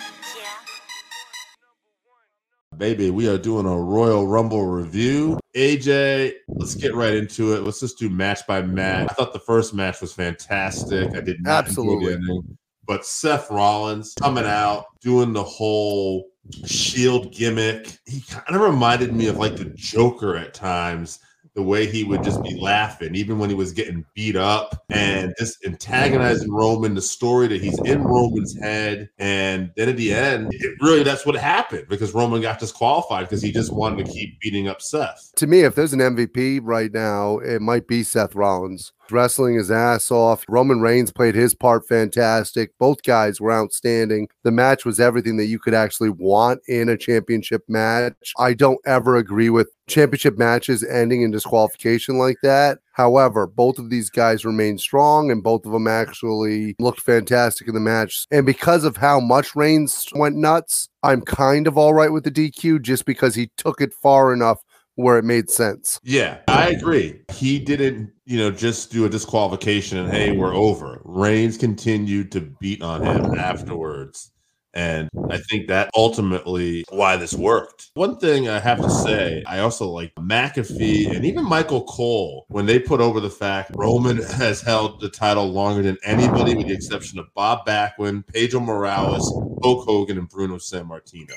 Baby, 2.77 3.11
we 3.11 3.27
are 3.29 3.37
doing 3.37 3.65
a 3.65 3.77
Royal 3.77 4.25
Rumble 4.25 4.65
review. 4.65 5.37
AJ, 5.55 6.33
let's 6.47 6.75
get 6.75 6.95
right 6.95 7.13
into 7.13 7.53
it. 7.53 7.63
Let's 7.63 7.81
just 7.81 7.99
do 7.99 8.09
match 8.09 8.47
by 8.47 8.61
match. 8.61 9.09
I 9.11 9.13
thought 9.13 9.33
the 9.33 9.39
first 9.39 9.73
match 9.73 10.01
was 10.01 10.13
fantastic. 10.13 11.13
I 11.13 11.21
did 11.21 11.43
not 11.43 11.67
Absolutely. 11.67 12.13
ending. 12.13 12.57
But 12.87 13.05
Seth 13.05 13.51
Rollins 13.51 14.15
coming 14.19 14.45
out, 14.45 14.85
doing 15.01 15.33
the 15.33 15.43
whole 15.43 16.29
shield 16.65 17.33
gimmick. 17.33 17.97
He 18.05 18.21
kind 18.21 18.55
of 18.55 18.61
reminded 18.61 19.13
me 19.13 19.27
of 19.27 19.37
like 19.37 19.55
the 19.55 19.65
Joker 19.65 20.35
at 20.35 20.53
times. 20.53 21.19
The 21.55 21.61
way 21.61 21.85
he 21.85 22.03
would 22.03 22.23
just 22.23 22.41
be 22.41 22.59
laughing, 22.59 23.13
even 23.15 23.37
when 23.37 23.49
he 23.49 23.55
was 23.55 23.73
getting 23.73 24.03
beat 24.15 24.35
up, 24.35 24.83
and 24.89 25.33
just 25.37 25.63
antagonizing 25.65 26.51
Roman. 26.51 26.95
The 26.95 27.01
story 27.01 27.47
that 27.47 27.61
he's 27.61 27.79
in 27.81 28.03
Roman's 28.03 28.57
head, 28.59 29.09
and 29.19 29.71
then 29.75 29.89
at 29.89 29.97
the 29.97 30.13
end, 30.13 30.51
it 30.51 30.75
really 30.81 31.03
that's 31.03 31.25
what 31.25 31.35
happened 31.35 31.87
because 31.89 32.13
Roman 32.13 32.41
got 32.41 32.59
disqualified 32.59 33.25
because 33.25 33.41
he 33.41 33.51
just 33.51 33.71
wanted 33.71 34.05
to 34.05 34.11
keep 34.11 34.39
beating 34.39 34.67
up 34.67 34.81
Seth. 34.81 35.31
To 35.35 35.45
me, 35.45 35.61
if 35.61 35.75
there's 35.75 35.93
an 35.93 35.99
MVP 35.99 36.61
right 36.63 36.91
now, 36.91 37.37
it 37.37 37.61
might 37.61 37.87
be 37.87 38.03
Seth 38.03 38.33
Rollins. 38.33 38.91
Wrestling 39.11 39.55
his 39.55 39.71
ass 39.71 40.11
off. 40.11 40.45
Roman 40.47 40.81
Reigns 40.81 41.11
played 41.11 41.35
his 41.35 41.53
part 41.53 41.87
fantastic. 41.87 42.71
Both 42.79 43.03
guys 43.03 43.39
were 43.41 43.51
outstanding. 43.51 44.27
The 44.43 44.51
match 44.51 44.85
was 44.85 44.99
everything 44.99 45.37
that 45.37 45.45
you 45.45 45.59
could 45.59 45.73
actually 45.73 46.09
want 46.09 46.61
in 46.67 46.89
a 46.89 46.97
championship 46.97 47.63
match. 47.67 48.33
I 48.37 48.53
don't 48.53 48.79
ever 48.85 49.17
agree 49.17 49.49
with 49.49 49.69
championship 49.87 50.37
matches 50.37 50.83
ending 50.83 51.21
in 51.21 51.31
disqualification 51.31 52.17
like 52.17 52.37
that. 52.43 52.79
However, 52.93 53.47
both 53.47 53.79
of 53.79 53.89
these 53.89 54.09
guys 54.09 54.45
remained 54.45 54.79
strong 54.79 55.31
and 55.31 55.43
both 55.43 55.65
of 55.65 55.71
them 55.71 55.87
actually 55.87 56.75
looked 56.79 57.01
fantastic 57.01 57.67
in 57.67 57.73
the 57.73 57.79
match. 57.79 58.25
And 58.31 58.45
because 58.45 58.83
of 58.83 58.97
how 58.97 59.19
much 59.19 59.55
Reigns 59.55 60.07
went 60.13 60.35
nuts, 60.35 60.89
I'm 61.01 61.21
kind 61.21 61.67
of 61.67 61.77
all 61.77 61.93
right 61.93 62.11
with 62.11 62.23
the 62.23 62.31
DQ 62.31 62.81
just 62.81 63.05
because 63.05 63.35
he 63.35 63.51
took 63.57 63.81
it 63.81 63.93
far 63.93 64.31
enough 64.31 64.59
where 64.95 65.17
it 65.17 65.23
made 65.23 65.49
sense. 65.49 65.99
Yeah, 66.03 66.39
I 66.47 66.69
agree. 66.69 67.21
He 67.31 67.59
didn't, 67.59 68.11
you 68.25 68.37
know, 68.37 68.51
just 68.51 68.91
do 68.91 69.05
a 69.05 69.09
disqualification 69.09 69.97
and 69.97 70.11
hey, 70.11 70.31
we're 70.31 70.53
over. 70.53 71.01
Reigns 71.03 71.57
continued 71.57 72.31
to 72.33 72.41
beat 72.41 72.81
on 72.81 73.03
him 73.03 73.37
afterwards. 73.37 74.31
And 74.75 75.09
I 75.29 75.37
think 75.37 75.67
that 75.67 75.91
ultimately 75.95 76.83
why 76.89 77.15
this 77.15 77.35
worked. 77.35 77.91
One 77.93 78.17
thing 78.17 78.49
I 78.49 78.57
have 78.59 78.81
to 78.81 78.89
say, 78.89 79.43
I 79.45 79.59
also 79.59 79.87
like 79.87 80.15
McAfee 80.15 81.15
and 81.15 81.23
even 81.25 81.47
Michael 81.47 81.83
Cole 81.83 82.45
when 82.49 82.65
they 82.65 82.79
put 82.79 82.99
over 82.99 83.19
the 83.19 83.29
fact 83.29 83.71
Roman 83.75 84.17
has 84.37 84.61
held 84.61 84.99
the 84.99 85.09
title 85.09 85.47
longer 85.47 85.83
than 85.83 85.97
anybody 86.03 86.55
with 86.55 86.67
the 86.67 86.73
exception 86.73 87.19
of 87.19 87.31
Bob 87.35 87.67
Backlund, 87.67 88.25
Pedro 88.27 88.61
Morales, 88.61 89.31
Hulk 89.61 89.85
Hogan, 89.85 90.17
and 90.17 90.27
Bruno 90.27 90.55
Sammartino. 90.55 91.35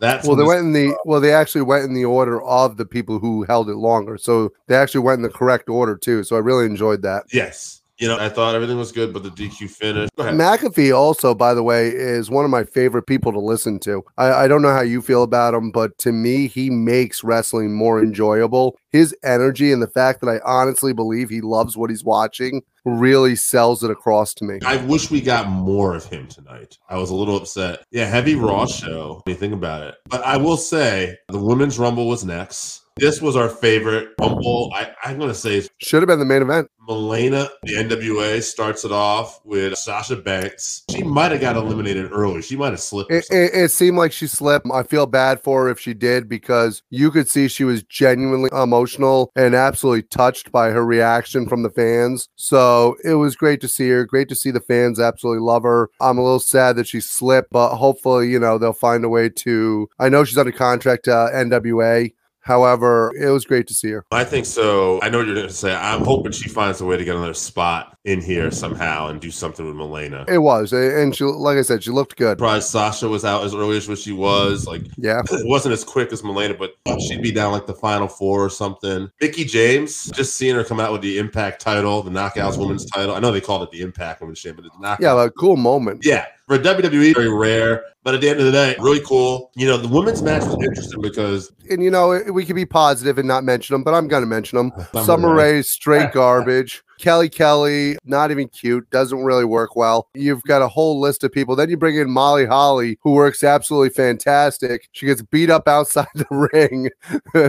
That's 0.00 0.26
Well, 0.26 0.36
they 0.36 0.44
went 0.44 0.60
in 0.60 0.72
the 0.72 0.96
well, 1.04 1.20
they 1.20 1.32
actually 1.32 1.62
went 1.62 1.84
in 1.84 1.94
the 1.94 2.04
order 2.04 2.42
of 2.42 2.76
the 2.76 2.86
people 2.86 3.18
who 3.18 3.42
held 3.44 3.68
it 3.68 3.76
longer. 3.76 4.16
So 4.16 4.52
they 4.66 4.76
actually 4.76 5.00
went 5.00 5.18
in 5.18 5.22
the 5.22 5.28
correct 5.28 5.68
order 5.68 5.96
too. 5.96 6.22
So 6.22 6.36
I 6.36 6.40
really 6.40 6.66
enjoyed 6.66 7.02
that. 7.02 7.24
Yes. 7.32 7.77
You 7.98 8.06
know, 8.06 8.16
I 8.16 8.28
thought 8.28 8.54
everything 8.54 8.78
was 8.78 8.92
good, 8.92 9.12
but 9.12 9.24
the 9.24 9.30
DQ 9.30 9.70
finish. 9.70 10.08
McAfee 10.16 10.96
also, 10.96 11.34
by 11.34 11.52
the 11.52 11.64
way, 11.64 11.88
is 11.88 12.30
one 12.30 12.44
of 12.44 12.50
my 12.50 12.62
favorite 12.62 13.04
people 13.04 13.32
to 13.32 13.40
listen 13.40 13.80
to. 13.80 14.04
I, 14.16 14.30
I 14.44 14.48
don't 14.48 14.62
know 14.62 14.72
how 14.72 14.82
you 14.82 15.02
feel 15.02 15.24
about 15.24 15.54
him, 15.54 15.72
but 15.72 15.98
to 15.98 16.12
me, 16.12 16.46
he 16.46 16.70
makes 16.70 17.24
wrestling 17.24 17.74
more 17.74 18.00
enjoyable. 18.00 18.78
His 18.90 19.16
energy 19.24 19.72
and 19.72 19.82
the 19.82 19.88
fact 19.88 20.20
that 20.20 20.28
I 20.28 20.38
honestly 20.44 20.92
believe 20.92 21.28
he 21.28 21.40
loves 21.40 21.76
what 21.76 21.90
he's 21.90 22.04
watching 22.04 22.62
really 22.84 23.36
sells 23.36 23.82
it 23.82 23.90
across 23.90 24.32
to 24.34 24.44
me. 24.44 24.58
I 24.64 24.76
wish 24.76 25.10
we 25.10 25.20
got 25.20 25.48
more 25.48 25.94
of 25.94 26.04
him 26.06 26.26
tonight. 26.28 26.78
I 26.88 26.96
was 26.98 27.10
a 27.10 27.14
little 27.14 27.36
upset. 27.36 27.84
Yeah, 27.90 28.06
heavy 28.06 28.34
Raw 28.34 28.66
show. 28.66 29.22
Think 29.26 29.52
about 29.52 29.82
it, 29.82 29.96
but 30.06 30.24
I 30.24 30.36
will 30.36 30.56
say 30.56 31.16
the 31.28 31.38
women's 31.38 31.78
rumble 31.78 32.08
was 32.08 32.24
next. 32.24 32.82
This 32.98 33.22
was 33.22 33.36
our 33.36 33.48
favorite 33.48 34.08
rumble. 34.20 34.72
I, 34.74 34.90
I'm 35.04 35.18
going 35.18 35.30
to 35.30 35.34
say 35.34 35.62
Should 35.78 36.02
have 36.02 36.08
been 36.08 36.18
the 36.18 36.24
main 36.24 36.42
event. 36.42 36.68
Melina, 36.88 37.48
the 37.64 37.74
NWA, 37.74 38.42
starts 38.42 38.84
it 38.84 38.90
off 38.90 39.40
with 39.44 39.76
Sasha 39.76 40.16
Banks. 40.16 40.84
She 40.90 41.02
might 41.02 41.30
have 41.30 41.40
got 41.40 41.56
eliminated 41.56 42.10
early. 42.10 42.40
She 42.40 42.56
might 42.56 42.70
have 42.70 42.80
slipped. 42.80 43.12
It, 43.12 43.26
it, 43.30 43.54
it 43.54 43.70
seemed 43.70 43.98
like 43.98 44.10
she 44.10 44.26
slipped. 44.26 44.66
I 44.72 44.82
feel 44.82 45.06
bad 45.06 45.40
for 45.42 45.64
her 45.64 45.70
if 45.70 45.78
she 45.78 45.92
did 45.92 46.28
because 46.28 46.82
you 46.90 47.10
could 47.10 47.28
see 47.28 47.46
she 47.46 47.64
was 47.64 47.82
genuinely 47.82 48.48
emotional 48.52 49.30
and 49.36 49.54
absolutely 49.54 50.02
touched 50.02 50.50
by 50.50 50.70
her 50.70 50.84
reaction 50.84 51.46
from 51.46 51.62
the 51.62 51.70
fans. 51.70 52.28
So 52.36 52.96
it 53.04 53.14
was 53.14 53.36
great 53.36 53.60
to 53.60 53.68
see 53.68 53.88
her. 53.90 54.06
Great 54.06 54.30
to 54.30 54.34
see 54.34 54.50
the 54.50 54.60
fans 54.60 54.98
absolutely 54.98 55.42
love 55.42 55.64
her. 55.64 55.90
I'm 56.00 56.18
a 56.18 56.22
little 56.24 56.40
sad 56.40 56.76
that 56.76 56.88
she 56.88 57.00
slipped, 57.00 57.50
but 57.50 57.76
hopefully, 57.76 58.30
you 58.30 58.38
know, 58.38 58.56
they'll 58.56 58.72
find 58.72 59.04
a 59.04 59.10
way 59.10 59.28
to. 59.28 59.88
I 59.98 60.08
know 60.08 60.24
she's 60.24 60.38
under 60.38 60.52
contract 60.52 61.04
to 61.04 61.10
NWA. 61.10 62.12
However, 62.48 63.12
it 63.20 63.28
was 63.28 63.44
great 63.44 63.66
to 63.66 63.74
see 63.74 63.90
her. 63.90 64.06
I 64.10 64.24
think 64.24 64.46
so. 64.46 65.02
I 65.02 65.10
know 65.10 65.18
what 65.18 65.26
you're 65.26 65.36
going 65.36 65.48
to 65.48 65.52
say. 65.52 65.74
I'm 65.74 66.02
hoping 66.02 66.32
she 66.32 66.48
finds 66.48 66.80
a 66.80 66.86
way 66.86 66.96
to 66.96 67.04
get 67.04 67.14
another 67.14 67.34
spot 67.34 67.94
in 68.06 68.22
here 68.22 68.50
somehow 68.50 69.08
and 69.08 69.20
do 69.20 69.30
something 69.30 69.66
with 69.66 69.76
Melina. 69.76 70.24
It 70.26 70.38
was, 70.38 70.72
and 70.72 71.14
she, 71.14 71.24
like 71.24 71.58
I 71.58 71.62
said, 71.62 71.84
she 71.84 71.90
looked 71.90 72.16
good. 72.16 72.38
Surprised 72.38 72.70
Sasha 72.70 73.06
was 73.06 73.22
out 73.22 73.44
as 73.44 73.54
early 73.54 73.76
as 73.76 73.86
what 73.86 73.98
she 73.98 74.12
was. 74.12 74.66
Like 74.66 74.82
Yeah. 74.96 75.20
it 75.30 75.46
wasn't 75.46 75.74
as 75.74 75.84
quick 75.84 76.10
as 76.10 76.24
Melina, 76.24 76.54
but 76.54 76.72
she'd 77.02 77.20
be 77.20 77.30
down 77.30 77.52
like 77.52 77.66
the 77.66 77.74
final 77.74 78.08
four 78.08 78.42
or 78.42 78.48
something. 78.48 79.10
Mickie 79.20 79.44
James, 79.44 80.06
just 80.12 80.36
seeing 80.36 80.54
her 80.54 80.64
come 80.64 80.80
out 80.80 80.90
with 80.90 81.02
the 81.02 81.18
Impact 81.18 81.60
title, 81.60 82.02
the 82.02 82.10
Knockouts 82.10 82.56
Women's 82.58 82.86
title. 82.86 83.14
I 83.14 83.20
know 83.20 83.30
they 83.30 83.42
called 83.42 83.62
it 83.62 83.70
the 83.70 83.82
Impact 83.82 84.22
Women's 84.22 84.40
Champion, 84.40 84.62
but 84.62 84.66
it's 84.72 84.80
not. 84.80 85.00
Yeah, 85.02 85.22
a 85.22 85.30
cool 85.30 85.56
moment. 85.56 86.02
Yeah, 86.02 86.24
for 86.46 86.58
WWE, 86.58 87.14
very 87.14 87.28
rare. 87.28 87.84
But 88.08 88.14
at 88.14 88.22
the 88.22 88.30
end 88.30 88.40
of 88.40 88.46
the 88.46 88.52
day, 88.52 88.74
really 88.80 89.02
cool. 89.04 89.50
You 89.54 89.66
know, 89.66 89.76
the 89.76 89.86
women's 89.86 90.22
match 90.22 90.42
was 90.42 90.54
interesting 90.54 91.02
because 91.02 91.52
and 91.68 91.84
you 91.84 91.90
know 91.90 92.22
we 92.32 92.46
could 92.46 92.56
be 92.56 92.64
positive 92.64 93.18
and 93.18 93.28
not 93.28 93.44
mention 93.44 93.74
them, 93.74 93.84
but 93.84 93.92
I'm 93.92 94.08
gonna 94.08 94.24
mention 94.24 94.56
them. 94.56 94.72
Summer 94.94 95.04
Summer 95.04 95.34
Rae. 95.34 95.52
Rae, 95.56 95.62
straight 95.62 96.12
garbage. 96.14 96.82
Kelly 96.98 97.28
Kelly, 97.28 97.96
not 98.04 98.30
even 98.30 98.48
cute, 98.48 98.88
doesn't 98.90 99.22
really 99.22 99.44
work 99.44 99.76
well. 99.76 100.08
You've 100.14 100.42
got 100.42 100.62
a 100.62 100.68
whole 100.68 100.98
list 101.00 101.22
of 101.22 101.32
people. 101.32 101.54
Then 101.54 101.70
you 101.70 101.76
bring 101.76 101.96
in 101.96 102.10
Molly 102.10 102.44
Holly, 102.44 102.98
who 103.02 103.12
works 103.12 103.44
absolutely 103.44 103.90
fantastic. 103.90 104.88
She 104.92 105.06
gets 105.06 105.22
beat 105.22 105.48
up 105.50 105.68
outside 105.68 106.08
the 106.14 106.48
ring, 106.52 106.90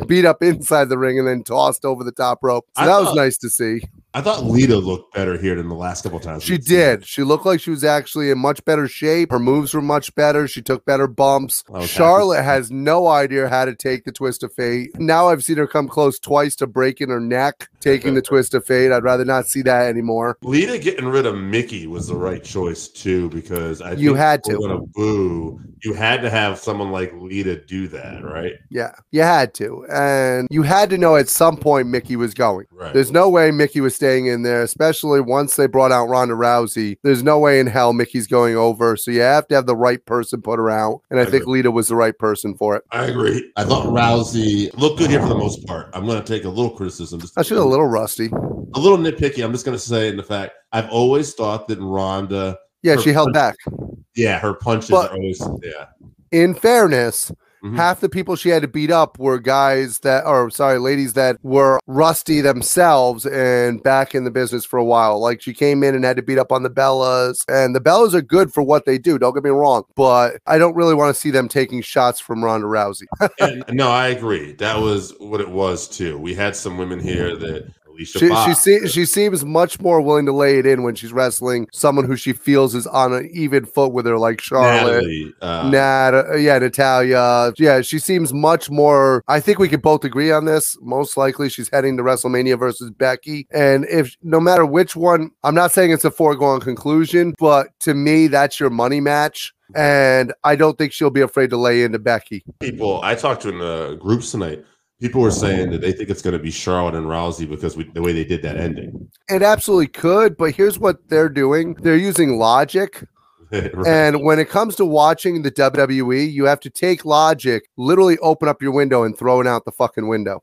beat 0.08 0.26
up 0.26 0.44
inside 0.44 0.90
the 0.90 0.98
ring, 0.98 1.18
and 1.18 1.28
then 1.28 1.44
tossed 1.44 1.86
over 1.86 2.04
the 2.04 2.12
top 2.12 2.40
rope. 2.44 2.66
So 2.76 2.84
I 2.84 2.86
that 2.86 3.00
was 3.00 3.16
nice 3.16 3.38
to 3.38 3.50
see. 3.50 3.82
I 4.14 4.22
thought 4.22 4.44
Lita 4.44 4.76
looked 4.76 5.14
better 5.14 5.38
here 5.38 5.56
than 5.56 5.70
the 5.70 5.76
last 5.76 6.02
couple 6.02 6.20
times. 6.20 6.44
She 6.44 6.54
we've 6.54 6.64
seen 6.64 6.78
did. 6.78 7.06
She 7.06 7.24
looked 7.24 7.46
like 7.46 7.60
she 7.60 7.70
was 7.70 7.84
actually 7.84 8.32
in 8.32 8.40
much 8.40 8.64
better 8.66 8.88
shape. 8.88 9.32
Her 9.32 9.40
moves 9.40 9.74
were 9.74 9.82
much 9.82 10.14
better. 10.16 10.48
She 10.50 10.62
took 10.62 10.86
better 10.86 11.08
bumps. 11.08 11.64
Happy. 11.72 11.88
Charlotte 11.88 12.44
has 12.44 12.70
no 12.72 13.08
idea 13.08 13.48
how 13.50 13.66
to 13.66 13.76
take 13.76 14.04
the 14.06 14.12
twist 14.12 14.44
of 14.44 14.54
fate. 14.54 14.90
Now 15.00 15.30
I've 15.30 15.44
seen 15.44 15.58
her 15.58 15.68
come 15.68 15.88
close 15.88 16.20
twice 16.20 16.56
to 16.58 16.68
breaking 16.68 17.10
her 17.10 17.20
neck, 17.20 17.70
taking 17.80 18.14
the 18.16 18.22
twist 18.30 18.54
of 18.54 18.66
fate. 18.66 18.92
I'd 18.92 19.04
rather 19.04 19.26
not 19.26 19.46
see 19.48 19.62
that 19.64 19.88
anymore. 19.88 20.38
Lita 20.44 20.78
getting 20.80 21.08
rid 21.08 21.26
of 21.26 21.36
Mickie 21.36 21.88
was 21.88 22.08
the 22.08 22.16
right 22.16 22.44
choice 22.44 22.88
too, 22.88 23.30
because 23.30 23.82
I 23.82 23.94
You 23.94 24.10
think 24.10 24.18
had 24.18 24.42
if 24.48 24.58
we're 24.58 24.68
to. 24.68 24.68
gonna 24.76 24.86
boo. 24.94 25.60
You 25.84 25.94
had 25.94 26.22
to 26.24 26.30
have 26.30 26.60
someone 26.60 26.92
like 26.92 27.14
Lita 27.14 27.56
do 27.66 27.88
that, 27.90 28.24
right? 28.24 28.54
Yeah, 28.70 28.92
you 29.12 29.22
had 29.22 29.54
to. 29.56 29.86
And 29.90 30.48
you 30.52 30.64
had 30.64 30.90
to 30.90 30.98
know 30.98 31.16
at 31.16 31.30
some 31.30 31.56
point 31.58 31.88
Mickie 31.88 32.18
was 32.18 32.34
going. 32.34 32.66
Right. 32.72 32.94
There's 32.94 33.12
no 33.12 33.30
way 33.30 33.52
Mickie 33.52 33.80
was 33.82 33.96
staying 33.96 34.26
in 34.28 34.42
there, 34.44 34.62
especially 34.62 35.22
once 35.22 35.56
they 35.56 35.68
brought 35.68 35.92
out 35.92 36.08
Ronda 36.08 36.34
Rousey. 36.34 36.98
There's 37.04 37.24
no 37.24 37.40
way 37.40 37.60
in 37.60 37.68
hell 37.68 37.94
Mickie's 37.94 38.28
going 38.28 38.56
over. 38.58 38.98
So 38.98 39.12
you 39.12 39.22
have 39.22 39.48
to 39.48 39.56
have 39.56 39.66
the 39.68 39.76
right 39.76 40.04
person 40.06 40.39
put 40.42 40.60
her 40.60 40.70
out. 40.70 41.02
And 41.10 41.20
I, 41.20 41.24
I 41.24 41.26
think 41.26 41.44
agree. 41.44 41.60
Lita 41.60 41.72
was 41.72 41.88
the 41.88 41.96
right 41.96 42.18
person 42.18 42.56
for 42.56 42.76
it. 42.76 42.84
I 42.92 43.06
agree. 43.06 43.52
I 43.56 43.64
thought 43.64 43.88
Rousey 43.88 44.74
looked 44.78 45.00
good 45.00 45.10
here 45.10 45.22
for 45.22 45.28
the 45.30 45.36
most 45.38 45.66
part. 45.68 45.90
I'm 45.94 46.06
going 46.06 46.22
to 46.22 46.28
take 46.28 46.46
a 46.46 46.50
little 46.50 46.72
criticism. 46.72 47.20
Just 47.20 47.34
should 47.46 47.58
a 47.58 47.64
little 47.64 47.86
rusty. 47.88 48.28
a 48.28 48.80
little 48.80 48.98
nitpicky. 48.98 49.44
I'm 49.44 49.52
just 49.52 49.66
going 49.66 49.78
to 49.78 49.84
say 49.84 50.08
in 50.10 50.18
the 50.18 50.24
fact 50.24 50.54
I've 50.72 50.90
always 50.90 51.34
thought 51.34 51.68
that 51.68 51.80
Ronda, 51.80 52.58
Yeah, 52.84 52.98
she 52.98 53.12
held 53.12 53.34
punch- 53.34 53.56
back. 53.66 53.80
yeah, 54.16 54.40
her 54.40 54.54
punches 54.54 54.90
But- 54.92 55.12
are 55.12 55.16
always 55.16 55.42
yeah. 55.64 55.86
in 56.32 56.54
fairness, 56.54 57.32
Mhm. 57.64 57.76
half 57.76 58.00
the 58.00 58.10
people 58.10 58.36
she 58.36 58.50
had 58.50 58.62
to 58.62 58.68
beat 58.68 58.92
up 58.92 59.20
were 59.20 59.40
guys 59.40 60.00
that, 60.00 60.26
or 60.26 60.50
sorry, 60.50 60.80
ladies 60.80 61.14
that 61.14 61.38
were 61.44 61.80
rusty 61.88 62.42
themselves 62.42 63.26
and 63.26 63.84
back 63.84 64.16
in 64.16 64.24
the 64.24 64.32
business 64.32 64.64
for 64.66 64.78
a 64.78 64.84
while. 64.86 65.20
Like 65.20 65.42
she 65.42 65.54
came 65.54 65.84
in 65.84 65.96
and 65.96 66.04
had 66.06 66.16
to 66.18 66.22
beat 66.24 66.38
up 66.38 66.52
on 66.52 66.64
the 66.64 66.70
Bellas, 66.70 67.44
and 67.50 67.76
the 67.76 67.82
Bellas 67.82 68.14
are 68.14 68.22
good 68.22 68.54
for 68.54 68.64
what 68.64 68.86
they 68.86 68.98
do. 68.98 69.18
Don't 69.20 69.34
get 69.34 69.44
me 69.44 69.50
wrong, 69.50 69.84
but 69.96 70.38
I 70.48 70.58
don't 70.58 70.76
really 70.76 70.94
want 70.96 71.14
to 71.14 71.20
see 71.20 71.32
them 71.32 71.48
taking 71.50 71.82
shots 71.82 72.20
from 72.20 72.44
Ronda 72.44 72.68
Rousey. 72.68 73.04
And- 73.40 73.64
no, 73.70 73.90
I 73.90 74.08
agree. 74.08 74.54
That 74.54 74.80
was 74.80 75.14
what 75.20 75.42
it 75.42 75.50
was 75.50 75.88
too. 75.88 76.18
We 76.18 76.34
had 76.36 76.56
some 76.56 76.78
women 76.78 77.00
here 77.00 77.36
that 77.36 77.68
Alicia 78.00 78.20
She 78.20 78.26
she, 78.26 78.30
Fox, 78.30 78.60
se- 78.60 78.88
she 78.88 79.06
seems 79.06 79.44
much 79.44 79.80
more 79.80 80.02
willing 80.02 80.26
to 80.26 80.32
lay 80.32 80.60
it 80.60 80.66
in 80.66 80.84
when 80.84 80.96
she's 80.96 81.12
wrestling 81.12 81.68
someone 81.74 82.06
who 82.06 82.16
she 82.16 82.34
feels 82.34 82.76
is 82.76 82.88
on 82.88 83.14
an 83.14 83.30
even 83.34 83.66
foot 83.66 83.92
with 83.92 84.06
her, 84.06 84.18
like 84.18 84.42
Charlotte. 84.42 85.04
Natalie, 85.04 85.34
uh, 85.42 85.70
Nat, 85.70 86.40
yeah, 86.40 86.60
Natalya. 86.60 87.54
Yeah, 87.58 87.82
she 87.82 88.00
seems 88.00 88.34
much 88.34 88.70
more. 88.70 89.24
I 89.28 89.40
think 89.40 89.60
we 89.60 89.68
could 89.68 89.82
both 89.82 90.04
agree 90.04 90.32
on 90.32 90.46
this. 90.46 90.78
Most 90.82 91.18
likely, 91.18 91.50
she's 91.50 91.70
heading 91.70 91.98
to 91.98 92.04
WrestleMania 92.04 92.58
versus 92.58 92.92
Becky. 92.92 93.48
And 93.52 93.86
if 93.86 94.16
no 94.24 94.40
matter 94.40 94.66
which 94.66 94.96
one, 94.96 95.32
I'm 95.44 95.56
not 95.56 95.72
saying 95.72 95.92
it's 95.92 96.06
a 96.06 96.12
foregone 96.12 96.62
conclusion, 96.62 97.36
but 97.38 97.68
to 97.82 97.94
me, 97.94 98.28
that's 98.28 98.60
your 98.60 98.70
money 98.70 99.02
match. 99.02 99.54
And 99.76 100.34
I 100.44 100.56
don't 100.56 100.78
think 100.80 100.94
she'll 100.94 101.12
be 101.12 101.22
afraid 101.22 101.52
to 101.52 101.58
lay 101.58 101.84
into 101.84 102.00
Becky. 102.00 102.44
people 102.60 103.02
I 103.04 103.14
talked 103.14 103.44
to 103.44 103.50
in 103.50 103.60
the 103.60 103.98
groups 104.02 104.32
tonight. 104.32 104.66
People 105.00 105.22
were 105.22 105.32
saying 105.32 105.70
oh. 105.70 105.72
that 105.74 105.82
they 105.82 105.92
think 105.94 106.10
it's 106.10 106.22
going 106.22 106.34
to 106.38 106.44
be 106.44 106.52
Charlotte 106.52 106.96
and 106.96 107.06
Rousey 107.06 107.50
because 107.50 107.78
we, 107.78 107.86
the 107.86 108.02
way 108.02 108.12
they 108.12 108.26
did 108.26 108.42
that 108.42 108.58
ending. 108.58 109.10
It 109.30 109.42
absolutely 109.42 109.88
could, 109.88 110.36
but 110.36 110.52
here's 110.52 110.78
what 110.78 111.08
they're 111.08 111.30
doing 111.30 111.76
they're 111.76 111.96
using 111.98 112.38
logic. 112.38 113.04
Right. 113.52 113.88
And 113.88 114.24
when 114.24 114.38
it 114.38 114.48
comes 114.48 114.76
to 114.76 114.86
watching 114.86 115.42
the 115.42 115.50
WWE, 115.50 116.32
you 116.32 116.46
have 116.46 116.60
to 116.60 116.70
take 116.70 117.04
logic, 117.04 117.68
literally 117.78 118.20
open 118.20 118.48
up 118.48 118.62
your 118.62 118.72
window 118.72 119.02
and 119.02 119.18
throw 119.18 119.42
it 119.42 119.48
out 119.48 119.66
the 119.66 119.72
fucking 119.72 120.08
window. 120.08 120.40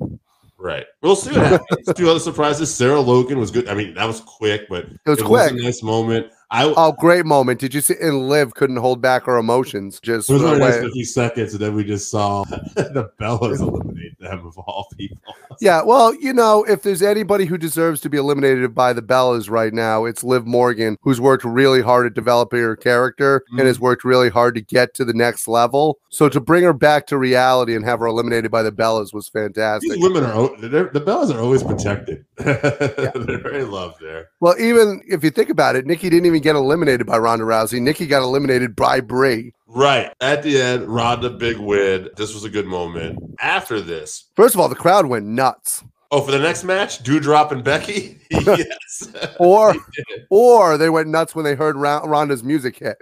Right. 0.58 0.86
We'll 1.02 1.14
see 1.14 1.30
what 1.30 1.46
happens. 1.46 1.92
Two 1.96 2.10
other 2.10 2.18
surprises. 2.18 2.74
Sarah 2.74 3.00
Logan 3.00 3.38
was 3.38 3.52
good. 3.52 3.68
I 3.68 3.74
mean, 3.74 3.94
that 3.94 4.06
was 4.06 4.20
quick, 4.22 4.68
but 4.68 4.86
It 4.86 5.08
was 5.08 5.20
a 5.20 5.24
quick. 5.24 5.54
nice 5.54 5.84
moment. 5.84 6.32
I 6.50 6.72
Oh, 6.76 6.92
great 6.92 7.26
moment. 7.26 7.58
Did 7.58 7.74
you 7.74 7.80
see? 7.80 7.94
And 8.00 8.28
Liv 8.28 8.54
couldn't 8.54 8.76
hold 8.76 9.00
back 9.00 9.24
her 9.24 9.36
emotions. 9.36 9.98
Just 10.00 10.30
it 10.30 10.34
was 10.34 10.42
only 10.44 10.58
nice 10.60 10.72
went- 10.74 10.82
for 10.84 10.88
a 10.88 10.92
few 10.92 11.04
seconds, 11.04 11.52
and 11.54 11.60
then 11.62 11.74
we 11.74 11.82
just 11.84 12.08
saw 12.10 12.44
the 12.76 13.10
Bellas 13.20 13.60
eliminate 13.60 14.18
them 14.20 14.46
of 14.46 14.56
all 14.58 14.86
people. 14.96 15.16
yeah. 15.60 15.82
Well, 15.82 16.14
you 16.14 16.32
know, 16.32 16.64
if 16.64 16.82
there's 16.82 17.02
anybody 17.02 17.46
who 17.46 17.58
deserves 17.58 18.00
to 18.02 18.08
be 18.10 18.16
eliminated 18.18 18.74
by 18.74 18.92
the 18.92 19.02
Bellas 19.02 19.50
right 19.50 19.72
now, 19.72 20.04
it's 20.04 20.22
Liv 20.22 20.46
Morgan, 20.46 20.96
who's 21.02 21.20
worked 21.20 21.44
really 21.44 21.82
hard 21.82 22.06
at 22.06 22.14
developing 22.14 22.60
her 22.60 22.76
character 22.76 23.42
Mm. 23.52 23.58
and 23.58 23.66
has 23.66 23.80
worked 23.80 24.04
really 24.04 24.30
hard 24.30 24.54
to 24.54 24.60
get 24.60 24.94
to 24.94 25.04
the 25.04 25.12
next 25.12 25.48
level. 25.48 25.98
So 26.10 26.28
to 26.28 26.40
bring 26.40 26.62
her 26.62 26.72
back 26.72 27.06
to 27.08 27.18
reality 27.18 27.74
and 27.74 27.84
have 27.84 27.98
her 28.00 28.06
eliminated 28.06 28.50
by 28.50 28.62
the 28.62 28.72
Bellas 28.72 29.12
was 29.12 29.28
fantastic. 29.28 29.90
These 29.92 30.02
women 30.02 30.24
are 30.24 30.48
the 30.58 31.02
Bellas 31.04 31.34
are 31.34 31.40
always 31.40 31.62
protected. 31.62 32.24
they're 32.36 33.38
very 33.42 33.64
loved 33.64 34.00
there. 34.00 34.30
Well, 34.40 34.54
even 34.60 35.02
if 35.08 35.24
you 35.24 35.30
think 35.30 35.50
about 35.50 35.76
it, 35.76 35.86
Nikki 35.86 36.08
didn't 36.10 36.26
even 36.26 36.35
get 36.40 36.56
eliminated 36.56 37.06
by 37.06 37.18
Ronda 37.18 37.44
Rousey. 37.44 37.80
Nikki 37.80 38.06
got 38.06 38.22
eliminated 38.22 38.74
by 38.76 39.00
Brie. 39.00 39.52
Right 39.66 40.12
at 40.20 40.42
the 40.42 40.60
end, 40.60 40.86
Ronda 40.88 41.30
big 41.30 41.58
win. 41.58 42.08
This 42.16 42.32
was 42.34 42.44
a 42.44 42.50
good 42.50 42.66
moment. 42.66 43.18
After 43.40 43.80
this, 43.80 44.24
First 44.36 44.54
of 44.54 44.60
all, 44.60 44.68
the 44.68 44.74
crowd 44.74 45.06
went 45.06 45.26
nuts. 45.26 45.82
oh, 46.10 46.20
for 46.22 46.30
the 46.30 46.38
next 46.38 46.64
match, 46.64 47.02
Doudrop 47.02 47.50
and 47.52 47.62
Becky. 47.64 48.18
yes, 48.30 49.08
Or 49.38 49.74
or 50.30 50.78
they 50.78 50.88
went 50.90 51.08
nuts 51.08 51.34
when 51.34 51.44
they 51.44 51.54
heard 51.54 51.76
Ronda's 51.76 52.42
music 52.44 52.78
hit. 52.78 52.96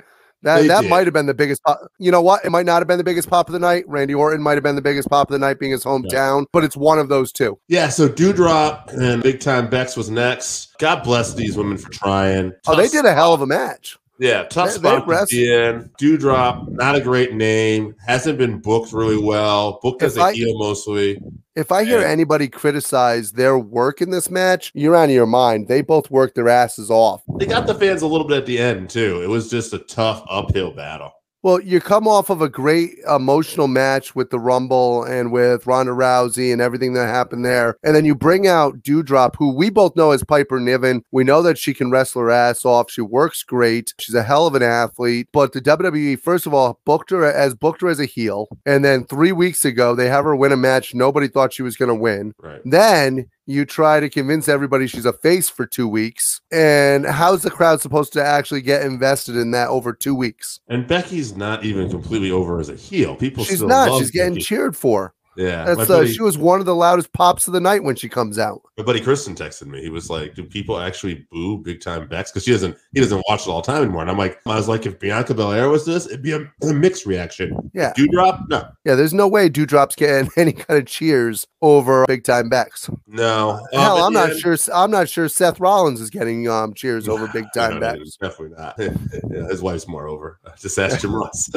That 0.44 0.60
They 0.60 0.68
that 0.68 0.84
might 0.84 1.06
have 1.06 1.14
been 1.14 1.24
the 1.24 1.32
biggest. 1.32 1.62
Pop. 1.64 1.80
You 1.98 2.10
know 2.10 2.20
what? 2.20 2.44
It 2.44 2.50
might 2.50 2.66
not 2.66 2.80
have 2.82 2.86
been 2.86 2.98
the 2.98 3.04
biggest 3.04 3.30
pop 3.30 3.48
of 3.48 3.54
the 3.54 3.58
night. 3.58 3.84
Randy 3.88 4.14
Orton 4.14 4.42
might 4.42 4.54
have 4.54 4.62
been 4.62 4.76
the 4.76 4.82
biggest 4.82 5.08
pop 5.08 5.30
of 5.30 5.32
the 5.32 5.38
night, 5.38 5.58
being 5.58 5.72
his 5.72 5.84
hometown, 5.84 6.44
but 6.52 6.64
it's 6.64 6.76
one 6.76 6.98
of 6.98 7.08
those 7.08 7.32
two. 7.32 7.58
Yeah, 7.68 7.88
so 7.88 8.08
Doudrop 8.08 8.92
and 8.92 9.22
Big 9.22 9.40
Time 9.40 9.70
Bex 9.70 9.96
was 9.96 10.10
next. 10.10 10.76
God 10.78 11.02
bless 11.02 11.32
these 11.32 11.56
women 11.56 11.78
for 11.78 11.90
trying. 11.90 12.52
Oh, 12.66 12.76
they 12.76 12.88
did 12.88 13.06
a 13.06 13.14
hell 13.14 13.32
of 13.32 13.40
a 13.40 13.46
match. 13.46 13.98
Yeah, 14.18 14.44
tough 14.44 14.68
They- 14.68 14.72
they 14.74 14.78
spot 15.00 15.06
to 15.08 15.26
be 15.36 15.52
in. 15.52 15.90
Doudrop, 16.00 16.68
not 16.68 16.94
a 16.94 17.00
great 17.00 17.34
name. 17.34 17.94
Hasn't 18.06 18.38
been 18.38 18.58
booked 18.58 18.92
really 18.92 19.18
well. 19.18 19.80
Booked 19.82 20.02
as 20.02 20.16
If 20.16 20.22
a 20.22 20.26
I- 20.26 20.32
heel 20.32 20.56
mostly. 20.58 21.20
If 21.56 21.70
I 21.72 21.84
hear 21.84 22.00
Yeah. 22.00 22.08
anybody 22.08 22.48
criticize 22.48 23.32
their 23.32 23.58
work 23.58 24.00
in 24.00 24.10
this 24.10 24.30
match, 24.30 24.72
you're 24.74 24.96
out 24.96 25.04
of 25.04 25.10
your 25.14 25.26
mind. 25.26 25.68
They 25.68 25.82
both 25.82 26.10
worked 26.10 26.34
their 26.34 26.48
asses 26.48 26.90
off. 26.90 27.22
They 27.38 27.46
got 27.46 27.66
the 27.66 27.74
fans 27.74 28.02
a 28.02 28.06
little 28.06 28.26
bit 28.26 28.38
at 28.38 28.46
the 28.46 28.58
end 28.58 28.90
too. 28.90 29.20
It 29.22 29.28
was 29.28 29.48
just 29.50 29.72
a 29.72 29.78
tough 29.78 30.22
uphill 30.28 30.72
battle. 30.72 31.10
Well, 31.44 31.60
you 31.60 31.78
come 31.78 32.08
off 32.08 32.30
of 32.30 32.40
a 32.40 32.48
great 32.48 32.92
emotional 33.06 33.68
match 33.68 34.14
with 34.14 34.30
the 34.30 34.38
Rumble 34.38 35.04
and 35.04 35.30
with 35.30 35.66
Ronda 35.66 35.92
Rousey 35.92 36.50
and 36.50 36.62
everything 36.62 36.94
that 36.94 37.06
happened 37.06 37.44
there. 37.44 37.76
And 37.82 37.94
then 37.94 38.06
you 38.06 38.14
bring 38.14 38.46
out 38.46 38.78
Doudrop, 38.78 39.36
who 39.36 39.54
we 39.54 39.68
both 39.68 39.94
know 39.94 40.12
as 40.12 40.24
Piper 40.24 40.58
Niven. 40.58 41.04
We 41.12 41.22
know 41.22 41.42
that 41.42 41.58
she 41.58 41.74
can 41.74 41.90
wrestle 41.90 42.22
her 42.22 42.30
ass 42.30 42.64
off. 42.64 42.90
She 42.90 43.02
works 43.02 43.42
great. 43.42 43.92
She's 44.00 44.14
a 44.14 44.22
hell 44.22 44.46
of 44.46 44.54
an 44.54 44.62
athlete. 44.62 45.28
But 45.34 45.52
the 45.52 45.60
WWE, 45.60 46.18
first 46.18 46.46
of 46.46 46.54
all, 46.54 46.80
booked 46.86 47.10
her 47.10 47.30
as 47.30 47.54
booked 47.54 47.82
her 47.82 47.90
as 47.90 48.00
a 48.00 48.06
heel. 48.06 48.48
And 48.64 48.82
then 48.82 49.04
three 49.04 49.32
weeks 49.32 49.66
ago, 49.66 49.94
they 49.94 50.08
have 50.08 50.24
her 50.24 50.34
win 50.34 50.50
a 50.50 50.56
match 50.56 50.94
nobody 50.94 51.28
thought 51.28 51.52
she 51.52 51.62
was 51.62 51.76
going 51.76 51.90
to 51.90 51.94
win. 51.94 52.32
Right. 52.38 52.62
Then 52.64 53.26
you 53.46 53.64
try 53.64 54.00
to 54.00 54.08
convince 54.08 54.48
everybody 54.48 54.86
she's 54.86 55.04
a 55.04 55.12
face 55.12 55.48
for 55.48 55.66
two 55.66 55.88
weeks. 55.88 56.40
And 56.52 57.06
how's 57.06 57.42
the 57.42 57.50
crowd 57.50 57.80
supposed 57.80 58.12
to 58.14 58.24
actually 58.24 58.62
get 58.62 58.82
invested 58.82 59.36
in 59.36 59.50
that 59.52 59.68
over 59.68 59.92
two 59.92 60.14
weeks? 60.14 60.60
And 60.68 60.86
Becky's 60.86 61.36
not 61.36 61.64
even 61.64 61.90
completely 61.90 62.30
over 62.30 62.60
as 62.60 62.68
a 62.68 62.76
heel. 62.76 63.16
People 63.16 63.44
She's 63.44 63.62
not. 63.62 63.98
She's 63.98 64.10
getting 64.10 64.38
cheered 64.38 64.76
for. 64.76 65.13
Yeah. 65.36 65.64
That's 65.64 65.88
my, 65.88 65.94
uh, 65.96 66.06
she 66.06 66.22
was 66.22 66.36
one 66.38 66.60
of 66.60 66.66
the 66.66 66.74
loudest 66.74 67.12
pops 67.12 67.46
of 67.46 67.52
the 67.54 67.60
night 67.60 67.82
when 67.84 67.96
she 67.96 68.08
comes 68.08 68.38
out. 68.38 68.62
my 68.78 68.84
buddy 68.84 69.00
Kristen 69.00 69.34
texted 69.34 69.66
me. 69.66 69.80
He 69.82 69.88
was 69.90 70.10
like, 70.10 70.34
"Do 70.34 70.44
people 70.44 70.78
actually 70.78 71.26
boo 71.30 71.58
Big 71.58 71.80
Time 71.80 72.06
Bex?" 72.08 72.30
Because 72.30 72.44
she 72.44 72.50
doesn't. 72.52 72.76
He 72.92 73.00
doesn't 73.00 73.24
watch 73.28 73.42
it 73.42 73.48
all 73.50 73.62
the 73.62 73.66
time 73.72 73.82
anymore. 73.82 74.02
And 74.02 74.10
I'm 74.10 74.18
like, 74.18 74.40
I 74.46 74.56
was 74.56 74.68
like, 74.68 74.86
if 74.86 74.98
Bianca 74.98 75.34
Belair 75.34 75.68
was 75.68 75.84
this, 75.86 76.06
it'd 76.06 76.22
be 76.22 76.32
a, 76.32 76.40
a 76.62 76.72
mixed 76.72 77.06
reaction. 77.06 77.70
Yeah. 77.74 77.92
Doudrop, 77.96 78.48
no, 78.48 78.68
Yeah, 78.84 78.94
there's 78.94 79.14
no 79.14 79.26
way 79.28 79.48
Doudrop's 79.48 79.96
getting 79.96 80.30
any 80.36 80.52
kind 80.52 80.78
of 80.78 80.86
cheers 80.86 81.46
over 81.62 82.04
Big 82.06 82.24
Time 82.24 82.48
Bex. 82.48 82.88
no. 83.06 83.50
Um, 83.50 83.60
Hell, 83.72 83.98
at 83.98 84.04
I'm 84.04 84.12
not 84.12 84.30
end- 84.30 84.40
sure. 84.40 84.56
I'm 84.74 84.90
not 84.90 85.08
sure 85.08 85.28
Seth 85.28 85.60
Rollins 85.60 86.00
is 86.00 86.10
getting 86.10 86.48
um 86.48 86.74
cheers 86.74 87.08
over 87.08 87.26
Big 87.32 87.46
Time 87.54 87.74
No, 87.74 87.80
Bex. 87.80 88.18
no, 88.20 88.28
Definitely 88.28 88.56
not. 88.56 88.74
yeah, 89.30 89.48
his 89.48 89.62
wife's 89.62 89.86
more 89.88 90.06
over. 90.08 90.38
Just 90.60 90.78
ask 90.78 91.00
Jim 91.00 91.14
Ross. 91.14 91.48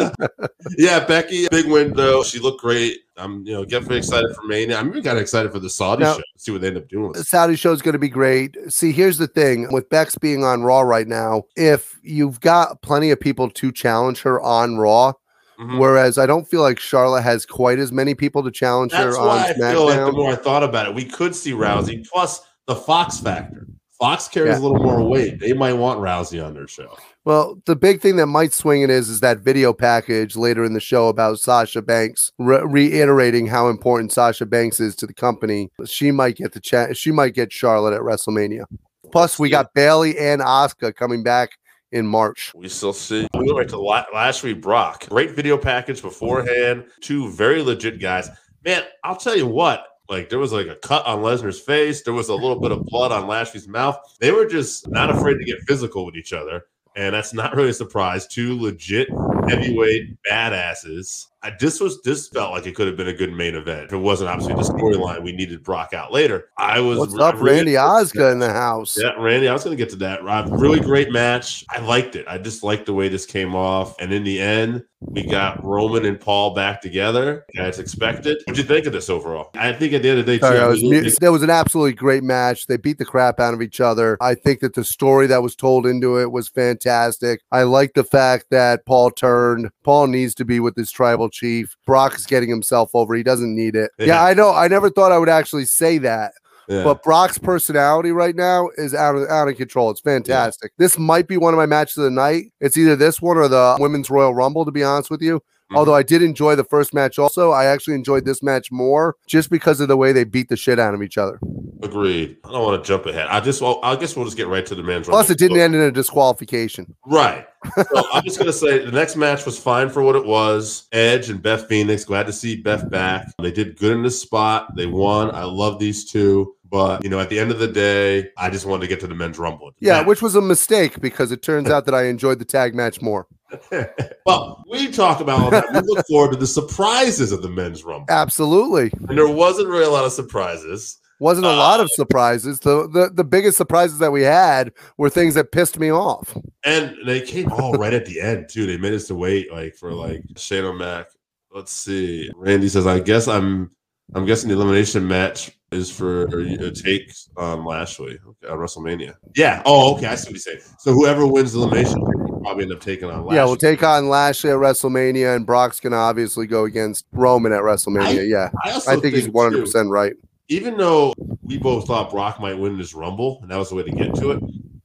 yeah, 0.77 1.03
Becky, 1.05 1.47
big 1.49 1.65
win 1.67 1.93
though. 1.93 2.23
She 2.23 2.39
looked 2.39 2.61
great. 2.61 3.01
I'm, 3.17 3.45
you 3.45 3.53
know, 3.53 3.65
definitely 3.65 3.97
excited 3.97 4.33
for 4.35 4.43
Mania. 4.43 4.77
I'm 4.77 4.89
even 4.89 5.03
kind 5.03 5.17
of 5.17 5.21
excited 5.21 5.51
for 5.51 5.59
the 5.59 5.69
Saudi 5.69 6.03
Now- 6.03 6.15
show. 6.17 6.21
See 6.37 6.51
what 6.51 6.61
they 6.61 6.67
end 6.67 6.77
up 6.77 6.87
doing. 6.87 7.13
The. 7.13 7.23
Saudi 7.23 7.55
show 7.55 7.71
is 7.73 7.81
going 7.81 7.93
to 7.93 7.99
be 7.99 8.09
great. 8.09 8.55
See, 8.69 8.91
here's 8.91 9.17
the 9.17 9.27
thing 9.27 9.67
with 9.71 9.89
Bex 9.89 10.17
being 10.17 10.43
on 10.43 10.61
Raw 10.63 10.81
right 10.81 11.07
now. 11.07 11.43
If 11.55 11.97
you've 12.03 12.39
got 12.39 12.81
plenty 12.81 13.09
of 13.11 13.19
people 13.19 13.49
to 13.49 13.71
challenge 13.71 14.21
her 14.21 14.39
on 14.41 14.77
Raw, 14.77 15.13
Mhm. 15.59 15.79
whereas 15.79 16.19
I 16.19 16.27
don't 16.27 16.47
feel 16.47 16.61
like 16.61 16.77
Charlotte 16.79 17.23
has 17.23 17.43
quite 17.45 17.79
as 17.79 17.91
many 17.91 18.13
people 18.13 18.43
to 18.43 18.51
challenge 18.51 18.91
That's 18.91 19.15
her 19.15 19.19
on 19.19 19.27
why 19.27 19.45
I 19.49 19.53
feel 19.53 19.85
like 19.85 19.97
the 19.99 20.11
more 20.11 20.31
I 20.31 20.35
thought 20.35 20.63
about 20.63 20.87
it, 20.87 20.93
we 20.93 21.03
could 21.05 21.35
see 21.35 21.51
Rousey 21.53 22.07
plus 22.07 22.41
the 22.67 22.75
Fox 22.75 23.17
factor. 23.19 23.65
Fox 23.99 24.27
carries 24.27 24.51
Yeah. 24.53 24.59
a 24.59 24.63
little 24.63 24.83
more 24.83 25.01
weight. 25.01 25.39
They 25.39 25.53
might 25.53 25.73
want 25.73 25.99
Rousey 25.99 26.43
on 26.43 26.53
their 26.53 26.67
show. 26.67 26.95
Well, 27.25 27.59
the 27.65 27.75
big 27.75 27.99
thing 27.99 28.15
that 28.17 28.27
might 28.27 28.53
swing 28.53 28.83
it 28.83 28.89
is 28.89 29.09
is 29.09 29.19
that 29.21 29.39
video 29.39 29.73
package 29.73 30.35
later 30.35 30.63
in 30.63 30.73
the 30.73 30.79
show 30.79 31.07
about 31.07 31.39
Sasha 31.39 31.81
Banks 31.81 32.31
re- 32.37 32.61
reiterating 32.63 33.47
how 33.47 33.69
important 33.69 34.11
Sasha 34.11 34.45
Banks 34.45 34.79
is 34.79 34.95
to 34.97 35.07
the 35.07 35.13
company. 35.13 35.71
She 35.85 36.11
might 36.11 36.35
get 36.37 36.53
the 36.53 36.59
chat. 36.59 36.95
She 36.95 37.11
might 37.11 37.33
get 37.33 37.51
Charlotte 37.51 37.93
at 37.95 38.01
WrestleMania. 38.01 38.65
Plus, 39.11 39.39
we 39.39 39.49
got 39.49 39.73
Bayley 39.73 40.17
and 40.17 40.41
Asuka 40.41 40.93
coming 40.95 41.23
back 41.23 41.51
in 41.91 42.05
March. 42.05 42.51
We 42.55 42.69
still 42.69 42.93
see. 42.93 43.27
We 43.33 43.39
went 43.45 43.57
right 43.57 43.69
to 43.69 43.77
La- 43.79 44.05
week. 44.43 44.61
Brock. 44.61 45.07
Great 45.09 45.31
video 45.31 45.57
package 45.57 46.01
beforehand. 46.01 46.85
Two 47.01 47.31
very 47.31 47.61
legit 47.63 47.99
guys. 47.99 48.29
Man, 48.65 48.83
I'll 49.03 49.15
tell 49.15 49.35
you 49.37 49.47
what. 49.47 49.85
Like 50.09 50.29
there 50.29 50.39
was 50.39 50.53
like 50.53 50.67
a 50.67 50.75
cut 50.75 51.05
on 51.05 51.19
Lesnar's 51.19 51.59
face. 51.59 52.01
There 52.03 52.13
was 52.13 52.29
a 52.29 52.33
little 52.35 52.59
bit 52.59 52.71
of 52.71 52.85
blood 52.85 53.11
on 53.11 53.27
Lashley's 53.27 53.67
mouth. 53.67 53.97
They 54.19 54.31
were 54.31 54.45
just 54.45 54.87
not 54.89 55.09
afraid 55.09 55.35
to 55.37 55.43
get 55.45 55.59
physical 55.67 56.05
with 56.05 56.15
each 56.15 56.31
other, 56.33 56.65
and 56.95 57.13
that's 57.13 57.33
not 57.33 57.55
really 57.55 57.69
a 57.69 57.73
surprise. 57.73 58.25
Two 58.27 58.59
legit 58.59 59.09
heavyweight 59.49 60.17
badasses. 60.29 61.25
I, 61.43 61.51
this 61.59 61.79
was 61.79 62.01
this 62.01 62.27
felt 62.29 62.51
like 62.51 62.65
it 62.65 62.75
could 62.75 62.87
have 62.87 62.97
been 62.97 63.07
a 63.07 63.13
good 63.13 63.31
main 63.33 63.55
event. 63.55 63.85
If 63.85 63.93
it 63.93 63.97
wasn't 63.97 64.29
obviously 64.29 64.55
the 64.55 64.61
storyline, 64.61 65.23
we 65.23 65.31
needed 65.31 65.63
Brock 65.63 65.93
out 65.93 66.11
later. 66.11 66.49
I 66.57 66.79
was 66.79 66.99
What's 66.99 67.17
up, 67.19 67.35
really- 67.35 67.57
Randy 67.57 67.73
Osga 67.73 68.31
in 68.31 68.39
the 68.39 68.51
house? 68.51 68.97
yeah, 68.99 69.11
Randy, 69.19 69.47
I 69.47 69.53
was 69.53 69.63
going 69.63 69.77
to 69.77 69.81
get 69.81 69.89
to 69.91 69.97
that. 69.97 70.23
Rob, 70.23 70.47
really 70.51 70.79
great 70.79 71.11
match. 71.11 71.63
I 71.69 71.79
liked 71.79 72.15
it. 72.15 72.25
I 72.27 72.37
just 72.37 72.63
liked 72.63 72.85
the 72.87 72.93
way 72.93 73.07
this 73.07 73.25
came 73.25 73.55
off. 73.55 73.95
And 73.99 74.11
in 74.11 74.23
the 74.23 74.41
end, 74.41 74.83
we 74.99 75.23
got 75.23 75.63
Roman 75.63 76.05
and 76.05 76.19
Paul 76.19 76.53
back 76.55 76.81
together 76.81 77.45
as 77.57 77.77
expected. 77.77 78.39
What'd 78.45 78.57
you 78.57 78.63
think 78.63 78.87
of 78.87 78.93
this 78.93 79.09
overall? 79.09 79.51
I 79.53 79.71
think 79.71 79.93
at 79.93 80.01
the 80.01 80.09
end 80.09 80.19
of 80.19 80.25
the 80.25 80.33
day, 80.33 80.37
too, 80.39 80.45
Sorry, 80.55 80.67
was 80.67 80.83
mu- 80.83 81.09
that 81.21 81.31
was 81.31 81.43
an 81.43 81.51
absolutely 81.51 81.93
great 81.93 82.23
match. 82.23 82.65
They 82.65 82.77
beat 82.77 82.97
the 82.97 83.05
crap 83.05 83.39
out 83.39 83.53
of 83.53 83.61
each 83.61 83.79
other. 83.79 84.17
I 84.21 84.33
think 84.33 84.61
that 84.61 84.73
the 84.73 84.83
story 84.83 85.27
that 85.27 85.43
was 85.43 85.55
told 85.55 85.85
into 85.85 86.19
it 86.19 86.31
was 86.31 86.49
fantastic. 86.49 87.41
I 87.51 87.63
like 87.63 87.93
the 87.93 88.03
fact 88.03 88.47
that 88.49 88.85
Paul 88.85 89.11
turned. 89.11 89.69
Paul 89.83 90.07
needs 90.07 90.33
to 90.35 90.45
be 90.45 90.59
with 90.59 90.75
his 90.75 90.91
tribal 90.91 91.29
chief. 91.29 91.75
Brock 91.85 92.15
is 92.15 92.25
getting 92.25 92.49
himself 92.49 92.89
over. 92.95 93.13
He 93.13 93.23
doesn't 93.23 93.55
need 93.55 93.75
it. 93.75 93.91
Yeah, 93.99 94.05
Yeah. 94.05 94.23
I 94.23 94.33
know. 94.33 94.51
I 94.53 94.67
never 94.67 94.89
thought 94.89 95.11
I 95.11 95.19
would 95.19 95.29
actually 95.29 95.65
say 95.65 95.99
that. 95.99 96.33
Yeah. 96.67 96.83
But 96.83 97.03
Brock's 97.03 97.37
personality 97.37 98.11
right 98.11 98.35
now 98.35 98.69
is 98.77 98.93
out 98.93 99.15
of 99.15 99.29
out 99.29 99.47
of 99.47 99.57
control. 99.57 99.89
It's 99.91 100.01
fantastic. 100.01 100.71
This 100.77 100.97
might 100.97 101.27
be 101.27 101.37
one 101.37 101.53
of 101.53 101.57
my 101.57 101.65
matches 101.65 101.97
of 101.97 102.03
the 102.05 102.11
night. 102.11 102.51
It's 102.59 102.77
either 102.77 102.95
this 102.95 103.21
one 103.21 103.37
or 103.37 103.47
the 103.47 103.77
Women's 103.79 104.09
Royal 104.09 104.33
Rumble, 104.33 104.65
to 104.65 104.71
be 104.71 104.83
honest 104.83 105.09
with 105.09 105.21
you. 105.21 105.41
Mhm. 105.71 105.75
Although 105.77 105.95
I 105.95 106.03
did 106.03 106.21
enjoy 106.21 106.55
the 106.55 106.63
first 106.63 106.93
match 106.93 107.19
also, 107.19 107.51
I 107.51 107.65
actually 107.65 107.95
enjoyed 107.95 108.23
this 108.23 108.41
match 108.41 108.71
more 108.71 109.15
just 109.27 109.49
because 109.49 109.81
of 109.81 109.89
the 109.89 109.97
way 109.97 110.13
they 110.13 110.23
beat 110.23 110.47
the 110.47 110.55
shit 110.55 110.79
out 110.79 110.93
of 110.93 111.03
each 111.03 111.17
other. 111.17 111.39
Agreed. 111.83 112.37
I 112.45 112.51
don't 112.53 112.63
want 112.63 112.81
to 112.81 112.87
jump 112.87 113.05
ahead. 113.05 113.27
I 113.27 113.39
just, 113.41 113.61
well, 113.61 113.79
I 113.83 113.95
guess 113.97 114.15
we'll 114.15 114.23
just 114.25 114.37
get 114.37 114.47
right 114.47 114.65
to 114.65 114.75
the 114.75 114.81
man's. 114.81 115.07
Plus, 115.07 115.25
Rumble. 115.29 115.31
it 115.33 115.37
didn't 115.37 115.57
So- 115.57 115.63
end 115.63 115.75
in 115.75 115.81
a 115.81 115.91
disqualification. 115.91 116.95
Right. 117.05 117.45
So 117.75 118.03
I'm 118.13 118.23
just 118.23 118.39
gonna 118.39 118.53
say 118.53 118.85
the 118.85 118.91
next 118.91 119.15
match 119.17 119.45
was 119.45 119.59
fine 119.59 119.89
for 119.89 120.01
what 120.01 120.15
it 120.15 120.25
was. 120.25 120.87
Edge 120.93 121.29
and 121.29 121.41
Beth 121.41 121.67
Phoenix. 121.67 122.05
Glad 122.05 122.27
to 122.27 122.33
see 122.33 122.55
Beth 122.61 122.89
back. 122.89 123.27
They 123.41 123.51
did 123.51 123.77
good 123.77 123.91
in 123.93 124.03
this 124.03 124.21
spot. 124.21 124.75
They 124.75 124.85
won. 124.85 125.33
I 125.35 125.43
love 125.43 125.79
these 125.79 126.05
two. 126.09 126.53
But 126.69 127.03
you 127.03 127.09
know, 127.09 127.19
at 127.19 127.29
the 127.29 127.39
end 127.39 127.51
of 127.51 127.59
the 127.59 127.67
day, 127.67 128.29
I 128.37 128.49
just 128.49 128.65
wanted 128.65 128.81
to 128.81 128.87
get 128.87 128.99
to 129.01 129.07
the 129.07 129.15
men's 129.15 129.39
rumble. 129.39 129.71
Yeah, 129.79 130.01
Now- 130.01 130.07
which 130.07 130.21
was 130.21 130.35
a 130.35 130.41
mistake 130.41 130.99
because 131.01 131.31
it 131.31 131.41
turns 131.41 131.69
out 131.69 131.85
that 131.85 131.95
I 131.95 132.05
enjoyed 132.05 132.39
the 132.39 132.45
tag 132.45 132.75
match 132.75 133.01
more. 133.01 133.27
well, 134.25 134.63
we 134.69 134.91
talk 134.91 135.21
about 135.21 135.39
all 135.39 135.49
that. 135.51 135.65
We 135.71 135.79
look 135.79 136.05
forward 136.09 136.33
to 136.33 136.37
the 136.37 136.47
surprises 136.47 137.31
of 137.31 137.41
the 137.41 137.49
men's 137.49 137.83
rumble. 137.83 138.05
Absolutely. 138.09 138.91
And 139.07 139.17
there 139.17 139.27
wasn't 139.27 139.69
really 139.69 139.85
a 139.85 139.89
lot 139.89 140.03
of 140.03 140.11
surprises. 140.11 140.99
Wasn't 141.19 141.45
a 141.47 141.51
lot 141.53 141.79
of 141.79 141.85
uh, 141.85 141.95
surprises. 141.95 142.59
The, 142.59 142.87
the 142.87 143.09
the 143.11 143.23
biggest 143.23 143.57
surprises 143.57 143.97
that 143.99 144.11
we 144.11 144.21
had 144.21 144.71
were 144.97 145.09
things 145.09 145.33
that 145.33 145.51
pissed 145.51 145.79
me 145.79 145.91
off. 145.91 146.37
And 146.63 146.95
they 147.07 147.21
came 147.21 147.51
all 147.51 147.73
right 147.73 147.93
at 147.93 148.05
the 148.05 148.21
end 148.21 148.49
too. 148.49 148.67
They 148.67 148.77
made 148.77 148.93
us 148.93 149.07
to 149.07 149.15
wait 149.15 149.51
like 149.51 149.73
for 149.73 149.93
like 149.93 150.21
Shane 150.35 150.65
O'Mac. 150.65 151.07
Let's 151.51 151.71
see. 151.71 152.29
Randy 152.35 152.69
says, 152.69 152.85
I 152.85 152.99
guess 152.99 153.27
I'm 153.27 153.71
I'm 154.13 154.25
guessing 154.25 154.49
the 154.49 154.55
elimination 154.55 155.07
match 155.07 155.56
is 155.71 155.91
for 155.91 156.23
a 156.25 156.71
take 156.71 157.11
on 157.35 157.65
Lashley 157.65 158.19
at 158.43 158.49
WrestleMania. 158.51 159.15
Yeah. 159.35 159.61
Oh, 159.65 159.95
okay. 159.95 160.07
I 160.07 160.15
see 160.15 160.27
what 160.27 160.31
you're 160.31 160.39
saying. 160.39 160.59
So 160.79 160.93
whoever 160.93 161.27
wins 161.27 161.53
the 161.53 161.59
elimination 161.59 161.99
will 161.99 162.39
probably 162.41 162.63
end 162.63 162.73
up 162.73 162.79
taking 162.79 163.09
on 163.09 163.21
Lashley. 163.25 163.35
Yeah, 163.35 163.45
we'll 163.45 163.57
take 163.57 163.83
on 163.83 164.07
Lashley 164.07 164.51
at 164.51 164.57
WrestleMania, 164.57 165.35
and 165.35 165.45
Brock's 165.45 165.79
gonna 165.79 165.97
obviously 165.97 166.47
go 166.47 166.63
against 166.65 167.05
Roman 167.11 167.51
at 167.51 167.61
WrestleMania. 167.61 168.19
I- 168.19 168.21
yeah, 168.21 168.49
I, 168.63 168.71
also 168.71 168.91
I 168.91 168.95
think 168.99 169.15
he's 169.15 169.29
one 169.29 169.51
hundred 169.51 169.65
percent 169.65 169.89
right. 169.89 170.13
even 170.47 170.77
though 170.77 171.13
we 171.43 171.57
both 171.57 171.87
thought 171.87 172.11
Brock 172.11 172.39
might 172.39 172.57
win 172.57 172.77
this 172.77 172.93
Rumble, 172.93 173.39
and 173.41 173.51
that 173.51 173.57
was 173.57 173.69
the 173.69 173.75
way 173.75 173.83
to 173.83 173.91
get 173.91 174.15
to 174.15 174.31
it, 174.31 174.43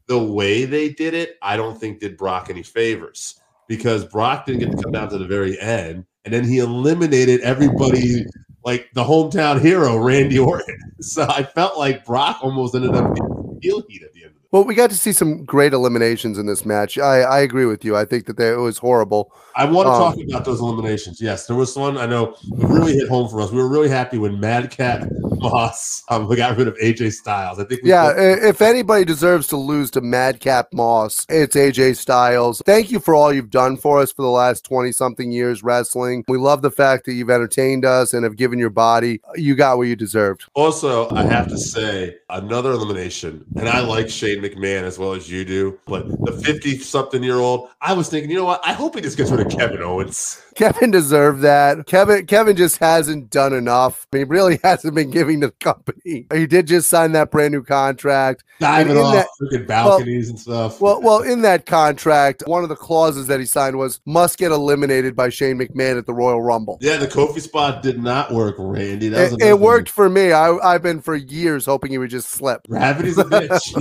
the 0.09 0.18
way 0.18 0.64
they 0.64 0.89
did 0.89 1.14
it, 1.14 1.39
I 1.43 1.57
don't 1.57 1.78
think 1.78 2.01
did 2.01 2.16
Brock 2.16 2.51
any 2.51 2.62
favors 2.64 3.41
because 3.68 4.05
Brock 4.05 4.47
didn't 4.47 4.61
get 4.61 4.76
to 4.76 4.83
come 4.83 4.93
down 4.93 5.09
to 5.11 5.18
the 5.18 5.26
very 5.26 5.59
end, 5.61 6.05
and 6.24 6.35
then 6.35 6.45
he 6.45 6.59
eliminated 6.59 7.41
everybody 7.43 8.24
like 8.65 8.91
the 8.95 9.05
hometown 9.05 9.61
hero, 9.61 9.97
Randy 9.97 10.39
Orton. 10.39 10.79
So 11.03 11.27
I 11.29 11.43
felt 11.43 11.77
like 11.77 12.05
Brock 12.05 12.39
almost 12.43 12.77
ended 12.77 12.95
up 12.95 13.13
getting 13.17 13.59
heel 13.61 13.83
heat 13.89 14.05
at 14.53 14.59
the 14.59 14.59
end 14.59 14.59
of 14.59 14.59
it. 14.59 14.59
Well, 14.59 14.64
we 14.64 14.74
got 14.74 14.90
to 14.90 14.96
see 14.96 15.12
some 15.12 15.44
great 15.44 15.72
eliminations 15.72 16.38
in 16.38 16.46
this 16.46 16.64
match. 16.66 16.98
I, 16.98 17.20
I 17.22 17.40
agree 17.40 17.66
with 17.66 17.84
you. 17.84 17.96
I 17.96 18.05
think 18.05 18.26
that 18.26 18.36
they, 18.36 18.50
it 18.53 18.57
was 18.57 18.78
horrible. 18.78 19.32
I 19.57 19.64
want 19.64 19.86
to 19.86 19.92
Um, 19.92 19.98
talk 20.14 20.16
about 20.28 20.44
those 20.44 20.61
eliminations. 20.61 21.20
Yes, 21.20 21.46
there 21.46 21.57
was 21.57 21.76
one 21.76 21.98
I 21.98 22.07
know 22.07 22.36
really 22.57 22.94
hit 22.94 23.09
home 23.09 23.28
for 23.28 23.40
us. 23.40 23.50
We 23.50 23.59
were 23.59 23.68
really 23.68 23.88
happy 23.88 24.18
when 24.18 24.40
Madcap 24.40 25.09
Moss 25.42 26.05
um, 26.09 26.28
got 26.36 26.57
rid 26.57 26.68
of 26.68 26.76
AJ 26.76 27.12
Styles. 27.12 27.59
I 27.59 27.64
think 27.64 27.82
we 27.82 27.88
Yeah, 27.90 28.12
both- 28.12 28.42
if 28.44 28.62
anybody 28.62 29.05
deserves 29.05 29.46
to 29.48 29.57
lose 29.57 29.90
to 29.92 30.00
Madcap 30.00 30.72
Moss, 30.72 31.26
it's 31.28 31.57
AJ 31.57 31.96
Styles. 31.96 32.62
Thank 32.64 32.90
you 32.92 33.00
for 33.00 33.14
all 33.14 33.32
you've 33.32 33.50
done 33.50 33.76
for 33.76 33.98
us 34.00 34.12
for 34.12 34.22
the 34.22 34.28
last 34.30 34.64
20 34.64 34.92
something 34.92 35.32
years 35.32 35.62
wrestling. 35.62 36.24
We 36.28 36.38
love 36.38 36.62
the 36.62 36.70
fact 36.70 37.07
that 37.07 37.14
you've 37.14 37.30
entertained 37.30 37.84
us 37.84 38.14
and 38.14 38.24
have 38.24 38.36
given 38.36 38.59
your 38.59 38.70
body. 38.70 39.20
You 39.34 39.55
got 39.55 39.78
what 39.78 39.88
you 39.88 39.96
deserved. 39.96 40.44
Also, 40.55 41.11
I 41.11 41.24
have 41.24 41.48
to 41.48 41.59
say 41.59 42.16
another 42.30 42.70
elimination, 42.72 43.44
and 43.57 43.68
I 43.68 43.80
like 43.80 44.09
Shane 44.09 44.41
McMahon 44.43 44.82
as 44.82 44.99
well 44.99 45.12
as 45.12 45.30
you 45.30 45.45
do. 45.45 45.78
But 45.86 46.09
the 46.24 46.32
fifty-something-year-old, 46.32 47.68
I 47.80 47.93
was 47.93 48.09
thinking, 48.09 48.30
you 48.30 48.36
know 48.36 48.45
what? 48.45 48.61
I 48.64 48.72
hope 48.72 48.95
he 48.95 49.01
just 49.01 49.16
gets 49.16 49.30
rid 49.30 49.47
of 49.47 49.53
Kevin 49.53 49.82
Owens. 49.82 50.43
Kevin 50.55 50.90
deserved 50.90 51.40
that. 51.42 51.86
Kevin 51.86 52.26
Kevin 52.26 52.57
just 52.57 52.78
hasn't 52.78 53.30
done 53.30 53.53
enough. 53.53 54.07
He 54.12 54.24
really 54.24 54.59
hasn't 54.62 54.94
been 54.94 55.11
giving 55.11 55.40
to 55.40 55.48
the 55.48 55.53
company. 55.55 56.26
He 56.32 56.46
did 56.46 56.66
just 56.66 56.88
sign 56.90 57.12
that 57.12 57.30
brand 57.30 57.53
new 57.53 57.62
contract. 57.62 58.44
Diving 58.61 58.96
in 58.96 59.03
off 59.03 59.14
that- 59.14 59.26
freaking 59.40 59.66
balconies 59.66 60.28
and 60.28 60.38
stuff. 60.38 60.80
Well, 60.80 61.00
well, 61.03 61.22
in 61.22 61.42
that 61.42 61.66
contract, 61.66 62.44
one 62.46 62.62
of 62.62 62.68
the 62.68 62.76
clauses 62.76 63.26
that 63.26 63.40
he 63.40 63.46
signed 63.46 63.76
was 63.78 64.00
must 64.07 64.38
get 64.38 64.53
eliminated 64.53 65.16
by 65.16 65.28
Shane 65.28 65.59
McMahon 65.59 65.98
at 65.98 66.07
the 66.07 66.14
Royal 66.14 66.42
Rumble. 66.42 66.78
yeah, 66.80 66.96
the 66.96 67.09
Kofi 67.09 67.40
spot 67.40 67.82
did 67.82 68.03
not 68.03 68.32
work, 68.32 68.57
Randy. 68.59 69.09
That 69.09 69.32
was 69.32 69.40
It, 69.40 69.48
it 69.48 69.61
worked 69.61 69.88
for 69.88 70.09
me. 70.09 70.32
I, 70.32 70.50
I've 70.59 70.82
been 70.82 71.00
for 71.00 71.16
years 71.16 71.66
hoping 71.66 71.90
he 71.90 71.98
would 71.98 72.11
just 72.11 72.28
slip, 72.30 72.66
Gravity's 72.68 73.18
a 73.18 73.24
bitch. 73.24 73.72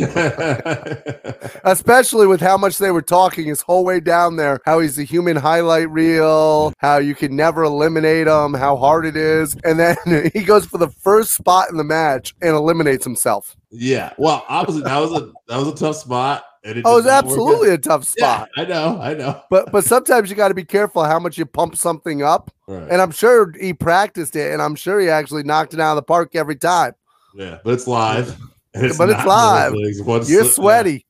especially 1.63 2.28
with 2.28 2.41
how 2.41 2.57
much 2.57 2.78
they 2.78 2.91
were 2.91 3.01
talking 3.01 3.45
his 3.45 3.61
whole 3.61 3.86
way 3.86 3.99
down 3.99 4.36
there. 4.36 4.59
How 4.65 4.80
he's 4.80 4.95
the 4.95 5.03
human 5.03 5.38
highlight 5.38 5.89
reel, 5.89 6.61
Mm-hmm. 6.70 6.86
how 6.86 6.97
you 6.97 7.16
can 7.16 7.36
never 7.36 7.64
eliminate 7.64 8.28
him, 8.28 8.53
how 8.53 8.78
hard 8.78 9.05
it 9.05 9.16
is. 9.18 9.55
And 9.64 9.80
then 9.80 9.97
he 10.34 10.43
goes 10.43 10.66
for 10.66 10.78
the 10.78 10.89
first 10.89 11.32
spot 11.34 11.70
in 11.70 11.78
the 11.78 11.84
match 11.84 12.34
and 12.41 12.51
eliminates 12.55 13.03
himself. 13.03 13.55
yeah. 13.72 14.14
Well, 14.18 14.45
obviously 14.47 14.84
that 14.84 14.97
was 14.99 15.12
a 15.12 15.32
that 15.47 15.57
was 15.57 15.68
a 15.68 15.76
tough 15.76 15.95
spot. 15.97 16.43
And 16.64 16.78
it 16.78 16.84
Oh, 16.86 16.97
did 16.97 16.99
it's 16.99 17.07
not 17.07 17.26
work 17.26 17.32
out. 17.32 17.32
absolutely 17.41 17.70
a 17.72 17.78
tough 17.80 18.14
Yeah, 18.18 18.36
spot. 18.45 18.49
I 18.55 18.66
know, 18.66 18.99
I 19.01 19.14
know. 19.16 19.41
But 19.49 19.72
but 19.72 19.84
sometimes 19.84 20.30
you 20.30 20.36
got 20.36 20.49
to 20.49 20.53
be 20.53 20.64
careful 20.64 21.03
how 21.03 21.18
much 21.20 21.38
you 21.38 21.45
pump 21.47 21.76
something 21.76 22.22
up. 22.22 22.51
Right. 22.68 22.88
And 22.91 23.01
I'm 23.01 23.09
sure 23.12 23.51
he 23.59 23.74
practiced 23.74 24.36
it, 24.36 24.53
and 24.53 24.62
I'm 24.62 24.76
sure 24.76 24.99
he 24.99 25.09
actually 25.09 25.41
knocked 25.43 25.74
it 25.74 25.80
out 25.80 25.91
of 25.93 25.95
the 25.95 26.03
park 26.03 26.36
every 26.36 26.55
time. 26.55 26.93
yeah, 27.36 27.57
but 27.64 27.74
it's 27.74 27.88
live. 27.88 28.38
and 28.76 28.95
But 28.97 29.09
it's 29.09 29.26
live. 29.26 29.74
one 29.74 29.84
of 29.84 29.88
those 29.97 30.01
One 30.03 30.22
You're 30.28 30.43
slip- 30.43 30.53
sweaty. 30.53 31.05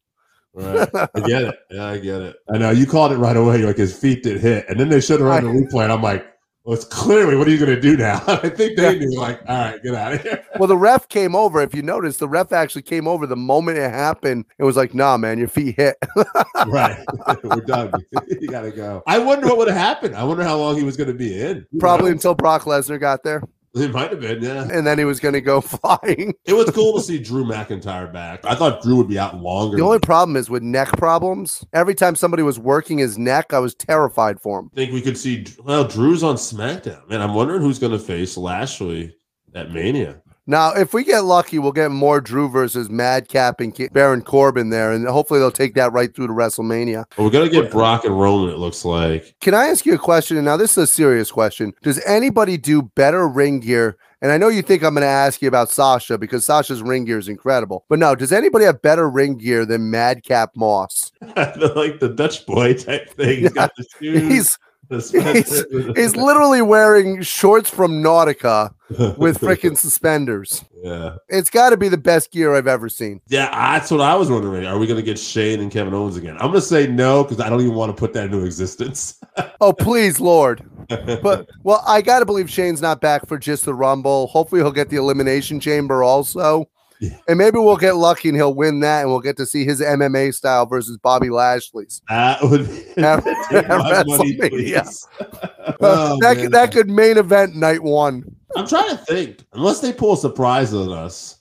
Right. 0.54 0.90
I 1.16 1.20
get 1.22 1.44
it. 1.44 1.56
Yeah, 1.70 1.86
I 1.86 1.98
get 1.98 2.22
it. 2.22 2.36
I 2.54 2.58
know 2.58 2.72
you 2.72 2.86
called 2.86 3.12
it 3.12 3.18
right 3.18 3.38
away. 3.38 3.60
You're 3.60 3.68
like 3.68 3.78
his 3.78 3.98
feet 3.98 4.24
did 4.24 4.42
hit, 4.42 4.66
and 4.70 4.80
then 4.80 4.90
they 4.90 5.02
showed 5.02 5.22
around 5.22 5.44
the 5.44 5.50
replay, 5.50 5.84
and 5.84 5.92
I'm 5.92 6.02
like, 6.02 6.26
well, 6.64 6.76
it's 6.76 6.86
clearly 6.86 7.36
what 7.36 7.48
are 7.48 7.52
you 7.52 7.58
going 7.58 7.74
to 7.74 7.82
do 7.82 7.98
now? 7.98 8.22
I 8.28 8.48
think 8.50 8.78
they 8.78 9.00
knew, 9.00 9.20
like, 9.20 9.40
all 9.48 9.58
right, 9.58 9.82
get 9.82 9.96
out 9.96 10.14
of 10.14 10.22
here. 10.22 10.46
Well, 10.60 10.68
the 10.68 10.78
ref 10.78 11.10
came 11.10 11.36
over. 11.36 11.60
If 11.62 11.74
you 11.74 11.82
notice, 11.82 12.18
the 12.18 12.28
ref 12.28 12.52
actually 12.52 12.84
came 12.84 13.08
over 13.08 13.26
the 13.26 13.36
moment 13.36 13.80
it 13.80 13.90
happened. 13.90 14.46
It 14.60 14.64
was 14.64 14.78
like, 14.78 14.94
nah, 14.94 15.18
man, 15.18 15.40
your 15.40 15.48
feet 15.48 15.76
hit. 15.76 15.96
right, 16.68 17.04
we're 17.44 17.62
done. 17.62 17.92
you 18.28 18.48
got 18.48 18.62
to 18.62 18.72
go. 18.72 19.02
I 19.08 19.18
wonder 19.18 19.48
what 19.48 19.58
would 19.58 19.70
have 19.70 19.78
happened. 19.78 20.16
I 20.16 20.24
wonder 20.24 20.44
how 20.44 20.58
long 20.58 20.76
he 20.76 20.84
was 20.84 20.98
going 20.98 21.08
to 21.08 21.16
be 21.16 21.42
in. 21.42 21.66
Who 21.72 21.80
Probably 21.80 22.12
knows? 22.12 22.18
until 22.18 22.36
Brock 22.36 22.64
Lesnar 22.64 23.00
got 23.00 23.24
there. 23.24 23.42
it 23.76 23.92
might 23.92 24.12
have 24.12 24.20
been. 24.20 24.42
Yeah, 24.42 24.68
And 24.72 24.86
then 24.86 24.98
he 24.98 25.06
was 25.06 25.20
going 25.20 25.34
to 25.34 25.42
go 25.42 25.62
flying. 25.62 26.34
it 26.46 26.54
was 26.54 26.70
cool 26.72 26.94
to 26.98 27.02
see 27.02 27.20
Drew 27.20 27.46
McIntyre 27.46 28.12
back. 28.12 28.44
I 28.46 28.56
thought 28.56 28.82
Drew 28.82 28.98
would 28.98 29.08
be 29.08 29.18
out 29.20 29.38
longer. 29.38 29.78
The 29.78 29.84
only 29.84 30.00
problem 30.00 30.36
is 30.36 30.50
with 30.50 30.64
neck 30.64 30.90
problems. 30.98 31.64
Every 31.74 31.96
time 31.96 32.16
somebody 32.16 32.44
was 32.44 32.60
working 32.60 32.98
his 32.98 33.18
neck, 33.18 33.54
I 33.54 33.60
was 33.60 33.74
terrified 33.76 34.40
for 34.42 34.60
him. 34.60 34.70
I 34.74 34.76
think 34.76 34.94
we 34.94 35.02
could 35.02 35.18
see. 35.18 35.46
Well, 35.64 35.86
Drew's 35.86 36.24
on 36.24 36.36
SmackDown, 36.36 37.08
man. 37.10 37.22
I'm 37.22 37.34
wondering 37.34 37.62
who's 37.62 37.80
going 37.80 37.94
to 37.94 38.00
face 38.00 38.38
Lashley 38.38 39.16
at 39.56 39.72
Mania. 39.72 40.21
Now, 40.48 40.74
if 40.74 40.94
we 40.94 41.04
get 41.04 41.24
lucky, 41.24 41.60
we'll 41.60 41.72
get 41.72 41.92
more 41.92 42.20
Drew 42.20 42.50
versus 42.50 42.90
Madcap 42.90 43.60
and 43.60 43.90
Baron 43.94 44.22
Corbin 44.22 44.70
there, 44.70 44.92
and 44.92 45.08
hopefully 45.08 45.40
they'll 45.40 45.52
take 45.52 45.76
that 45.76 45.94
right 45.94 46.14
through 46.14 46.28
to 46.28 46.34
WrestleMania. 46.34 47.06
But 47.16 47.24
we're 47.24 47.30
gonna 47.30 47.50
get 47.50 47.72
Brock 47.72 48.06
and 48.06 48.20
Roman. 48.20 48.50
It 48.54 48.58
looks 48.58 48.84
like. 48.84 49.36
Can 49.42 49.54
I 49.54 49.68
ask 49.68 49.86
you 49.86 49.94
a 49.94 50.00
question? 50.00 50.38
And 50.38 50.46
now 50.46 50.58
this 50.58 50.72
is 50.72 50.78
a 50.78 50.88
serious 50.88 51.32
question. 51.32 51.74
Does 51.84 52.02
anybody 52.06 52.58
do 52.58 52.82
better 52.82 53.28
ring 53.28 53.60
gear? 53.60 53.98
And 54.24 54.32
I 54.32 54.38
know 54.38 54.50
you 54.50 54.62
think 54.62 54.84
I'm 54.84 54.94
going 54.94 55.02
to 55.02 55.08
ask 55.08 55.42
you 55.42 55.48
about 55.48 55.72
Sasha 55.72 56.16
because 56.16 56.46
Sasha's 56.46 56.84
ring 56.84 57.06
gear 57.06 57.18
is 57.18 57.28
incredible. 57.28 57.86
But 57.90 57.98
no, 57.98 58.14
does 58.14 58.32
anybody 58.32 58.66
have 58.66 58.80
better 58.84 59.10
ring 59.10 59.36
gear 59.36 59.66
than 59.66 59.90
Madcap 59.90 60.56
Moss? 60.56 61.12
like 61.22 62.00
the 62.00 62.14
Dutch 62.16 62.46
boy 62.46 62.76
type 62.76 63.10
thing. 63.10 63.40
He's 63.40 63.52
got 63.52 63.72
the 63.76 63.86
shoes. 64.00 64.22
He's 64.32 64.58
he's, 65.12 65.66
he's 65.96 66.16
literally 66.16 66.62
wearing 66.62 67.22
shorts 67.22 67.70
from 67.70 68.04
Nautica 68.04 68.74
with 69.18 69.40
freaking 69.42 69.78
suspenders. 69.78 70.66
yeah, 70.84 71.16
It's 71.30 71.50
got 71.50 71.70
to 71.70 71.78
be 71.78 71.88
the 71.88 71.98
best 71.98 72.32
gear 72.32 72.54
I've 72.56 72.68
ever 72.68 72.90
seen. 72.90 73.22
yeah. 73.28 73.50
That's 73.78 73.90
what 73.90 74.02
I 74.02 74.16
was 74.16 74.30
wondering. 74.30 74.66
Are 74.66 74.78
we 74.78 74.86
gonna 74.88 75.02
get 75.02 75.18
Shane 75.18 75.62
and 75.62 75.72
Kevin 75.72 75.94
Owens 75.94 76.18
again? 76.18 76.36
I'm 76.40 76.48
gonna 76.48 76.62
say 76.62 76.88
no 76.88 77.24
because 77.24 77.40
I 77.40 77.50
don't 77.50 77.62
even 77.62 77.74
want 77.76 77.96
to 77.96 78.00
put 78.00 78.12
that 78.14 78.26
into 78.26 78.44
existence. 78.46 79.20
Oh, 79.62 79.72
please, 79.74 80.20
Lord. 80.20 80.64
But 80.90 81.50
well, 81.64 81.82
I 81.88 82.02
gotta 82.02 82.26
believe 82.26 82.50
Shane's 82.50 82.82
not 82.82 83.00
back 83.00 83.26
for 83.28 83.38
just 83.38 83.64
the 83.66 83.74
Rumble. 83.74 84.28
Hopefully, 84.28 84.60
he'll 84.62 84.72
get 84.74 84.90
the 84.90 84.98
Elimination 84.98 85.60
Chamber 85.62 86.04
also, 86.04 86.68
Yeah. 87.02 87.18
and 87.28 87.38
maybe 87.40 87.58
we'll 87.58 87.78
get 87.78 87.96
lucky 87.96 88.30
and 88.30 88.38
he'll 88.38 88.54
win 88.54 88.80
that, 88.82 89.02
and 89.02 89.10
we'll 89.10 89.20
get 89.22 89.36
to 89.38 89.46
see 89.48 89.66
his 89.66 89.82
MMA 89.82 90.34
style 90.36 90.66
versus 90.68 90.98
Bobby 90.98 91.30
Lashley's. 91.30 92.02
that 92.10 92.42
would 92.44 92.62
At- 92.98 93.24
take 93.50 93.68
my 93.68 93.92
at 93.92 94.08
money. 94.08 94.40
Uh, 94.76 94.84
Oh, 95.84 96.18
that 96.22 96.36
man. 96.38 96.44
could, 96.44 96.52
that 96.54 96.72
could 96.72 96.90
main 96.90 97.18
event 97.18 97.56
night 97.56 97.82
one. 97.84 98.36
I'm 98.56 98.68
trying 98.68 98.90
to 98.90 98.98
think. 99.06 99.40
Unless 99.54 99.80
they 99.80 99.92
pull 99.94 100.14
a 100.14 100.18
surprise 100.18 100.74
on 100.74 100.92
us, 100.92 101.38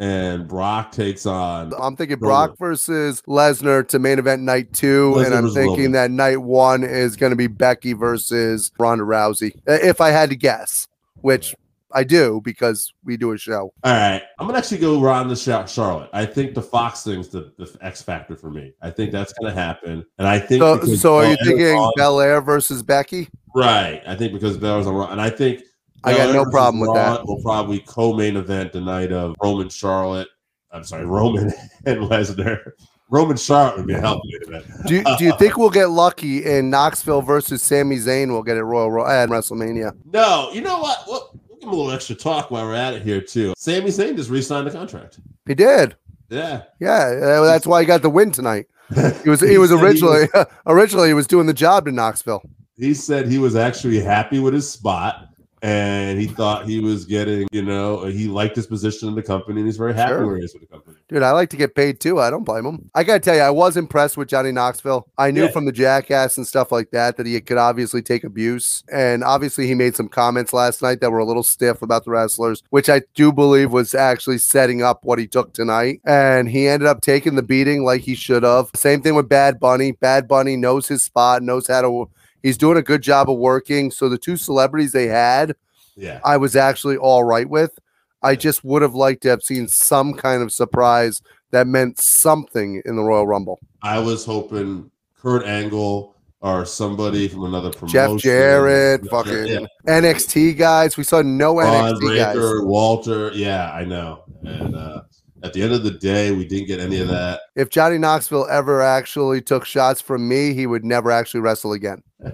and 0.00 0.48
Brock 0.48 0.90
takes 0.92 1.26
on. 1.26 1.72
I'm 1.80 1.94
thinking 1.94 2.18
Roman. 2.18 2.48
Brock 2.48 2.58
versus 2.58 3.22
Lesnar 3.28 3.86
to 3.88 3.98
main 4.00 4.18
event 4.18 4.42
night 4.42 4.72
two, 4.72 5.12
Lesnar 5.14 5.26
and 5.26 5.34
I'm 5.34 5.50
thinking 5.54 5.76
Roman. 5.76 5.92
that 5.92 6.10
night 6.10 6.38
one 6.38 6.82
is 6.82 7.14
going 7.16 7.30
to 7.30 7.36
be 7.36 7.46
Becky 7.46 7.92
versus 7.92 8.72
Ronda 8.78 9.04
Rousey. 9.04 9.52
If 9.66 10.00
I 10.00 10.08
had 10.10 10.30
to 10.30 10.36
guess, 10.36 10.88
which 11.16 11.54
I 11.92 12.04
do 12.04 12.40
because 12.44 12.92
we 13.04 13.16
do 13.16 13.32
a 13.32 13.38
show. 13.38 13.72
All 13.84 13.92
right, 13.92 14.22
I'm 14.38 14.46
gonna 14.46 14.58
actually 14.58 14.78
go 14.78 15.02
around 15.02 15.28
the 15.28 15.36
Char- 15.36 15.68
Charlotte. 15.68 16.10
I 16.12 16.26
think 16.26 16.54
the 16.54 16.62
Fox 16.62 17.04
thing's 17.04 17.28
the, 17.28 17.52
the 17.58 17.74
X 17.80 18.02
factor 18.02 18.36
for 18.36 18.50
me. 18.50 18.72
I 18.82 18.90
think 18.90 19.12
that's 19.12 19.32
gonna 19.34 19.54
happen, 19.54 20.04
and 20.18 20.26
I 20.28 20.38
think 20.38 20.60
So, 20.62 20.80
so 20.96 21.16
are 21.18 21.26
you 21.30 21.36
thinking 21.44 21.66
on- 21.76 21.92
Belair 21.96 22.40
versus 22.40 22.82
Becky? 22.82 23.28
right? 23.54 24.02
I 24.06 24.14
think 24.16 24.32
because 24.32 24.56
Belair's 24.58 24.86
on, 24.86 24.94
Raw, 24.94 25.10
and 25.10 25.20
I 25.20 25.30
think 25.30 25.62
I 26.04 26.14
got 26.16 26.34
no 26.34 26.44
problem 26.50 26.80
with 26.80 26.88
Raw 26.88 27.16
that. 27.16 27.26
Will 27.26 27.40
probably 27.42 27.78
co-main 27.80 28.36
event 28.36 28.72
the 28.72 28.80
night 28.80 29.12
of 29.12 29.34
Roman 29.42 29.68
Charlotte. 29.68 30.28
I'm 30.72 30.84
sorry, 30.84 31.06
Roman 31.06 31.52
and 31.86 32.00
Lesnar. 32.00 32.72
Roman 33.08 33.36
Charlotte 33.36 33.76
would 33.76 33.86
be 33.86 33.94
a 33.94 34.00
hell 34.00 34.20
of 34.48 34.52
a. 34.52 34.88
Do 34.88 34.96
you, 34.96 35.04
do 35.16 35.24
you 35.24 35.32
think 35.38 35.56
we'll 35.56 35.70
get 35.70 35.90
lucky 35.90 36.44
in 36.44 36.70
Knoxville 36.70 37.22
versus 37.22 37.62
Sami 37.62 37.98
Zayn? 37.98 38.28
We'll 38.32 38.42
get 38.42 38.56
it 38.56 38.64
Royal 38.64 38.90
Ro- 38.90 39.06
at 39.06 39.28
WrestleMania. 39.28 39.96
No, 40.12 40.50
you 40.52 40.60
know 40.60 40.80
what? 40.80 40.98
Well, 41.06 41.30
we'll 41.30 41.30
give 41.30 41.34
him 41.34 41.35
a 41.66 41.70
little 41.70 41.90
extra 41.90 42.14
talk 42.16 42.50
while 42.50 42.64
we're 42.64 42.74
at 42.74 42.94
it 42.94 43.02
here 43.02 43.20
too. 43.20 43.54
Sami 43.56 43.86
Zayn 43.86 44.16
just 44.16 44.30
re-signed 44.30 44.66
the 44.66 44.70
contract. 44.70 45.18
He 45.46 45.54
did. 45.54 45.96
Yeah, 46.28 46.62
Yeah, 46.80 47.40
that's 47.44 47.66
why 47.66 47.80
he 47.80 47.86
got 47.86 48.02
the 48.02 48.10
win 48.10 48.32
tonight. 48.32 48.66
He 49.22 49.30
was 49.30 49.40
he, 49.40 49.48
He 49.50 49.58
was 49.58 49.70
said 49.70 49.78
he 49.78 49.84
originally 49.84 50.28
originally 50.66 51.08
he 51.08 51.14
was 51.14 51.26
doing 51.26 51.46
the 51.46 51.54
job 51.54 51.86
in 51.88 51.94
Knoxville. 51.94 52.42
he 52.76 52.94
said 52.94 53.28
he 53.28 53.38
was 53.38 53.56
actually 53.56 54.00
happy 54.00 54.38
with 54.38 54.54
his 54.54 54.68
spot 54.70 55.28
and 55.66 56.20
he 56.20 56.28
thought 56.28 56.64
he 56.66 56.78
was 56.78 57.04
getting, 57.04 57.48
you 57.50 57.62
know, 57.62 58.04
he 58.04 58.28
liked 58.28 58.54
his 58.54 58.68
position 58.68 59.08
in 59.08 59.16
the 59.16 59.22
company 59.22 59.60
and 59.60 59.66
he's 59.66 59.76
very 59.76 59.92
happy 59.94 60.10
Sure. 60.12 60.26
where 60.26 60.36
he 60.36 60.44
is 60.44 60.54
with 60.54 60.62
the 60.62 60.68
company. 60.68 60.96
Dude, 61.08 61.22
I 61.24 61.32
like 61.32 61.50
to 61.50 61.56
get 61.56 61.74
paid 61.74 61.98
too. 61.98 62.20
I 62.20 62.30
don't 62.30 62.44
blame 62.44 62.64
him. 62.64 62.88
I 62.94 63.02
gotta 63.02 63.18
tell 63.18 63.34
you, 63.34 63.40
I 63.40 63.50
was 63.50 63.76
impressed 63.76 64.16
with 64.16 64.28
Johnny 64.28 64.52
Knoxville. 64.52 65.08
I 65.18 65.32
knew 65.32 65.44
Yeah. 65.44 65.50
from 65.50 65.64
the 65.64 65.72
jackass 65.72 66.36
and 66.36 66.46
stuff 66.46 66.70
like 66.70 66.90
that 66.92 67.16
that 67.16 67.26
he 67.26 67.40
could 67.40 67.58
obviously 67.58 68.00
take 68.00 68.22
abuse. 68.22 68.84
And 68.92 69.24
obviously 69.24 69.66
he 69.66 69.74
made 69.74 69.96
some 69.96 70.08
comments 70.08 70.52
last 70.52 70.82
night 70.82 71.00
that 71.00 71.10
were 71.10 71.18
a 71.18 71.24
little 71.24 71.42
stiff 71.42 71.82
about 71.82 72.04
the 72.04 72.12
wrestlers, 72.12 72.62
which 72.70 72.88
I 72.88 73.02
do 73.16 73.32
believe 73.32 73.72
was 73.72 73.92
actually 73.92 74.38
setting 74.38 74.82
up 74.82 75.00
what 75.04 75.18
he 75.18 75.26
took 75.26 75.52
tonight. 75.52 76.00
And 76.04 76.48
he 76.48 76.68
ended 76.68 76.86
up 76.86 77.00
taking 77.00 77.34
the 77.34 77.42
beating 77.42 77.82
like 77.84 78.02
he 78.02 78.14
should 78.14 78.44
have. 78.44 78.70
Same 78.76 79.02
thing 79.02 79.16
with 79.16 79.28
Bad 79.28 79.58
Bunny. 79.58 79.90
Bad 79.92 80.28
Bunny 80.28 80.56
knows 80.56 80.86
his 80.86 81.02
spot, 81.02 81.42
knows 81.42 81.66
how 81.66 81.82
to 81.82 82.08
he's 82.42 82.58
doing 82.58 82.76
a 82.78 82.82
good 82.82 83.02
job 83.02 83.30
of 83.30 83.38
working. 83.38 83.90
So 83.90 84.08
the 84.08 84.18
two 84.18 84.36
celebrities 84.36 84.92
they 84.92 85.06
had, 85.06 85.54
Yeah. 85.96 86.20
I 86.24 86.36
was 86.36 86.56
actually 86.56 86.96
all 86.96 87.24
right 87.24 87.48
with. 87.48 87.78
I 88.22 88.34
just 88.34 88.64
would 88.64 88.82
have 88.82 88.94
liked 88.94 89.22
to 89.22 89.28
have 89.28 89.42
seen 89.42 89.68
some 89.68 90.14
kind 90.14 90.42
of 90.42 90.50
surprise 90.52 91.20
that 91.52 91.66
meant 91.66 91.98
something 92.00 92.82
in 92.84 92.96
the 92.96 93.02
Royal 93.02 93.26
Rumble. 93.26 93.60
I 93.82 93.98
was 94.00 94.24
hoping 94.24 94.90
Kurt 95.20 95.44
Angle 95.44 96.14
or 96.40 96.64
somebody 96.64 97.28
from 97.28 97.44
another 97.44 97.70
promotion. 97.70 97.88
Jeff 98.18 98.18
Jarrett, 98.20 99.00
Yeah, 99.04 99.10
fucking 99.10 99.46
yeah. 99.46 99.66
NXT 99.86 100.56
guys. 100.56 100.96
We 100.96 101.04
saw 101.04 101.22
no 101.22 101.54
Bron 101.54 101.94
NXT 101.94 102.16
guys. 102.16 102.34
Breakker, 102.36 102.64
Walter. 102.66 103.30
Yeah, 103.32 103.70
I 103.72 103.84
know. 103.84 104.24
And 104.42 104.74
uh, 104.74 105.02
at 105.46 105.52
the 105.52 105.62
end 105.62 105.72
of 105.72 105.84
the 105.84 105.92
day, 105.92 106.32
we 106.32 106.44
didn't 106.44 106.66
get 106.66 106.80
any 106.80 107.00
of 107.00 107.08
mm-hmm. 107.08 107.16
that. 107.16 107.40
If 107.54 107.70
Johnny 107.70 107.98
Knoxville 107.98 108.46
ever 108.50 108.82
actually 108.82 109.40
took 109.40 109.64
shots 109.64 110.00
from 110.00 110.28
me, 110.28 110.52
he 110.52 110.66
would 110.66 110.84
never 110.84 111.10
actually 111.10 111.40
wrestle 111.40 111.72
again. 111.72 112.02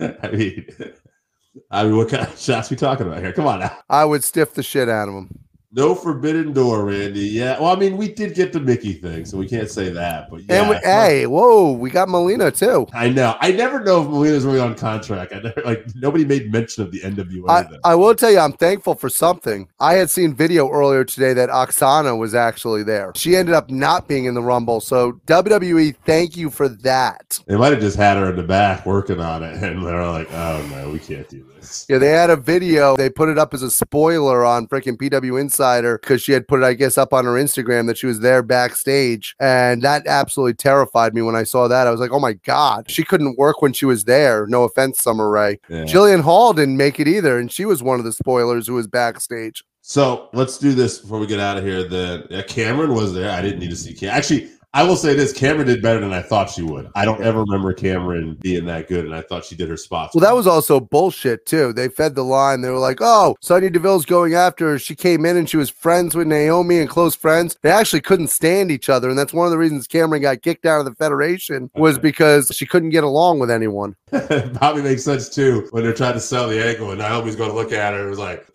I 0.00 0.30
mean, 0.30 0.66
I 1.70 1.84
mean, 1.84 1.96
what 1.96 2.08
kind 2.08 2.26
of 2.26 2.38
shots 2.38 2.70
we 2.70 2.76
talking 2.76 3.06
about 3.06 3.20
here? 3.20 3.32
Come 3.32 3.46
on 3.46 3.60
now. 3.60 3.76
I 3.88 4.04
would 4.04 4.24
stiff 4.24 4.54
the 4.54 4.62
shit 4.62 4.88
out 4.88 5.08
of 5.08 5.14
him. 5.14 5.38
No 5.74 5.94
forbidden 5.94 6.52
door, 6.52 6.84
Randy. 6.84 7.20
Yeah. 7.20 7.58
Well, 7.58 7.74
I 7.74 7.76
mean, 7.76 7.96
we 7.96 8.12
did 8.12 8.34
get 8.34 8.52
the 8.52 8.60
Mickie 8.60 8.92
thing, 8.92 9.24
so 9.24 9.38
we 9.38 9.48
can't 9.48 9.70
say 9.70 9.88
that. 9.88 10.28
But 10.28 10.42
yeah, 10.42 10.60
and 10.60 10.68
we, 10.68 10.76
hey, 10.76 11.26
whoa, 11.26 11.72
we 11.72 11.88
got 11.88 12.10
Melina 12.10 12.50
too. 12.50 12.86
I 12.92 13.08
know. 13.08 13.36
I 13.40 13.52
never 13.52 13.80
know 13.80 14.02
if 14.02 14.08
Melina's 14.08 14.44
really 14.44 14.60
on 14.60 14.74
contract. 14.74 15.32
I 15.32 15.40
never 15.40 15.62
like 15.64 15.86
nobody 15.94 16.26
made 16.26 16.52
mention 16.52 16.82
of 16.82 16.92
the 16.92 17.00
NWA. 17.00 17.48
I, 17.48 17.62
though. 17.62 17.78
I 17.84 17.94
will 17.94 18.14
tell 18.14 18.30
you, 18.30 18.38
I'm 18.38 18.52
thankful 18.52 18.94
for 18.94 19.08
something. 19.08 19.66
I 19.80 19.94
had 19.94 20.10
seen 20.10 20.34
video 20.34 20.68
earlier 20.68 21.04
today 21.04 21.32
that 21.32 21.48
Aksana 21.48 22.18
was 22.18 22.34
actually 22.34 22.82
there. 22.82 23.12
She 23.16 23.34
ended 23.34 23.54
up 23.54 23.70
not 23.70 24.06
being 24.06 24.26
in 24.26 24.34
the 24.34 24.42
Rumble. 24.42 24.80
So 24.80 25.12
WWE, 25.26 25.96
thank 26.04 26.36
you 26.36 26.50
for 26.50 26.68
that. 26.68 27.40
they 27.46 27.56
might 27.56 27.72
have 27.72 27.80
just 27.80 27.96
had 27.96 28.18
her 28.18 28.28
in 28.28 28.36
the 28.36 28.42
back 28.42 28.84
working 28.84 29.20
on 29.20 29.42
it, 29.42 29.62
and 29.62 29.86
they're 29.86 30.06
like, 30.06 30.30
"Oh 30.32 30.66
no, 30.70 30.90
we 30.90 30.98
can't 30.98 31.28
do 31.30 31.46
this." 31.56 31.86
Yeah, 31.88 31.96
they 31.96 32.10
had 32.10 32.28
a 32.28 32.36
video. 32.36 32.94
They 32.96 33.08
put 33.08 33.30
it 33.30 33.38
up 33.38 33.54
as 33.54 33.62
a 33.62 33.70
spoiler 33.70 34.44
on 34.44 34.66
freaking 34.66 34.98
PW 34.98 35.40
Insider 35.62 35.98
because 35.98 36.22
she 36.22 36.32
had 36.32 36.48
put 36.48 36.60
it, 36.60 36.64
I 36.64 36.74
guess, 36.74 36.98
up 36.98 37.12
on 37.12 37.24
her 37.24 37.32
Instagram 37.32 37.86
that 37.86 37.96
she 37.96 38.06
was 38.06 38.20
there 38.20 38.42
backstage. 38.42 39.36
And 39.38 39.82
that 39.82 40.06
absolutely 40.06 40.54
terrified 40.54 41.14
me 41.14 41.22
when 41.22 41.36
I 41.36 41.44
saw 41.44 41.68
that. 41.68 41.86
I 41.86 41.90
was 41.90 42.00
like, 42.00 42.10
oh 42.10 42.18
my 42.18 42.32
God, 42.32 42.90
she 42.90 43.04
couldn't 43.04 43.38
work 43.38 43.62
when 43.62 43.72
she 43.72 43.86
was 43.86 44.04
there. 44.04 44.46
No 44.48 44.64
offense, 44.64 45.00
Summer 45.00 45.30
Rae. 45.30 45.60
Yeah. 45.68 45.84
Jillian 45.84 46.20
Hall 46.20 46.52
didn't 46.52 46.76
make 46.76 46.98
it 46.98 47.06
either. 47.06 47.38
And 47.38 47.50
she 47.50 47.64
was 47.64 47.82
one 47.82 47.98
of 47.98 48.04
the 48.04 48.12
spoilers 48.12 48.66
who 48.66 48.74
was 48.74 48.86
backstage. 48.86 49.64
So 49.82 50.28
let's 50.32 50.58
do 50.58 50.72
this 50.72 50.98
before 50.98 51.18
we 51.18 51.26
get 51.26 51.40
out 51.40 51.58
of 51.58 51.64
here. 51.64 51.84
Then 51.84 52.24
yeah, 52.30 52.42
Cameron 52.42 52.94
was 52.94 53.12
there. 53.14 53.30
I 53.30 53.42
didn't 53.42 53.60
need 53.60 53.70
to 53.70 53.76
see 53.76 53.94
Cam. 53.94 54.10
Actually, 54.10 54.50
I 54.74 54.82
will 54.84 54.96
say 54.96 55.14
this: 55.14 55.32
Cameron 55.34 55.66
did 55.66 55.82
better 55.82 56.00
than 56.00 56.12
I 56.14 56.22
thought 56.22 56.48
she 56.48 56.62
would. 56.62 56.90
I 56.94 57.04
don't 57.04 57.22
ever 57.22 57.40
remember 57.40 57.72
Cameron 57.74 58.38
being 58.40 58.64
that 58.66 58.88
good, 58.88 59.04
and 59.04 59.14
I 59.14 59.20
thought 59.20 59.44
she 59.44 59.54
did 59.54 59.68
her 59.68 59.76
spots. 59.76 60.14
Well, 60.14 60.22
that 60.22 60.34
was 60.34 60.46
also 60.46 60.80
bullshit 60.80 61.44
too. 61.44 61.72
They 61.74 61.88
fed 61.88 62.14
the 62.14 62.24
line. 62.24 62.62
They 62.62 62.70
were 62.70 62.78
like, 62.78 62.98
"Oh, 63.00 63.36
Sonya 63.42 63.68
Deville's 63.70 64.06
going 64.06 64.32
after 64.34 64.70
her. 64.70 64.78
She 64.78 64.94
came 64.94 65.26
in 65.26 65.36
and 65.36 65.48
she 65.48 65.58
was 65.58 65.68
friends 65.68 66.14
with 66.14 66.26
Naomi 66.26 66.78
and 66.78 66.88
close 66.88 67.14
friends. 67.14 67.56
They 67.62 67.70
actually 67.70 68.00
couldn't 68.00 68.28
stand 68.28 68.70
each 68.70 68.88
other, 68.88 69.10
and 69.10 69.18
that's 69.18 69.34
one 69.34 69.46
of 69.46 69.50
the 69.50 69.58
reasons 69.58 69.86
Cameron 69.86 70.22
got 70.22 70.40
kicked 70.42 70.64
out 70.64 70.78
of 70.80 70.86
the 70.86 70.94
federation 70.94 71.70
was 71.74 71.96
Okay. 71.96 72.02
because 72.02 72.50
she 72.54 72.64
couldn't 72.64 72.90
get 72.90 73.04
along 73.04 73.40
with 73.40 73.50
anyone. 73.50 73.94
probably 74.54 74.82
makes 74.82 75.02
sense 75.04 75.28
too 75.28 75.66
when 75.70 75.82
they're 75.82 75.92
trying 75.94 76.14
to 76.14 76.20
sell 76.20 76.48
the 76.48 76.62
angle, 76.64 76.90
and 76.90 76.98
Naomi's 77.00 77.36
going 77.36 77.50
to 77.50 77.56
look 77.56 77.72
at 77.72 77.92
her. 77.92 78.00
and 78.00 78.10
was 78.10 78.18
like, 78.18 78.46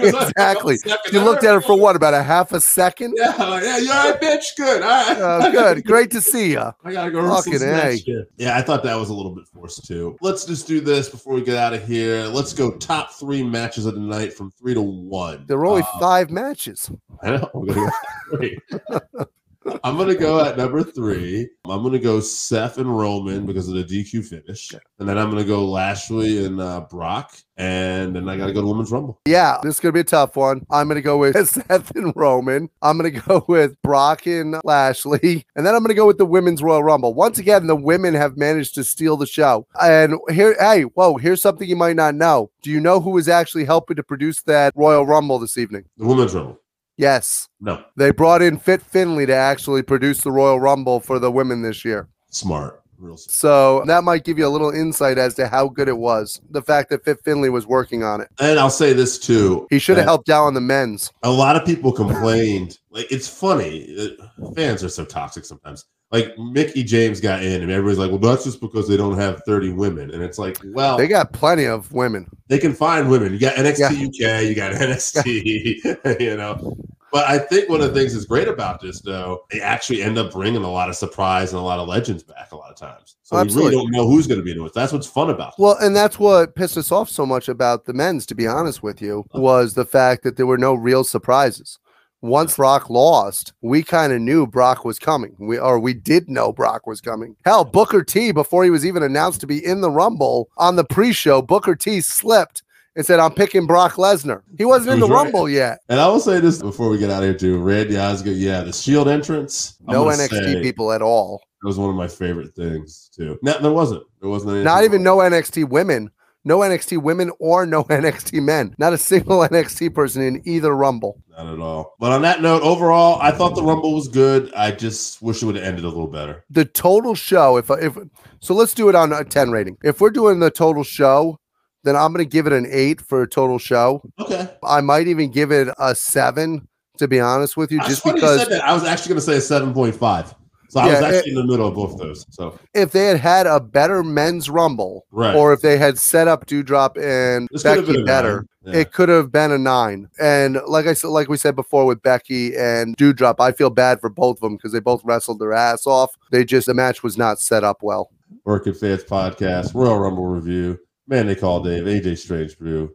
Exactly. 0.00 0.76
You 1.12 1.20
looked 1.20 1.42
at 1.44 1.54
her 1.54 1.60
for 1.60 1.76
what 1.78 1.96
about 1.96 2.14
a 2.14 2.22
half 2.22 2.52
a 2.52 2.60
second? 2.60 3.14
Yeah, 3.16 3.34
like, 3.36 3.64
yeah, 3.64 3.78
you're 3.78 3.92
all 3.92 4.10
right, 4.12 4.20
bitch. 4.20 4.54
Good. 4.56 4.82
All 4.82 4.88
right. 4.88 5.19
Oh, 5.22 5.52
good. 5.52 5.84
Great 5.84 6.10
to 6.12 6.20
see 6.20 6.52
you. 6.52 6.60
I 6.84 6.92
gotta 6.92 7.10
go 7.10 7.28
Fucking 7.28 7.60
A. 7.62 8.26
Yeah, 8.36 8.56
I 8.56 8.62
thought 8.62 8.82
that 8.84 8.94
was 8.94 9.10
a 9.10 9.14
little 9.14 9.34
bit 9.34 9.46
forced 9.46 9.86
too. 9.86 10.16
Let's 10.20 10.44
just 10.44 10.66
do 10.66 10.80
this 10.80 11.08
before 11.08 11.34
we 11.34 11.42
get 11.42 11.56
out 11.56 11.74
of 11.74 11.86
here. 11.86 12.24
Let's 12.24 12.52
go 12.52 12.72
top 12.72 13.12
three 13.12 13.42
matches 13.42 13.86
of 13.86 13.94
the 13.94 14.00
night 14.00 14.32
from 14.32 14.50
three 14.52 14.74
to 14.74 14.82
one. 14.82 15.44
There 15.46 15.58
were 15.58 15.66
only 15.66 15.82
Uh, 15.82 15.98
five 16.00 16.30
matches. 16.30 16.90
I 17.22 17.30
know. 17.32 17.50
I'm 19.84 19.96
gonna 19.96 20.14
go 20.14 20.14
three. 20.14 20.14
I'm 20.14 20.14
gonna 20.14 20.14
go 20.14 20.44
at 20.44 20.56
number 20.56 20.82
three. 20.82 21.48
I'm 21.66 21.82
gonna 21.82 21.98
go 21.98 22.20
Seth 22.20 22.78
and 22.78 22.96
Roman 22.96 23.46
because 23.46 23.68
of 23.68 23.74
the 23.74 23.84
DQ 23.84 24.24
finish, 24.26 24.72
and 24.98 25.08
then 25.08 25.18
I'm 25.18 25.30
gonna 25.30 25.44
go 25.44 25.64
Lashley 25.64 26.44
and 26.44 26.60
uh, 26.60 26.80
Brock, 26.82 27.36
and 27.56 28.14
then 28.14 28.28
I 28.28 28.36
gotta 28.36 28.52
go 28.52 28.60
to 28.62 28.66
Women's 28.66 28.90
Rumble. 28.90 29.20
Yeah, 29.26 29.58
this 29.62 29.76
is 29.76 29.80
gonna 29.80 29.92
be 29.92 30.00
a 30.00 30.04
tough 30.04 30.36
one. 30.36 30.66
I'm 30.70 30.88
gonna 30.88 31.00
go 31.00 31.18
with 31.18 31.36
Seth 31.48 31.94
and 31.94 32.12
Roman. 32.16 32.68
I'm 32.82 32.96
gonna 32.96 33.10
go 33.10 33.44
with 33.48 33.80
Brock 33.82 34.26
and 34.26 34.56
Lashley, 34.64 35.46
and 35.56 35.66
then 35.66 35.74
I'm 35.74 35.82
gonna 35.82 35.94
go 35.94 36.06
with 36.06 36.18
the 36.18 36.26
Women's 36.26 36.62
Royal 36.62 36.82
Rumble. 36.82 37.14
Once 37.14 37.38
again, 37.38 37.66
the 37.66 37.76
women 37.76 38.14
have 38.14 38.36
managed 38.36 38.74
to 38.76 38.84
steal 38.84 39.16
the 39.16 39.26
show. 39.26 39.66
And 39.80 40.14
here, 40.30 40.56
hey, 40.58 40.82
whoa, 40.82 41.16
here's 41.16 41.42
something 41.42 41.68
you 41.68 41.76
might 41.76 41.96
not 41.96 42.14
know. 42.14 42.50
Do 42.62 42.70
you 42.70 42.80
know 42.80 43.00
who 43.00 43.10
was 43.10 43.28
actually 43.28 43.64
helping 43.64 43.96
to 43.96 44.02
produce 44.02 44.42
that 44.42 44.72
Royal 44.76 45.06
Rumble 45.06 45.38
this 45.38 45.58
evening? 45.58 45.84
The 45.96 46.06
Women's 46.06 46.34
Rumble. 46.34 46.60
Yes, 47.00 47.48
No, 47.60 47.82
they 47.96 48.10
brought 48.10 48.42
in 48.42 48.58
Fit 48.58 48.82
Finlay 48.82 49.24
to 49.26 49.34
actually 49.34 49.82
produce 49.82 50.20
the 50.20 50.30
Royal 50.30 50.60
Rumble 50.60 51.00
for 51.00 51.18
the 51.18 51.30
women 51.30 51.62
this 51.62 51.82
year. 51.82 52.08
smart, 52.30 52.82
real. 52.98 53.16
Smart. 53.16 53.32
So 53.32 53.84
that 53.86 54.04
might 54.04 54.24
give 54.24 54.38
you 54.38 54.46
a 54.46 54.52
little 54.52 54.70
insight 54.70 55.16
as 55.16 55.32
to 55.36 55.48
how 55.48 55.68
good 55.68 55.88
it 55.88 55.96
was. 55.96 56.40
The 56.50 56.60
fact 56.60 56.90
that 56.90 57.02
Fit 57.04 57.18
Finlay 57.24 57.48
was 57.48 57.66
working 57.66 58.02
on 58.02 58.20
it. 58.20 58.28
And 58.38 58.58
I'll 58.58 58.68
say 58.68 58.92
this 58.92 59.18
too. 59.18 59.66
He 59.70 59.78
should 59.78 59.96
have 59.96 60.04
helped 60.04 60.28
out 60.28 60.44
on 60.44 60.52
the 60.52 60.60
men's. 60.60 61.10
A 61.22 61.30
lot 61.30 61.56
of 61.56 61.64
people 61.64 61.90
complained. 61.90 62.78
Like 62.90 63.10
it's 63.10 63.28
funny. 63.28 63.96
uh, 63.98 64.52
Fans 64.54 64.84
are 64.84 64.90
so 64.90 65.06
toxic 65.06 65.46
sometimes. 65.46 65.86
Like 66.10 66.36
Mickie 66.38 66.82
James 66.82 67.20
got 67.20 67.42
in, 67.42 67.62
and 67.62 67.70
everybody's 67.70 67.98
like, 67.98 68.10
"Well, 68.10 68.18
that's 68.18 68.44
just 68.44 68.60
because 68.60 68.88
they 68.88 68.96
don't 68.96 69.16
have 69.16 69.42
30 69.46 69.72
women." 69.72 70.10
And 70.10 70.22
it's 70.22 70.38
like, 70.38 70.58
well, 70.64 70.98
They 70.98 71.06
got 71.06 71.32
plenty 71.32 71.66
of 71.66 71.92
women. 71.92 72.26
they 72.48 72.58
can 72.58 72.74
find 72.74 73.08
women. 73.08 73.32
You 73.32 73.38
got 73.38 73.54
NXT 73.54 74.08
UK, 74.08 74.44
you 74.48 74.54
got 74.56 74.72
NXT, 74.72 76.20
you 76.20 76.36
know. 76.36 76.76
But 77.12 77.28
I 77.28 77.38
think 77.38 77.68
one 77.68 77.80
of 77.80 77.92
the 77.92 78.00
things 78.00 78.12
that's 78.12 78.24
great 78.24 78.46
about 78.46 78.80
this, 78.80 79.00
though, 79.00 79.44
they 79.50 79.60
actually 79.60 80.00
end 80.00 80.16
up 80.16 80.30
bringing 80.30 80.62
a 80.62 80.70
lot 80.70 80.88
of 80.88 80.94
surprise 80.94 81.52
and 81.52 81.58
a 81.58 81.62
lot 81.62 81.80
of 81.80 81.88
legends 81.88 82.22
back 82.22 82.52
a 82.52 82.56
lot 82.56 82.70
of 82.70 82.76
times. 82.76 83.16
So 83.24 83.36
Absolutely. 83.36 83.70
we 83.70 83.76
really 83.76 83.82
don't 83.84 83.90
know 83.92 84.08
who's 84.08 84.28
going 84.28 84.38
to 84.38 84.44
be 84.44 84.54
doing 84.54 84.66
it. 84.66 84.74
That's 84.74 84.92
what's 84.92 85.08
fun 85.08 85.28
about. 85.30 85.48
it. 85.48 85.54
Well, 85.58 85.76
and 85.80 85.94
that's 85.94 86.20
what 86.20 86.54
pissed 86.54 86.76
us 86.76 86.92
off 86.92 87.10
so 87.10 87.26
much 87.26 87.48
about 87.48 87.84
the 87.86 87.92
men's, 87.92 88.26
to 88.26 88.36
be 88.36 88.46
honest 88.46 88.84
with 88.84 89.02
you, 89.02 89.26
was 89.34 89.74
the 89.74 89.84
fact 89.84 90.22
that 90.22 90.36
there 90.36 90.46
were 90.46 90.58
no 90.58 90.72
real 90.74 91.02
surprises. 91.02 91.80
Once 92.22 92.56
Brock 92.56 92.90
lost, 92.90 93.54
we 93.62 93.82
kind 93.82 94.12
of 94.12 94.20
knew 94.20 94.46
Brock 94.46 94.84
was 94.84 94.98
coming. 94.98 95.34
We 95.38 95.58
or 95.58 95.78
we 95.78 95.94
did 95.94 96.28
know 96.28 96.52
Brock 96.52 96.86
was 96.86 97.00
coming. 97.00 97.34
Hell, 97.44 97.64
Booker 97.64 98.02
T, 98.02 98.30
before 98.30 98.62
he 98.62 98.70
was 98.70 98.84
even 98.84 99.02
announced 99.02 99.40
to 99.40 99.46
be 99.46 99.64
in 99.64 99.80
the 99.80 99.90
Rumble 99.90 100.50
on 100.58 100.76
the 100.76 100.84
pre-show, 100.84 101.40
Booker 101.40 101.74
T 101.74 102.00
slipped 102.02 102.62
and 102.94 103.06
said, 103.06 103.20
"I'm 103.20 103.32
picking 103.32 103.66
Brock 103.66 103.94
Lesnar." 103.94 104.42
He 104.58 104.66
wasn't 104.66 104.94
in 104.94 105.00
the 105.00 105.08
right. 105.08 105.22
Rumble 105.22 105.48
yet. 105.48 105.80
And 105.88 105.98
I 105.98 106.08
will 106.08 106.20
say 106.20 106.40
this 106.40 106.58
before 106.60 106.90
we 106.90 106.98
get 106.98 107.08
out 107.08 107.22
of 107.22 107.28
here, 107.28 107.38
too. 107.38 107.58
Randy 107.58 107.96
Osgood, 107.96 108.36
yeah, 108.36 108.62
the 108.62 108.72
Shield 108.72 109.08
entrance. 109.08 109.76
No 109.88 110.04
NXT 110.04 110.28
say 110.28 110.62
people 110.62 110.92
at 110.92 111.00
all. 111.00 111.42
That 111.62 111.68
was 111.68 111.78
one 111.78 111.88
of 111.90 111.96
my 111.96 112.08
favorite 112.08 112.54
things, 112.54 113.10
too. 113.14 113.38
No, 113.42 113.58
there 113.60 113.72
wasn't. 113.72 114.02
There 114.20 114.28
wasn't. 114.28 114.64
Not 114.64 114.84
even 114.84 115.02
no 115.02 115.18
NXT 115.18 115.68
women. 115.68 116.10
No 116.44 116.60
NXT 116.60 117.02
women 117.02 117.30
or 117.38 117.66
no 117.66 117.84
NXT 118.02 118.42
men. 118.42 118.74
Not 118.78 118.92
a 118.92 118.98
single 118.98 119.40
NXT 119.48 119.94
person 119.94 120.22
in 120.22 120.42
either 120.46 120.74
Rumble. 120.74 121.22
Not 121.36 121.52
at 121.52 121.58
all. 121.60 121.94
But 121.98 122.12
on 122.12 122.22
that 122.22 122.40
note, 122.42 122.62
overall, 122.62 123.20
I 123.20 123.30
thought 123.30 123.54
the 123.54 123.62
Rumble 123.62 123.94
was 123.94 124.08
good. 124.08 124.52
I 124.54 124.70
just 124.72 125.20
wish 125.22 125.42
it 125.42 125.46
would 125.46 125.56
have 125.56 125.64
ended 125.64 125.84
a 125.84 125.88
little 125.88 126.06
better. 126.06 126.44
the 126.50 126.64
total 126.64 127.14
show 127.14 127.56
if 127.56 127.70
if 127.70 127.96
so 128.40 128.54
let's 128.54 128.72
do 128.74 128.88
it 128.88 128.94
on 128.94 129.12
a 129.12 129.22
10 129.24 129.50
rating 129.50 129.76
if 129.84 130.00
we're 130.00 130.10
doing 130.10 130.40
the 130.40 130.50
total 130.50 130.82
show 130.82 131.38
then 131.84 131.94
i'm 131.96 132.12
going 132.12 132.24
to 132.24 132.30
give 132.30 132.46
it 132.46 132.52
an 132.52 132.66
8 132.70 133.00
for 133.02 133.22
a 133.22 133.28
total 133.28 133.58
show 133.58 134.02
Okay. 134.18 134.48
i 134.64 134.80
might 134.80 135.06
even 135.08 135.30
give 135.30 135.50
it 135.52 135.68
a 135.78 135.94
7 135.94 136.66
to 136.98 137.08
be 137.08 137.20
honest 137.20 137.56
with 137.56 137.70
you 137.72 137.78
That's 137.78 137.90
just 137.90 138.04
because 138.04 138.40
said 138.40 138.50
that. 138.50 138.64
I 138.64 138.72
was 138.74 138.84
actually 138.84 139.10
going 139.10 139.20
to 139.20 139.40
say 139.40 139.56
a 139.56 139.60
7.5. 139.60 140.34
So 140.70 140.80
I 140.80 140.86
was 140.86 141.00
Yeah, 141.00 141.06
actually 141.08 141.18
eh, 141.18 141.22
in 141.26 141.34
the 141.34 141.44
middle 141.44 141.66
of 141.68 141.74
both 141.74 141.98
those. 141.98 142.26
So 142.30 142.58
if 142.74 142.92
they 142.92 143.06
had 143.06 143.18
had 143.18 143.46
a 143.46 143.60
better 143.60 144.02
men's 144.02 144.48
rumble 144.48 145.04
Right. 145.10 145.34
or 145.34 145.52
if 145.52 145.60
they 145.60 145.76
had 145.76 145.98
set 145.98 146.28
up 146.28 146.46
doudrop 146.46 146.96
and 146.96 147.48
This 147.52 147.62
could 147.62 147.76
have 147.76 147.86
been 147.86 147.94
becky 147.96 148.04
better. 148.04 148.46
Yeah. 148.64 148.76
it 148.76 148.92
could 148.92 149.08
have 149.08 149.32
been 149.32 149.50
a 149.52 149.56
9 149.58 150.08
and 150.20 150.60
like 150.68 150.86
i 150.86 150.92
said 150.92 151.08
like 151.08 151.28
we 151.30 151.38
said 151.38 151.56
before 151.56 151.86
with 151.86 152.02
becky 152.02 152.54
and 152.54 152.94
doudrop 152.98 153.36
i 153.40 153.52
feel 153.52 153.70
bad 153.70 154.00
for 154.02 154.10
both 154.10 154.36
of 154.36 154.40
them 154.42 154.56
because 154.56 154.72
they 154.72 154.80
both 154.80 155.00
wrestled 155.02 155.38
their 155.38 155.54
ass 155.54 155.86
off 155.86 156.14
they 156.30 156.44
just 156.44 156.66
the 156.66 156.74
match 156.74 157.02
was 157.02 157.16
not 157.16 157.40
set 157.40 157.64
up 157.64 157.78
well 157.82 158.10
Working 158.44 158.74
Fans 158.74 159.02
Podcast, 159.02 159.74
Royal 159.74 159.98
Rumble 159.98 160.26
Review, 160.26 160.78
Man 161.08 161.26
They 161.26 161.34
Call 161.34 161.60
Dave, 161.62 161.84
AJ 161.84 162.18
Strange 162.18 162.56
Brew. 162.58 162.94